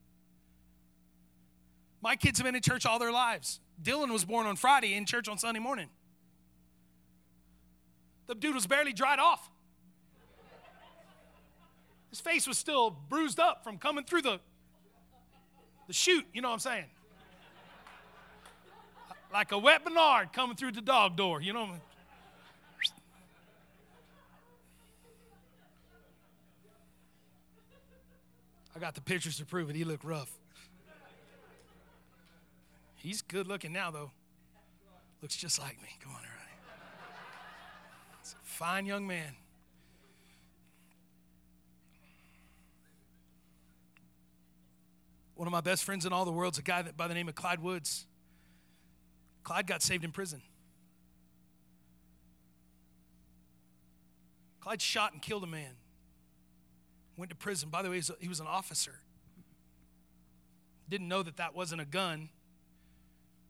My 2.02 2.16
kids 2.16 2.40
have 2.40 2.46
been 2.46 2.56
in 2.56 2.62
church 2.62 2.86
all 2.86 3.00
their 3.00 3.12
lives. 3.12 3.60
Dylan 3.82 4.12
was 4.12 4.26
born 4.26 4.48
on 4.48 4.56
Friday 4.56 4.94
in 4.94 5.06
church 5.06 5.28
on 5.28 5.38
Sunday 5.38 5.60
morning. 5.60 5.90
The 8.28 8.36
dude 8.36 8.56
was 8.56 8.68
barely 8.68 8.94
dried 8.94 9.20
off. 9.20 9.50
His 12.10 12.22
face 12.22 12.48
was 12.48 12.58
still 12.58 12.90
bruised 12.90 13.40
up 13.40 13.64
from 13.64 13.78
coming 13.78 14.04
through 14.04 14.22
the, 14.24 14.40
the 15.88 15.94
chute, 15.94 16.26
you 16.34 16.42
know 16.42 16.50
what 16.50 16.54
I'm 16.54 16.60
saying? 16.60 16.86
Like 19.32 19.52
a 19.52 19.58
wet 19.58 19.84
Bernard 19.84 20.34
coming 20.34 20.56
through 20.56 20.72
the 20.72 20.82
dog 20.82 21.16
door, 21.16 21.42
you 21.42 21.54
know. 21.54 21.70
I 28.76 28.80
got 28.80 28.96
the 28.96 29.02
pictures 29.02 29.38
to 29.38 29.46
prove 29.46 29.70
it. 29.70 29.76
He 29.76 29.84
looked 29.84 30.04
rough. 30.04 30.39
He's 33.00 33.22
good 33.22 33.48
looking 33.48 33.72
now, 33.72 33.92
though. 33.92 34.12
Looks 35.22 35.38
just 35.38 35.58
like 35.58 35.82
me. 35.82 35.88
Come 36.02 36.12
on, 36.12 36.18
everybody. 36.18 36.52
It's 38.20 38.34
a 38.34 38.46
fine 38.46 38.86
young 38.86 39.08
man. 39.08 39.36
One 45.36 45.48
of 45.48 45.54
my 45.54 45.62
best 45.62 45.86
friends 45.86 46.06
in 46.06 46.12
all 46.12 46.26
the 46.26 46.32
world 46.34 46.56
is 46.56 46.60
a 46.60 46.62
guy 46.62 46.82
that, 46.82 46.98
by 46.98 47.08
the 47.08 47.14
name 47.14 47.30
of 47.30 47.36
Clyde 47.36 47.62
Woods. 47.62 48.06
Clyde 49.44 49.66
got 49.66 49.82
saved 49.82 50.04
in 50.04 50.12
prison. 50.12 50.42
Clyde 54.60 54.82
shot 54.82 55.14
and 55.14 55.22
killed 55.22 55.46
a 55.46 55.48
man. 55.48 55.72
Went 57.16 57.30
to 57.30 57.38
prison. 57.38 57.70
By 57.70 57.82
the 57.82 57.90
way, 57.90 58.02
he 58.20 58.28
was 58.28 58.42
an 58.42 58.48
officer. 58.48 58.96
Didn't 60.90 61.08
know 61.08 61.24
that 61.24 61.38
that 61.38 61.56
wasn't 61.56 61.80
a 61.80 61.86
gun. 61.86 62.28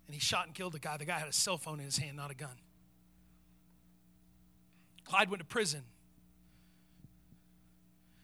And 0.10 0.16
he 0.16 0.20
shot 0.20 0.48
and 0.48 0.56
killed 0.56 0.74
a 0.74 0.80
guy. 0.80 0.98
The 0.98 1.06
guy 1.06 1.20
had 1.20 1.28
a 1.28 1.32
cell 1.32 1.60
phone 1.60 1.78
in 1.78 1.86
his 1.86 2.00
hand, 2.00 2.18
not 2.18 2.32
a 2.32 2.34
gun. 2.34 2.58
Clyde 5.06 5.30
went 5.30 5.40
to 5.42 5.46
prison. 5.46 5.84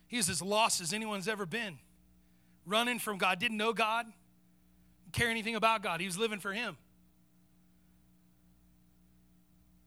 He 0.07 0.17
is 0.17 0.27
as 0.27 0.41
lost 0.41 0.81
as 0.81 0.93
anyone's 0.93 1.27
ever 1.27 1.45
been 1.45 1.77
running 2.65 2.97
from 2.97 3.19
God, 3.19 3.37
didn't 3.37 3.57
know 3.57 3.71
God, 3.71 4.07
didn't 5.03 5.13
care 5.13 5.29
anything 5.29 5.55
about 5.55 5.83
God. 5.83 5.99
He 5.99 6.07
was 6.07 6.17
living 6.17 6.39
for 6.39 6.53
Him. 6.53 6.75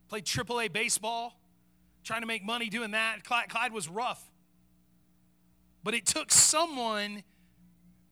Played 0.09 0.24
AAA 0.24 0.72
baseball, 0.72 1.36
trying 2.05 2.20
to 2.20 2.28
make 2.28 2.44
money 2.44 2.68
doing 2.68 2.92
that. 2.92 3.24
Clyde, 3.24 3.49
Clyde 3.49 3.72
was 3.72 3.88
rough. 3.88 4.24
But 5.82 5.94
it 5.94 6.07
took 6.07 6.30
someone 6.30 7.24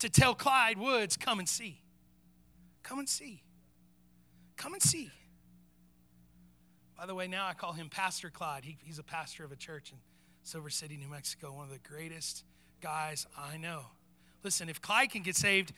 to 0.01 0.11
tell 0.11 0.35
Clyde 0.35 0.77
Woods, 0.77 1.17
come 1.17 1.39
and 1.39 1.49
see. 1.49 1.83
Come 2.83 2.99
and 2.99 3.09
see. 3.09 3.45
Come 4.57 4.75
and 4.75 4.83
see. 4.83 5.11
By 6.97 7.07
the 7.07 7.15
way, 7.15 7.27
now 7.29 7.47
I 7.47 7.53
call 7.53 7.73
him 7.73 7.89
Pastor 7.91 8.31
Clyde. 8.31 8.65
He, 8.65 8.79
he's 8.83 8.99
a 8.99 9.03
pastor 9.03 9.45
of 9.45 9.53
a 9.53 9.57
church 9.57 9.93
in 9.93 9.99
Silver 10.43 10.71
City, 10.71 10.97
New 10.97 11.09
Mexico, 11.09 11.53
one 11.53 11.65
of 11.65 11.71
the 11.71 11.89
greatest 11.89 12.45
guys 12.81 13.27
I 13.37 13.57
know. 13.59 13.83
Listen, 14.43 14.69
if 14.69 14.81
Clyde 14.81 15.11
can 15.11 15.23
get 15.23 15.37
saved, 15.37 15.73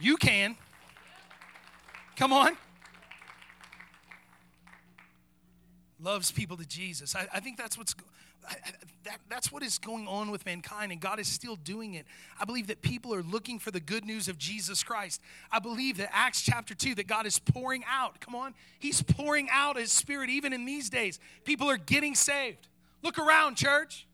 you 0.00 0.16
can. 0.16 0.56
Come 2.16 2.32
on. 2.32 2.56
Loves 6.00 6.32
people 6.32 6.56
to 6.56 6.66
Jesus. 6.66 7.14
I, 7.14 7.28
I 7.32 7.40
think 7.40 7.56
that's 7.56 7.78
what's 7.78 7.94
that, 9.04 9.18
that's 9.28 9.52
what 9.52 9.62
is 9.62 9.78
going 9.78 10.08
on 10.08 10.30
with 10.30 10.44
mankind, 10.46 10.92
and 10.92 11.00
God 11.00 11.18
is 11.18 11.28
still 11.28 11.56
doing 11.56 11.94
it. 11.94 12.06
I 12.40 12.44
believe 12.44 12.66
that 12.68 12.82
people 12.82 13.14
are 13.14 13.22
looking 13.22 13.58
for 13.58 13.70
the 13.70 13.80
good 13.80 14.04
news 14.04 14.28
of 14.28 14.38
Jesus 14.38 14.82
Christ. 14.82 15.20
I 15.52 15.58
believe 15.58 15.98
that 15.98 16.10
Acts 16.12 16.42
chapter 16.42 16.74
2, 16.74 16.96
that 16.96 17.06
God 17.06 17.26
is 17.26 17.38
pouring 17.38 17.84
out. 17.88 18.20
Come 18.20 18.34
on. 18.34 18.54
He's 18.78 19.02
pouring 19.02 19.48
out 19.50 19.76
His 19.76 19.92
Spirit 19.92 20.30
even 20.30 20.52
in 20.52 20.64
these 20.64 20.90
days. 20.90 21.18
People 21.44 21.68
are 21.70 21.76
getting 21.76 22.14
saved. 22.14 22.68
Look 23.02 23.18
around, 23.18 23.56
church. 23.56 24.06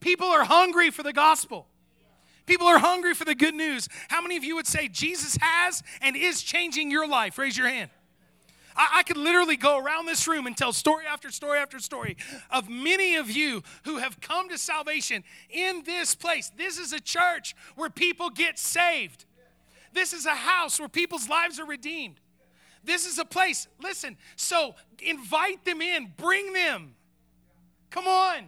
People 0.00 0.28
are 0.28 0.44
hungry 0.44 0.90
for 0.90 1.02
the 1.02 1.12
gospel. 1.12 1.66
People 2.46 2.66
are 2.66 2.78
hungry 2.78 3.14
for 3.14 3.24
the 3.24 3.34
good 3.34 3.54
news. 3.54 3.88
How 4.08 4.22
many 4.22 4.36
of 4.36 4.44
you 4.44 4.56
would 4.56 4.66
say 4.66 4.88
Jesus 4.88 5.36
has 5.40 5.82
and 6.00 6.16
is 6.16 6.42
changing 6.42 6.90
your 6.90 7.06
life? 7.06 7.36
Raise 7.36 7.58
your 7.58 7.68
hand. 7.68 7.90
I, 8.78 8.98
I 8.98 9.02
could 9.02 9.16
literally 9.16 9.56
go 9.56 9.76
around 9.76 10.06
this 10.06 10.26
room 10.26 10.46
and 10.46 10.56
tell 10.56 10.72
story 10.72 11.04
after 11.06 11.30
story 11.30 11.58
after 11.58 11.80
story 11.80 12.16
of 12.50 12.70
many 12.70 13.16
of 13.16 13.30
you 13.30 13.62
who 13.84 13.98
have 13.98 14.20
come 14.20 14.48
to 14.48 14.56
salvation 14.56 15.24
in 15.50 15.82
this 15.84 16.14
place. 16.14 16.50
This 16.56 16.78
is 16.78 16.92
a 16.92 17.00
church 17.00 17.54
where 17.74 17.90
people 17.90 18.30
get 18.30 18.58
saved. 18.58 19.26
This 19.92 20.12
is 20.12 20.24
a 20.24 20.34
house 20.34 20.78
where 20.78 20.88
people's 20.88 21.28
lives 21.28 21.58
are 21.58 21.66
redeemed. 21.66 22.20
This 22.84 23.04
is 23.04 23.18
a 23.18 23.24
place, 23.24 23.66
listen, 23.82 24.16
so 24.36 24.76
invite 25.02 25.64
them 25.64 25.82
in, 25.82 26.12
bring 26.16 26.52
them. 26.52 26.94
Come 27.90 28.06
on. 28.06 28.44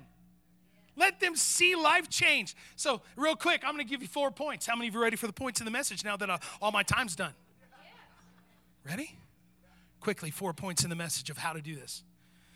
Let 0.96 1.18
them 1.18 1.34
see 1.34 1.74
life 1.74 2.08
change. 2.08 2.54
So, 2.76 3.00
real 3.16 3.34
quick, 3.34 3.62
I'm 3.64 3.74
going 3.74 3.84
to 3.84 3.90
give 3.90 4.02
you 4.02 4.08
four 4.08 4.30
points. 4.30 4.66
How 4.66 4.76
many 4.76 4.88
of 4.88 4.94
you 4.94 5.00
are 5.00 5.02
ready 5.02 5.16
for 5.16 5.26
the 5.26 5.32
points 5.32 5.60
in 5.60 5.64
the 5.64 5.70
message 5.70 6.04
now 6.04 6.16
that 6.16 6.28
uh, 6.28 6.38
all 6.60 6.72
my 6.72 6.82
time's 6.82 7.16
done? 7.16 7.32
Ready? 8.84 9.16
Quickly, 10.00 10.30
four 10.30 10.52
points 10.52 10.82
in 10.82 10.90
the 10.90 10.96
message 10.96 11.30
of 11.30 11.38
how 11.38 11.52
to 11.52 11.60
do 11.60 11.76
this. 11.76 12.02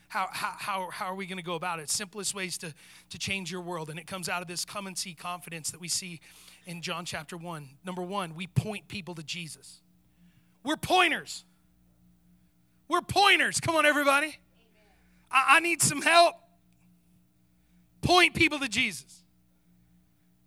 How, 0.09 0.29
how, 0.31 0.55
how, 0.57 0.91
how 0.91 1.07
are 1.07 1.15
we 1.15 1.27
going 1.27 1.39
to 1.39 1.45
go 1.45 1.55
about 1.55 1.81
it? 1.81 1.91
Simplest 1.91 2.35
ways 2.35 2.57
to, 2.59 2.73
to 3.11 3.19
change 3.19 3.51
your 3.51 3.61
world. 3.61 3.91
And 3.91 3.99
it 3.99 4.07
comes 4.07 4.29
out 4.29 4.43
of 4.43 4.49
this 4.49 4.65
come 4.65 4.87
and 4.87 4.97
see 4.97 5.13
confidence 5.13 5.71
that 5.73 5.81
we 5.81 5.89
see 5.89 6.21
in 6.67 6.83
John 6.83 7.05
chapter 7.05 7.37
1. 7.37 7.69
Number 7.85 8.03
one, 8.03 8.35
we 8.35 8.47
point 8.47 8.89
people 8.89 9.15
to 9.17 9.23
Jesus. 9.23 9.81
We're 10.63 10.77
pointers. 10.77 11.45
We're 12.89 13.03
pointers. 13.03 13.61
Come 13.61 13.77
on, 13.77 13.87
everybody. 13.87 14.39
I, 15.31 15.57
I 15.57 15.61
need 15.61 15.83
some 15.83 16.01
help. 16.01 16.37
Point 18.01 18.35
people 18.35 18.59
to 18.61 18.69
Jesus. 18.69 19.23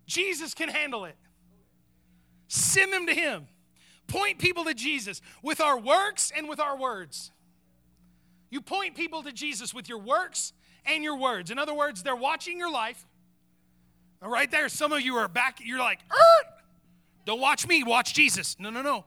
Jesus 0.05 0.53
can 0.53 0.69
handle 0.69 1.05
it. 1.05 1.15
Send 2.47 2.93
them 2.93 3.07
to 3.07 3.13
Him. 3.13 3.47
Point 4.07 4.39
people 4.39 4.63
to 4.65 4.73
Jesus 4.73 5.21
with 5.41 5.59
our 5.59 5.77
works 5.77 6.31
and 6.35 6.47
with 6.47 6.59
our 6.59 6.77
words. 6.77 7.31
You 8.49 8.61
point 8.61 8.95
people 8.95 9.23
to 9.23 9.31
Jesus 9.31 9.73
with 9.73 9.89
your 9.89 9.99
works 9.99 10.53
and 10.85 11.03
your 11.03 11.17
words. 11.17 11.51
In 11.51 11.59
other 11.59 11.73
words, 11.73 12.03
they're 12.03 12.15
watching 12.15 12.57
your 12.57 12.71
life. 12.71 13.05
Right 14.21 14.49
there, 14.49 14.69
some 14.69 14.93
of 14.93 15.01
you 15.01 15.15
are 15.17 15.27
back, 15.27 15.59
you're 15.63 15.79
like, 15.79 15.99
don't 17.25 17.41
watch 17.41 17.67
me, 17.67 17.83
watch 17.83 18.13
Jesus. 18.13 18.55
No, 18.57 18.69
no, 18.69 18.81
no. 18.81 19.05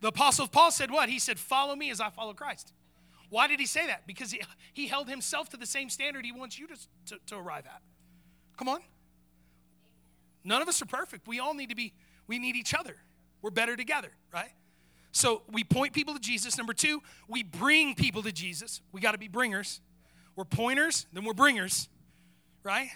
The 0.00 0.08
Apostle 0.08 0.46
Paul 0.46 0.70
said 0.70 0.90
what? 0.90 1.08
He 1.08 1.18
said, 1.18 1.38
Follow 1.38 1.74
me 1.74 1.90
as 1.90 2.00
I 2.00 2.10
follow 2.10 2.32
Christ. 2.32 2.72
Why 3.28 3.48
did 3.48 3.58
he 3.58 3.66
say 3.66 3.86
that? 3.88 4.06
Because 4.06 4.30
he, 4.30 4.40
he 4.72 4.86
held 4.86 5.08
himself 5.08 5.48
to 5.50 5.56
the 5.56 5.66
same 5.66 5.90
standard 5.90 6.24
he 6.24 6.32
wants 6.32 6.58
you 6.58 6.68
to, 6.68 6.76
to, 7.06 7.18
to 7.26 7.36
arrive 7.36 7.66
at. 7.66 7.82
Come 8.56 8.68
on. 8.68 8.80
None 10.44 10.62
of 10.62 10.68
us 10.68 10.80
are 10.80 10.86
perfect. 10.86 11.26
We 11.26 11.40
all 11.40 11.54
need 11.54 11.70
to 11.70 11.74
be, 11.74 11.92
we 12.28 12.38
need 12.38 12.54
each 12.54 12.72
other. 12.72 12.94
We're 13.46 13.50
better 13.50 13.76
together, 13.76 14.10
right? 14.34 14.50
So 15.12 15.42
we 15.48 15.62
point 15.62 15.92
people 15.92 16.14
to 16.14 16.18
Jesus. 16.18 16.58
Number 16.58 16.72
two, 16.72 17.00
we 17.28 17.44
bring 17.44 17.94
people 17.94 18.24
to 18.24 18.32
Jesus. 18.32 18.80
We 18.90 19.00
got 19.00 19.12
to 19.12 19.18
be 19.18 19.28
bringers. 19.28 19.80
We're 20.34 20.46
pointers, 20.46 21.06
then 21.12 21.24
we're 21.24 21.32
bringers, 21.32 21.88
right? 22.64 22.88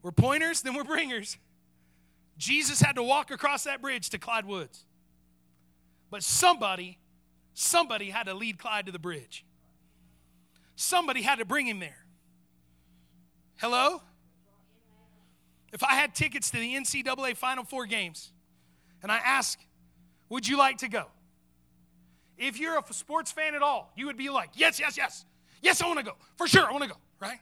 We're 0.00 0.10
pointers, 0.10 0.62
then 0.62 0.72
we're 0.72 0.84
bringers. 0.84 1.36
Jesus 2.38 2.80
had 2.80 2.96
to 2.96 3.02
walk 3.02 3.30
across 3.30 3.64
that 3.64 3.82
bridge 3.82 4.08
to 4.08 4.18
Clyde 4.18 4.46
Woods. 4.46 4.86
But 6.10 6.22
somebody, 6.22 6.98
somebody 7.52 8.08
had 8.08 8.28
to 8.28 8.32
lead 8.32 8.58
Clyde 8.58 8.86
to 8.86 8.92
the 8.92 8.98
bridge. 8.98 9.44
Somebody 10.76 11.20
had 11.20 11.40
to 11.40 11.44
bring 11.44 11.66
him 11.66 11.78
there. 11.78 12.06
Hello? 13.56 14.00
If 15.74 15.84
I 15.84 15.92
had 15.92 16.14
tickets 16.14 16.50
to 16.52 16.56
the 16.56 16.74
NCAA 16.74 17.36
Final 17.36 17.64
Four 17.64 17.84
games 17.84 18.32
and 19.02 19.10
I 19.10 19.18
ask, 19.18 19.58
would 20.28 20.46
you 20.46 20.56
like 20.56 20.78
to 20.78 20.88
go? 20.88 21.06
If 22.38 22.58
you're 22.58 22.78
a 22.78 22.92
sports 22.92 23.30
fan 23.30 23.54
at 23.54 23.62
all, 23.62 23.92
you 23.96 24.06
would 24.06 24.16
be 24.16 24.30
like, 24.30 24.50
yes, 24.54 24.80
yes, 24.80 24.96
yes. 24.96 25.24
Yes, 25.60 25.80
I 25.80 25.86
want 25.86 25.98
to 25.98 26.04
go. 26.04 26.16
For 26.36 26.48
sure, 26.48 26.66
I 26.66 26.72
want 26.72 26.84
to 26.84 26.90
go, 26.90 26.96
right? 27.20 27.38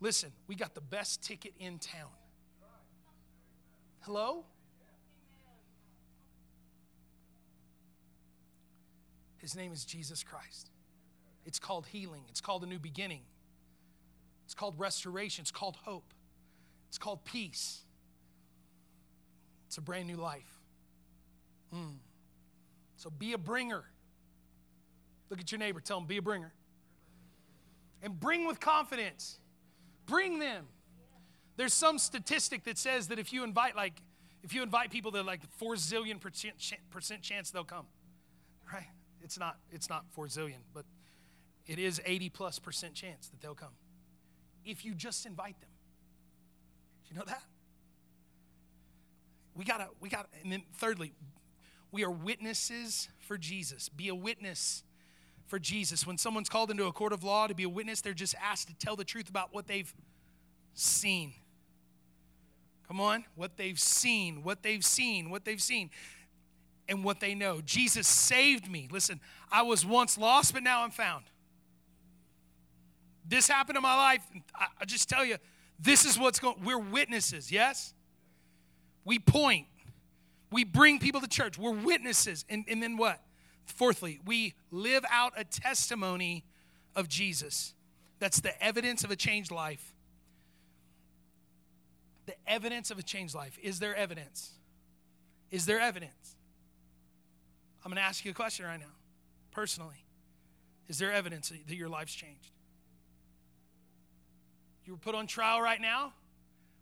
Listen, 0.00 0.32
we 0.46 0.54
got 0.54 0.74
the 0.74 0.80
best 0.80 1.22
ticket 1.22 1.52
in 1.58 1.78
town. 1.78 2.10
Hello? 4.00 4.44
His 9.38 9.56
name 9.56 9.72
is 9.72 9.84
Jesus 9.84 10.22
Christ. 10.22 10.70
It's 11.44 11.58
called 11.58 11.86
healing, 11.86 12.22
it's 12.28 12.40
called 12.40 12.62
a 12.62 12.66
new 12.66 12.78
beginning, 12.78 13.22
it's 14.44 14.54
called 14.54 14.78
restoration, 14.78 15.42
it's 15.42 15.50
called 15.50 15.76
hope, 15.84 16.14
it's 16.88 16.98
called 16.98 17.24
peace. 17.24 17.81
It's 19.72 19.78
a 19.78 19.80
brand 19.80 20.06
new 20.06 20.18
life. 20.18 20.60
Mm. 21.74 21.94
So 22.96 23.08
be 23.08 23.32
a 23.32 23.38
bringer. 23.38 23.82
Look 25.30 25.40
at 25.40 25.50
your 25.50 25.58
neighbor, 25.58 25.80
tell 25.80 25.96
him, 25.96 26.04
be 26.04 26.18
a 26.18 26.22
bringer. 26.22 26.52
And 28.02 28.20
bring 28.20 28.46
with 28.46 28.60
confidence. 28.60 29.38
Bring 30.04 30.38
them. 30.40 30.66
There's 31.56 31.72
some 31.72 31.96
statistic 31.96 32.64
that 32.64 32.76
says 32.76 33.08
that 33.08 33.18
if 33.18 33.32
you 33.32 33.44
invite 33.44 33.74
like 33.74 34.02
if 34.42 34.52
you 34.52 34.62
invite 34.62 34.90
people 34.90 35.10
that 35.12 35.24
like 35.24 35.40
four 35.56 35.76
zillion 35.76 36.20
percent, 36.20 36.52
percent 36.90 37.22
chance 37.22 37.50
they'll 37.50 37.64
come. 37.64 37.86
Right? 38.70 38.84
It's 39.22 39.38
not 39.38 39.56
it's 39.70 39.88
not 39.88 40.04
four 40.10 40.26
zillion, 40.26 40.60
but 40.74 40.84
it 41.66 41.78
is 41.78 41.98
80 42.04 42.28
plus 42.28 42.58
percent 42.58 42.92
chance 42.92 43.28
that 43.28 43.40
they'll 43.40 43.54
come. 43.54 43.72
If 44.66 44.84
you 44.84 44.94
just 44.94 45.24
invite 45.24 45.58
them. 45.62 45.70
Do 47.04 47.14
you 47.14 47.18
know 47.18 47.24
that? 47.24 47.42
We 49.54 49.64
gotta, 49.64 49.88
we 50.00 50.08
gotta, 50.08 50.28
and 50.42 50.52
then 50.52 50.62
thirdly, 50.74 51.12
we 51.90 52.04
are 52.04 52.10
witnesses 52.10 53.08
for 53.20 53.36
Jesus. 53.36 53.88
Be 53.88 54.08
a 54.08 54.14
witness 54.14 54.82
for 55.46 55.58
Jesus. 55.58 56.06
When 56.06 56.16
someone's 56.16 56.48
called 56.48 56.70
into 56.70 56.86
a 56.86 56.92
court 56.92 57.12
of 57.12 57.22
law 57.22 57.46
to 57.46 57.54
be 57.54 57.64
a 57.64 57.68
witness, 57.68 58.00
they're 58.00 58.14
just 58.14 58.34
asked 58.42 58.68
to 58.68 58.74
tell 58.74 58.96
the 58.96 59.04
truth 59.04 59.28
about 59.28 59.52
what 59.52 59.66
they've 59.66 59.92
seen. 60.74 61.34
Come 62.88 63.00
on, 63.00 63.24
what 63.34 63.56
they've 63.56 63.78
seen, 63.78 64.42
what 64.42 64.62
they've 64.62 64.84
seen, 64.84 65.30
what 65.30 65.44
they've 65.44 65.62
seen, 65.62 65.90
and 66.88 67.04
what 67.04 67.20
they 67.20 67.34
know. 67.34 67.60
Jesus 67.64 68.06
saved 68.06 68.70
me. 68.70 68.88
Listen, 68.90 69.20
I 69.50 69.62
was 69.62 69.84
once 69.84 70.18
lost, 70.18 70.54
but 70.54 70.62
now 70.62 70.82
I'm 70.82 70.90
found. 70.90 71.24
This 73.26 73.48
happened 73.48 73.76
in 73.76 73.82
my 73.82 73.96
life. 73.96 74.22
I, 74.54 74.66
I 74.80 74.84
just 74.84 75.08
tell 75.08 75.24
you, 75.24 75.36
this 75.78 76.04
is 76.04 76.18
what's 76.18 76.38
going. 76.38 76.56
We're 76.64 76.78
witnesses. 76.78 77.52
Yes, 77.52 77.94
we 79.04 79.18
point. 79.18 79.66
We 80.50 80.64
bring 80.64 80.98
people 80.98 81.20
to 81.20 81.28
church. 81.28 81.58
We're 81.58 81.72
witnesses. 81.72 82.44
And, 82.48 82.64
and 82.68 82.82
then 82.82 82.96
what? 82.96 83.20
Fourthly, 83.64 84.20
we 84.26 84.54
live 84.70 85.04
out 85.10 85.32
a 85.36 85.44
testimony 85.44 86.44
of 86.94 87.08
Jesus. 87.08 87.74
That's 88.18 88.40
the 88.40 88.62
evidence 88.62 89.02
of 89.04 89.10
a 89.10 89.16
changed 89.16 89.50
life. 89.50 89.94
The 92.26 92.34
evidence 92.46 92.90
of 92.90 92.98
a 92.98 93.02
changed 93.02 93.34
life. 93.34 93.58
Is 93.62 93.80
there 93.80 93.94
evidence? 93.96 94.52
Is 95.50 95.66
there 95.66 95.80
evidence? 95.80 96.36
I'm 97.84 97.90
going 97.90 97.96
to 97.96 98.02
ask 98.02 98.24
you 98.24 98.30
a 98.30 98.34
question 98.34 98.64
right 98.64 98.78
now, 98.78 98.94
personally. 99.50 100.04
Is 100.88 100.98
there 100.98 101.12
evidence 101.12 101.48
that 101.48 101.74
your 101.74 101.88
life's 101.88 102.14
changed? 102.14 102.50
You 104.84 104.92
were 104.92 104.98
put 104.98 105.14
on 105.14 105.26
trial 105.26 105.60
right 105.60 105.80
now 105.80 106.12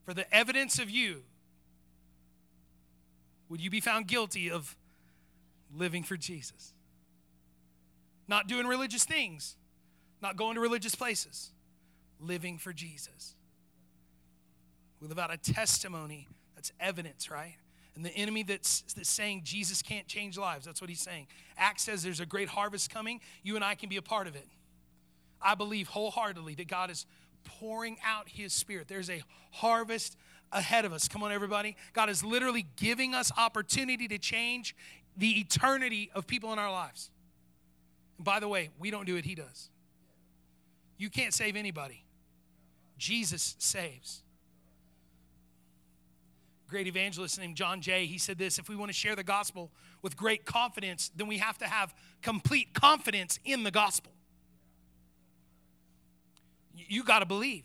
for 0.04 0.14
the 0.14 0.32
evidence 0.34 0.78
of 0.78 0.90
you 0.90 1.22
would 3.50 3.60
you 3.60 3.68
be 3.68 3.80
found 3.80 4.06
guilty 4.06 4.50
of 4.50 4.76
living 5.76 6.04
for 6.04 6.16
Jesus? 6.16 6.72
Not 8.28 8.46
doing 8.46 8.66
religious 8.66 9.04
things, 9.04 9.56
not 10.22 10.36
going 10.36 10.54
to 10.54 10.60
religious 10.60 10.94
places, 10.94 11.50
living 12.20 12.56
for 12.56 12.72
Jesus. 12.72 13.34
We 15.00 15.08
live 15.08 15.18
out 15.18 15.32
a 15.32 15.36
testimony 15.36 16.28
that's 16.54 16.72
evidence, 16.78 17.30
right? 17.30 17.56
And 17.96 18.04
the 18.04 18.14
enemy 18.14 18.44
that's, 18.44 18.82
that's 18.94 19.10
saying 19.10 19.42
Jesus 19.44 19.82
can't 19.82 20.06
change 20.06 20.38
lives, 20.38 20.64
that's 20.64 20.80
what 20.80 20.88
he's 20.88 21.00
saying. 21.00 21.26
Acts 21.58 21.82
says 21.82 22.04
there's 22.04 22.20
a 22.20 22.26
great 22.26 22.48
harvest 22.48 22.88
coming. 22.88 23.20
You 23.42 23.56
and 23.56 23.64
I 23.64 23.74
can 23.74 23.88
be 23.88 23.96
a 23.96 24.02
part 24.02 24.28
of 24.28 24.36
it. 24.36 24.46
I 25.42 25.56
believe 25.56 25.88
wholeheartedly 25.88 26.54
that 26.54 26.68
God 26.68 26.90
is 26.90 27.04
pouring 27.42 27.96
out 28.06 28.28
his 28.28 28.52
spirit. 28.52 28.86
There's 28.86 29.10
a 29.10 29.22
harvest 29.50 30.16
ahead 30.52 30.84
of 30.84 30.92
us. 30.92 31.08
Come 31.08 31.22
on, 31.22 31.32
everybody. 31.32 31.76
God 31.92 32.08
is 32.10 32.24
literally 32.24 32.66
giving 32.76 33.14
us 33.14 33.30
opportunity 33.36 34.08
to 34.08 34.18
change 34.18 34.74
the 35.16 35.40
eternity 35.40 36.10
of 36.14 36.26
people 36.26 36.52
in 36.52 36.58
our 36.58 36.70
lives. 36.70 37.10
And 38.16 38.24
by 38.24 38.40
the 38.40 38.48
way, 38.48 38.70
we 38.78 38.90
don't 38.90 39.06
do 39.06 39.16
it, 39.16 39.24
He 39.24 39.34
does. 39.34 39.70
You 40.96 41.08
can't 41.08 41.32
save 41.32 41.56
anybody, 41.56 42.04
Jesus 42.98 43.56
saves. 43.58 44.22
Great 46.68 46.86
evangelist 46.86 47.38
named 47.40 47.56
John 47.56 47.80
Jay, 47.80 48.06
he 48.06 48.16
said 48.16 48.38
this 48.38 48.58
if 48.58 48.68
we 48.68 48.76
want 48.76 48.90
to 48.90 48.96
share 48.96 49.16
the 49.16 49.24
gospel 49.24 49.72
with 50.02 50.16
great 50.16 50.44
confidence, 50.44 51.10
then 51.16 51.26
we 51.26 51.38
have 51.38 51.58
to 51.58 51.66
have 51.66 51.92
complete 52.22 52.72
confidence 52.72 53.40
in 53.44 53.64
the 53.64 53.70
gospel. 53.70 54.12
You 56.74 57.02
got 57.02 57.18
to 57.20 57.26
believe. 57.26 57.64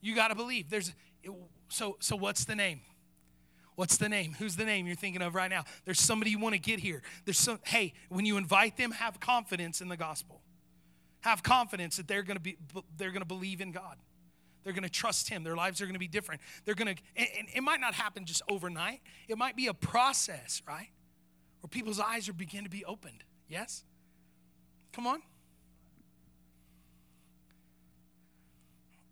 You 0.00 0.16
got 0.16 0.28
to 0.28 0.34
believe. 0.34 0.68
There's 0.68 0.92
so, 1.68 1.96
so 2.00 2.16
what's 2.16 2.44
the 2.44 2.54
name? 2.54 2.80
What's 3.74 3.96
the 3.96 4.08
name? 4.08 4.36
Who's 4.38 4.56
the 4.56 4.64
name 4.64 4.86
you're 4.86 4.96
thinking 4.96 5.22
of 5.22 5.34
right 5.34 5.50
now? 5.50 5.64
There's 5.84 6.00
somebody 6.00 6.30
you 6.30 6.38
want 6.38 6.54
to 6.54 6.60
get 6.60 6.78
here. 6.78 7.02
There's 7.24 7.38
some, 7.38 7.58
hey, 7.64 7.94
when 8.10 8.26
you 8.26 8.36
invite 8.36 8.76
them, 8.76 8.90
have 8.92 9.18
confidence 9.18 9.80
in 9.80 9.88
the 9.88 9.96
gospel. 9.96 10.42
Have 11.20 11.42
confidence 11.42 11.96
that 11.96 12.06
they're 12.06 12.22
going 12.22 12.36
to 12.36 12.42
be, 12.42 12.58
they're 12.96 13.10
going 13.10 13.22
to 13.22 13.26
believe 13.26 13.60
in 13.60 13.72
God. 13.72 13.96
They're 14.64 14.74
going 14.74 14.84
to 14.84 14.90
trust 14.90 15.28
Him. 15.28 15.42
Their 15.42 15.56
lives 15.56 15.80
are 15.80 15.86
going 15.86 15.94
to 15.94 16.00
be 16.00 16.08
different. 16.08 16.40
They're 16.64 16.74
going 16.74 16.94
to, 16.94 17.02
and 17.16 17.48
it 17.54 17.62
might 17.62 17.80
not 17.80 17.94
happen 17.94 18.24
just 18.26 18.42
overnight. 18.48 19.00
It 19.26 19.38
might 19.38 19.56
be 19.56 19.68
a 19.68 19.74
process, 19.74 20.62
right? 20.68 20.88
Where 21.60 21.68
people's 21.68 21.98
eyes 21.98 22.28
are 22.28 22.32
begin 22.32 22.64
to 22.64 22.70
be 22.70 22.84
opened. 22.84 23.24
Yes? 23.48 23.84
Come 24.92 25.06
on. 25.06 25.22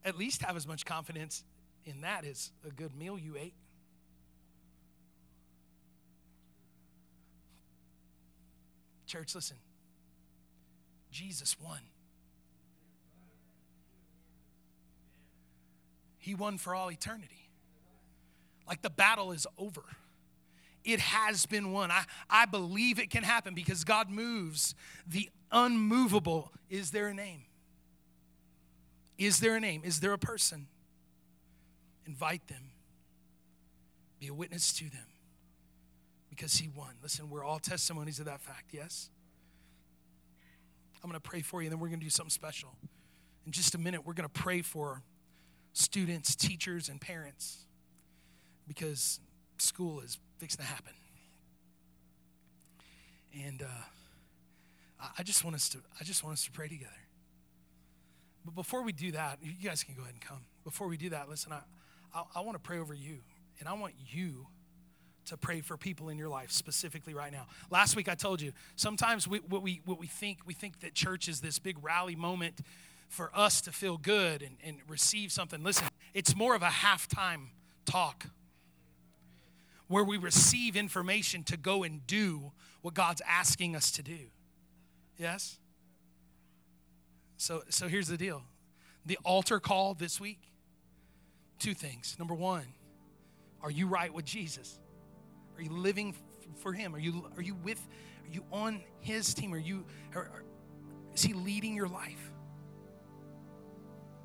At 0.05 0.19
least 0.19 0.43
have 0.43 0.57
as 0.57 0.67
much 0.67 0.85
confidence 0.85 1.45
in 1.85 2.03
that 2.03 2.25
is 2.25 2.51
a 2.67 2.71
good 2.71 2.95
meal 2.97 3.19
you 3.19 3.37
ate. 3.37 3.55
Church, 9.07 9.35
listen. 9.35 9.57
Jesus 11.11 11.57
won. 11.61 11.81
He 16.19 16.35
won 16.35 16.59
for 16.59 16.75
all 16.75 16.93
eternity. 16.93 17.49
Like 18.69 18.83
the 18.83 18.91
battle 18.91 19.33
is 19.33 19.47
over. 19.59 19.83
It 20.85 21.01
has 21.01 21.45
been 21.45 21.73
won. 21.73 21.91
I, 21.91 22.05
I 22.29 22.47
believe 22.47 22.99
it 22.99 23.11
can 23.11 23.25
happen 23.25 23.55
because 23.55 23.83
God 23.85 24.11
moves 24.11 24.75
the 25.07 25.29
unmovable. 25.51 26.53
Is 26.69 26.93
there 26.93 27.09
a 27.09 27.15
name? 27.15 27.43
Is 29.19 29.41
there 29.41 29.57
a 29.57 29.61
name? 29.61 29.83
Is 29.85 30.01
there 30.01 30.13
a 30.13 30.19
person? 30.19 30.69
Invite 32.11 32.49
them. 32.49 32.73
Be 34.19 34.27
a 34.27 34.35
witness 34.35 34.73
to 34.73 34.85
them 34.91 35.07
because 36.29 36.57
he 36.57 36.69
won. 36.69 36.95
Listen, 37.05 37.31
we're 37.31 37.45
all 37.45 37.61
testimonies 37.61 38.19
of 38.19 38.25
that 38.25 38.41
fact, 38.41 38.71
yes? 38.73 39.11
I'm 41.03 41.09
going 41.09 41.21
to 41.21 41.29
pray 41.29 41.41
for 41.41 41.63
you, 41.63 41.67
and 41.67 41.73
then 41.73 41.79
we're 41.79 41.87
going 41.87 42.01
to 42.01 42.05
do 42.05 42.11
something 42.11 42.31
special. 42.31 42.71
In 43.47 43.53
just 43.53 43.77
a 43.77 43.79
minute, 43.79 44.05
we're 44.05 44.15
going 44.15 44.29
to 44.29 44.41
pray 44.41 44.61
for 44.61 45.03
students, 45.73 46.35
teachers, 46.35 46.89
and 46.89 47.01
parents 47.01 47.65
because 48.67 49.21
school 49.59 50.01
is 50.01 50.19
fixing 50.39 50.59
to 50.65 50.67
happen. 50.67 50.93
And 53.47 53.63
uh, 53.63 53.67
I- 55.17 55.23
just 55.23 55.45
want 55.45 55.55
us 55.55 55.69
to 55.69 55.79
I 56.01 56.03
just 56.03 56.25
want 56.25 56.33
us 56.33 56.45
to 56.45 56.51
pray 56.51 56.67
together. 56.67 56.91
But 58.45 58.57
before 58.57 58.83
we 58.83 58.91
do 58.93 59.13
that, 59.13 59.39
you 59.41 59.53
guys 59.63 59.85
can 59.85 59.95
go 59.95 60.03
ahead 60.03 60.15
and 60.15 60.21
come. 60.21 60.41
Before 60.65 60.89
we 60.89 60.97
do 60.97 61.11
that, 61.11 61.29
listen, 61.29 61.53
I, 61.53 61.61
I, 62.15 62.23
I 62.37 62.41
want 62.41 62.55
to 62.55 62.61
pray 62.61 62.79
over 62.79 62.95
you, 62.95 63.19
and 63.59 63.69
I 63.69 63.75
want 63.75 63.95
you 64.13 64.47
to 65.27 65.37
pray 65.37 65.61
for 65.61 65.77
people 65.77 66.09
in 66.09 66.19
your 66.19 66.29
life 66.29 66.51
specifically 66.51 67.15
right 67.15 67.33
now. 67.33 67.47
Last 67.71 67.95
week 67.95 68.09
I 68.09 68.15
told 68.15 68.41
you 68.41 68.53
sometimes 68.77 69.29
we, 69.29 69.39
what 69.39 69.63
we 69.63 69.81
what 69.85 69.99
we 69.99 70.07
think 70.07 70.39
we 70.47 70.55
think 70.55 70.81
that 70.81 70.95
church 70.95 71.29
is 71.29 71.41
this 71.41 71.59
big 71.59 71.77
rally 71.83 72.17
moment 72.17 72.61
for 73.09 73.31
us 73.35 73.61
to 73.63 73.73
feel 73.73 73.97
good 73.97 74.43
and, 74.43 74.57
and 74.65 74.79
receive 74.89 75.31
something. 75.33 75.63
Listen, 75.63 75.89
it's 76.15 76.35
more 76.35 76.55
of 76.55 76.63
a 76.63 76.69
halftime 76.69 77.49
talk 77.85 78.27
where 79.89 80.05
we 80.05 80.17
receive 80.17 80.77
information 80.77 81.43
to 81.43 81.57
go 81.57 81.83
and 81.83 82.07
do 82.07 82.53
what 82.83 82.95
God's 82.95 83.21
asking 83.29 83.75
us 83.75 83.91
to 83.93 84.03
do. 84.03 84.31
Yes? 85.19 85.59
So, 87.37 87.63
so 87.69 87.89
here's 87.89 88.09
the 88.09 88.17
deal 88.17 88.43
the 89.05 89.19
altar 89.25 89.61
call 89.61 89.95
this 89.95 90.21
week 90.21 90.50
two 91.61 91.75
things. 91.75 92.17
Number 92.19 92.35
one, 92.35 92.65
are 93.63 93.71
you 93.71 93.87
right 93.87 94.13
with 94.13 94.25
Jesus? 94.25 94.79
Are 95.57 95.63
you 95.63 95.71
living 95.71 96.15
for 96.57 96.73
Him? 96.73 96.95
Are 96.95 96.99
you, 96.99 97.31
are 97.37 97.43
you 97.43 97.55
with, 97.55 97.87
are 98.25 98.33
you 98.33 98.45
on 98.51 98.81
His 99.01 99.33
team? 99.35 99.55
Are 99.55 99.59
you, 99.59 99.85
are, 100.15 100.23
are- 100.23 100.45
is 101.15 101.23
He 101.23 101.35
leading 101.35 101.75
your 101.75 101.89
life? 101.89 102.33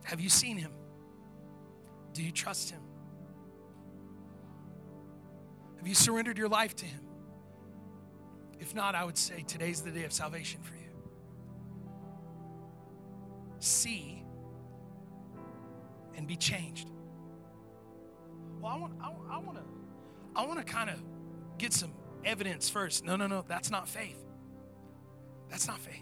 Have 0.04 0.20
you 0.20 0.30
seen 0.30 0.58
Him? 0.58 0.72
Do 2.14 2.24
you 2.24 2.32
trust 2.32 2.70
Him? 2.70 2.80
Have 5.78 5.88
you 5.88 5.96
surrendered 5.96 6.38
your 6.38 6.48
life 6.48 6.76
to 6.78 6.86
Him? 6.86 7.02
If 8.60 8.74
not, 8.74 8.96
I 8.96 9.04
would 9.04 9.18
say 9.18 9.44
today's 9.46 9.82
the 9.82 9.92
day 9.92 10.06
of 10.06 10.14
salvation 10.14 10.62
for 10.62 10.74
you. 10.76 10.82
See 13.60 14.24
and 16.16 16.28
be 16.28 16.38
changed. 16.38 16.90
Well, 18.66 18.74
I 18.74 18.78
want, 18.78 18.94
I, 19.00 19.36
I 19.36 19.38
want 19.38 19.58
to, 19.60 19.64
I 20.36 20.46
want 20.48 20.58
to 20.58 20.66
kind 20.66 20.90
of 20.90 21.00
get 21.60 21.72
some 21.72 21.92
evidence 22.24 22.68
first. 22.68 23.06
No, 23.06 23.16
no, 23.16 23.28
no, 23.28 23.46
that's 23.48 23.70
not 23.70 23.88
faith. 23.88 24.18
That's 25.52 25.68
not 25.68 25.78
faith. 25.78 26.02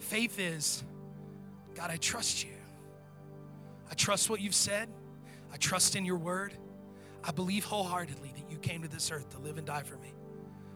Faith 0.00 0.38
is, 0.38 0.84
God, 1.74 1.90
I 1.90 1.96
trust 1.96 2.44
you. 2.44 2.50
I 3.90 3.94
trust 3.94 4.28
what 4.28 4.42
you've 4.42 4.54
said. 4.54 4.90
I 5.50 5.56
trust 5.56 5.96
in 5.96 6.04
your 6.04 6.18
word. 6.18 6.52
I 7.26 7.32
believe 7.32 7.64
wholeheartedly 7.64 8.34
that 8.36 8.50
you 8.50 8.58
came 8.58 8.82
to 8.82 8.88
this 8.88 9.10
earth 9.10 9.30
to 9.30 9.38
live 9.38 9.56
and 9.56 9.66
die 9.66 9.82
for 9.82 9.96
me, 9.96 10.12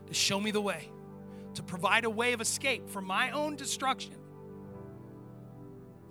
to 0.06 0.14
show 0.14 0.40
me 0.40 0.50
the 0.50 0.62
way, 0.62 0.88
to 1.52 1.62
provide 1.62 2.06
a 2.06 2.10
way 2.10 2.32
of 2.32 2.40
escape 2.40 2.88
from 2.88 3.04
my 3.04 3.32
own 3.32 3.54
destruction. 3.54 4.14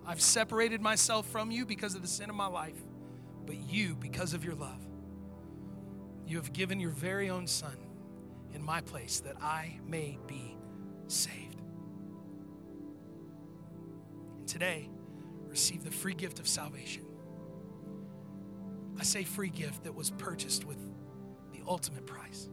I've 0.07 0.21
separated 0.21 0.79
myself 0.81 1.27
from 1.27 1.51
you 1.51 1.65
because 1.65 1.93
of 1.93 2.01
the 2.01 2.07
sin 2.07 2.29
of 2.29 2.35
my 2.35 2.47
life, 2.47 2.81
but 3.45 3.57
you, 3.57 3.93
because 3.95 4.33
of 4.33 4.45
your 4.45 4.55
love, 4.55 4.79
you 6.25 6.37
have 6.37 6.53
given 6.53 6.79
your 6.79 6.91
very 6.91 7.29
own 7.29 7.45
Son 7.45 7.75
in 8.53 8.63
my 8.63 8.79
place 8.79 9.19
that 9.19 9.35
I 9.41 9.79
may 9.85 10.17
be 10.25 10.55
saved. 11.07 11.61
And 14.37 14.47
today, 14.47 14.89
receive 15.45 15.83
the 15.83 15.91
free 15.91 16.13
gift 16.13 16.39
of 16.39 16.47
salvation. 16.47 17.03
I 18.97 19.03
say 19.03 19.25
free 19.25 19.49
gift 19.49 19.83
that 19.83 19.93
was 19.93 20.11
purchased 20.11 20.63
with 20.63 20.79
the 21.51 21.59
ultimate 21.67 22.05
price. 22.05 22.49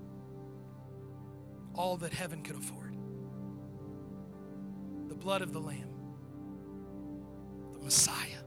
All 1.75 1.97
that 1.99 2.13
heaven 2.13 2.43
could 2.43 2.57
afford. 2.57 2.97
The 5.09 5.15
blood 5.15 5.41
of 5.41 5.53
the 5.53 5.61
Lamb, 5.61 5.93
Messiah, 7.85 8.43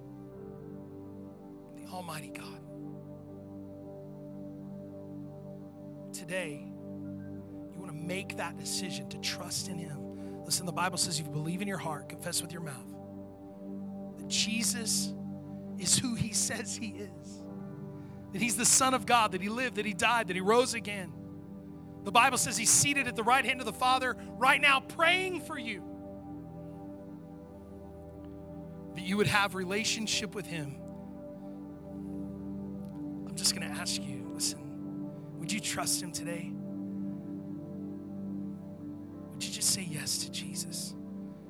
the 1.76 1.88
Almighty 1.92 2.30
God. 2.30 2.60
Today, 6.14 6.66
you 6.66 7.80
want 7.80 7.92
to 7.92 7.98
make 7.98 8.38
that 8.38 8.58
decision 8.58 9.08
to 9.10 9.18
trust 9.20 9.70
in 9.70 9.78
Him. 9.78 10.44
Listen, 10.44 10.66
the 10.66 10.72
Bible 10.72 10.98
says 10.98 11.20
if 11.20 11.28
you 11.28 11.32
believe 11.32 11.62
in 11.62 11.68
your 11.68 11.78
heart, 11.78 12.10
confess 12.10 12.42
with 12.42 12.52
your 12.52 12.62
mouth 12.62 12.94
that 14.18 14.28
Jesus 14.28 15.14
is 15.78 15.98
who 15.98 16.16
He 16.16 16.34
says 16.34 16.76
He 16.76 16.88
is 16.88 17.44
that 18.34 18.42
he's 18.42 18.58
the 18.58 18.66
Son 18.66 18.94
of 18.94 19.06
God, 19.06 19.32
that 19.32 19.42
he 19.42 19.50
lived, 19.50 19.76
that 19.76 19.86
he 19.86 19.94
died, 19.94 20.28
that 20.28 20.36
he 20.36 20.42
rose 20.42 20.74
again. 20.74 21.12
The 22.04 22.12
Bible 22.12 22.38
says 22.38 22.58
he's 22.58 22.70
seated 22.70 23.08
at 23.08 23.16
the 23.16 23.24
right 23.24 23.44
hand 23.44 23.60
of 23.60 23.66
the 23.66 23.74
Father 23.74 24.16
right 24.38 24.62
now, 24.62 24.80
praying 24.80 25.42
for 25.42 25.58
you. 25.58 25.84
That 28.98 29.06
you 29.06 29.16
would 29.18 29.28
have 29.28 29.54
relationship 29.54 30.34
with 30.34 30.48
him. 30.48 30.76
I'm 33.30 33.36
just 33.36 33.56
going 33.56 33.72
to 33.72 33.80
ask 33.80 34.02
you, 34.02 34.28
listen, 34.34 35.12
would 35.38 35.52
you 35.52 35.60
trust 35.60 36.02
him 36.02 36.12
today? 36.12 36.52
Would 39.32 39.44
you 39.44 39.52
just 39.52 39.70
say 39.70 39.88
yes 39.88 40.18
to 40.26 40.32
Jesus? 40.32 40.96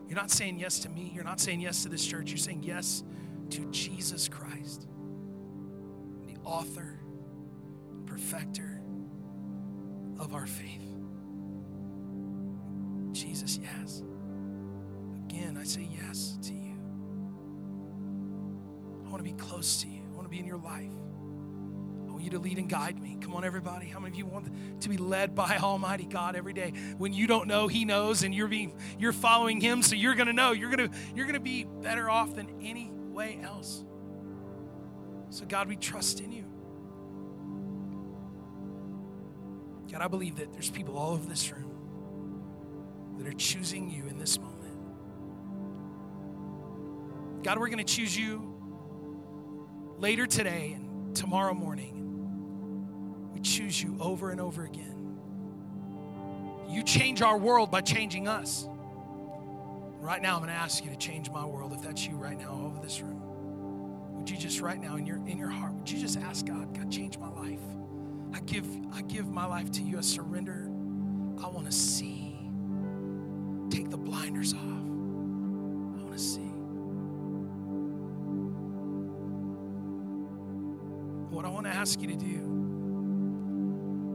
You're 0.10 0.18
not 0.18 0.30
saying 0.30 0.60
yes 0.60 0.80
to 0.80 0.90
me. 0.90 1.10
You're 1.16 1.24
not 1.24 1.40
saying 1.40 1.62
yes 1.62 1.84
to 1.84 1.90
this 1.90 2.06
church. 2.06 2.32
You're 2.32 2.38
saying 2.38 2.64
yes 2.64 3.04
to 3.52 3.72
Jesus 3.72 4.28
Christ 4.28 4.88
the 6.26 6.36
author, 6.44 7.00
perfecter 8.06 8.82
of 10.20 10.34
our 10.34 10.48
faith. 10.48 10.84
Jesus, 13.14 13.58
yes. 13.58 14.04
Again, 15.24 15.58
I 15.58 15.64
say 15.64 15.88
yes 15.90 16.38
to 16.44 16.54
you. 16.54 16.67
Want 19.18 19.26
to 19.28 19.34
be 19.34 19.42
close 19.50 19.82
to 19.82 19.88
you. 19.88 20.04
I 20.12 20.16
want 20.16 20.26
to 20.26 20.30
be 20.30 20.38
in 20.38 20.46
your 20.46 20.60
life. 20.60 20.92
I 22.08 22.12
want 22.12 22.24
you 22.24 22.30
to 22.30 22.38
lead 22.38 22.60
and 22.60 22.70
guide 22.70 23.02
me. 23.02 23.18
Come 23.20 23.34
on, 23.34 23.44
everybody. 23.44 23.88
How 23.88 24.00
many 24.00 24.12
of 24.12 24.16
you 24.20 24.28
want 24.28 24.48
to 24.82 24.90
be 24.90 24.98
led 24.98 25.34
by 25.34 25.58
Almighty 25.64 26.06
God 26.06 26.36
every 26.36 26.54
day? 26.54 26.72
When 27.00 27.14
you 27.14 27.26
don't 27.26 27.48
know, 27.48 27.68
He 27.68 27.84
knows, 27.84 28.22
and 28.22 28.32
you're 28.36 28.48
being 28.48 28.78
you're 29.00 29.14
following 29.14 29.60
Him, 29.60 29.82
so 29.82 29.96
you're 29.96 30.14
gonna 30.14 30.34
know. 30.34 30.52
You're 30.52 30.70
gonna 30.70 30.92
you're 31.16 31.26
gonna 31.26 31.40
be 31.40 31.64
better 31.64 32.12
off 32.12 32.36
than 32.36 32.62
any 32.62 32.92
way 32.92 33.40
else. 33.42 33.84
So, 35.32 35.48
God, 35.48 35.68
we 35.68 35.78
trust 35.78 36.20
in 36.20 36.32
you. 36.32 36.44
God, 39.92 40.04
I 40.04 40.08
believe 40.10 40.36
that 40.36 40.54
there's 40.54 40.70
people 40.70 40.96
all 40.96 41.14
over 41.14 41.26
this 41.28 41.52
room 41.52 43.16
that 43.18 43.26
are 43.26 43.34
choosing 43.34 43.90
you 43.90 44.06
in 44.06 44.20
this 44.20 44.38
moment. 44.38 44.78
God, 47.44 47.58
we're 47.58 47.70
going 47.70 47.84
to 47.84 47.84
choose 47.84 48.16
you 48.16 48.57
later 49.98 50.26
today 50.26 50.74
and 50.76 51.16
tomorrow 51.16 51.54
morning. 51.54 51.94
We 53.34 53.42
choose 53.42 53.82
you 53.82 53.98
over 54.00 54.32
and 54.32 54.40
over 54.40 54.64
again. 54.64 55.18
You 56.70 56.84
change 56.84 57.22
our 57.22 57.38
world 57.38 57.72
by 57.72 57.82
changing 57.82 58.28
us. 58.28 58.68
Right 60.00 60.22
now, 60.22 60.36
I'm 60.36 60.42
going 60.42 60.54
to 60.54 60.60
ask 60.60 60.84
you 60.84 60.92
to 60.92 60.98
change 60.98 61.30
my 61.32 61.46
world 61.46 61.74
if 61.74 61.82
that's 61.82 62.06
you 62.08 62.16
right 62.16 62.38
now 62.38 62.62
over 62.66 62.80
this 62.82 63.02
room 63.02 63.28
would 64.28 64.36
you 64.36 64.38
just 64.38 64.60
right 64.60 64.82
now 64.82 64.98
in 64.98 65.06
your 65.06 65.18
in 65.26 65.38
your 65.38 65.48
heart 65.50 65.74
would 65.74 65.90
you 65.90 65.98
just 65.98 66.18
ask 66.18 66.46
god 66.46 66.74
god 66.76 66.92
change 66.92 67.18
my 67.18 67.30
life 67.30 67.62
i 68.34 68.42
give 68.42 68.68
i 68.94 69.02
give 69.04 69.26
my 69.26 69.46
life 69.46 69.72
to 69.72 69.82
you 69.82 69.98
i 69.98 70.02
surrender 70.02 70.66
i 71.42 71.48
want 71.48 71.66
to 71.66 71.72
see 71.72 72.38
take 73.70 73.90
the 73.90 73.98
blinders 73.98 74.54
off 74.54 74.60
i 74.60 76.04
want 76.04 76.12
to 76.12 76.20
see 76.20 76.47
what 81.38 81.46
i 81.46 81.50
want 81.50 81.68
to 81.68 81.72
ask 81.72 82.02
you 82.02 82.08
to 82.08 82.16
do 82.16 82.42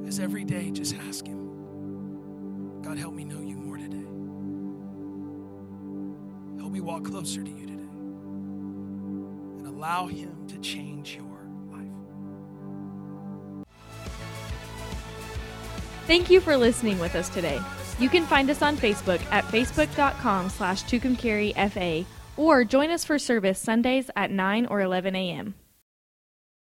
is 0.08 0.18
every 0.18 0.44
day 0.44 0.72
just 0.72 0.96
ask 1.08 1.24
him 1.24 2.82
god 2.82 2.98
help 2.98 3.14
me 3.14 3.24
know 3.24 3.40
you 3.40 3.56
more 3.56 3.78
today 3.78 4.04
help 6.58 6.72
me 6.72 6.80
walk 6.80 7.04
closer 7.04 7.44
to 7.44 7.50
you 7.50 7.66
today 7.66 7.72
And 9.62 9.66
allow 9.66 10.06
Him 10.08 10.46
to 10.48 10.58
change 10.58 11.14
your 11.14 11.46
life. 11.70 11.86
Thank 16.08 16.30
you 16.30 16.40
for 16.40 16.56
listening 16.56 16.98
with 16.98 17.14
us 17.14 17.28
today. 17.28 17.60
You 18.00 18.08
can 18.08 18.26
find 18.26 18.50
us 18.50 18.62
on 18.62 18.76
Facebook 18.76 19.22
at 19.30 19.44
facebook.com 19.44 20.50
slash 20.50 20.82
FA 21.70 22.04
or 22.36 22.64
join 22.64 22.90
us 22.90 23.04
for 23.04 23.20
service 23.20 23.60
Sundays 23.60 24.10
at 24.16 24.32
9 24.32 24.66
or 24.66 24.80
11 24.80 25.14
a.m. 25.14 25.54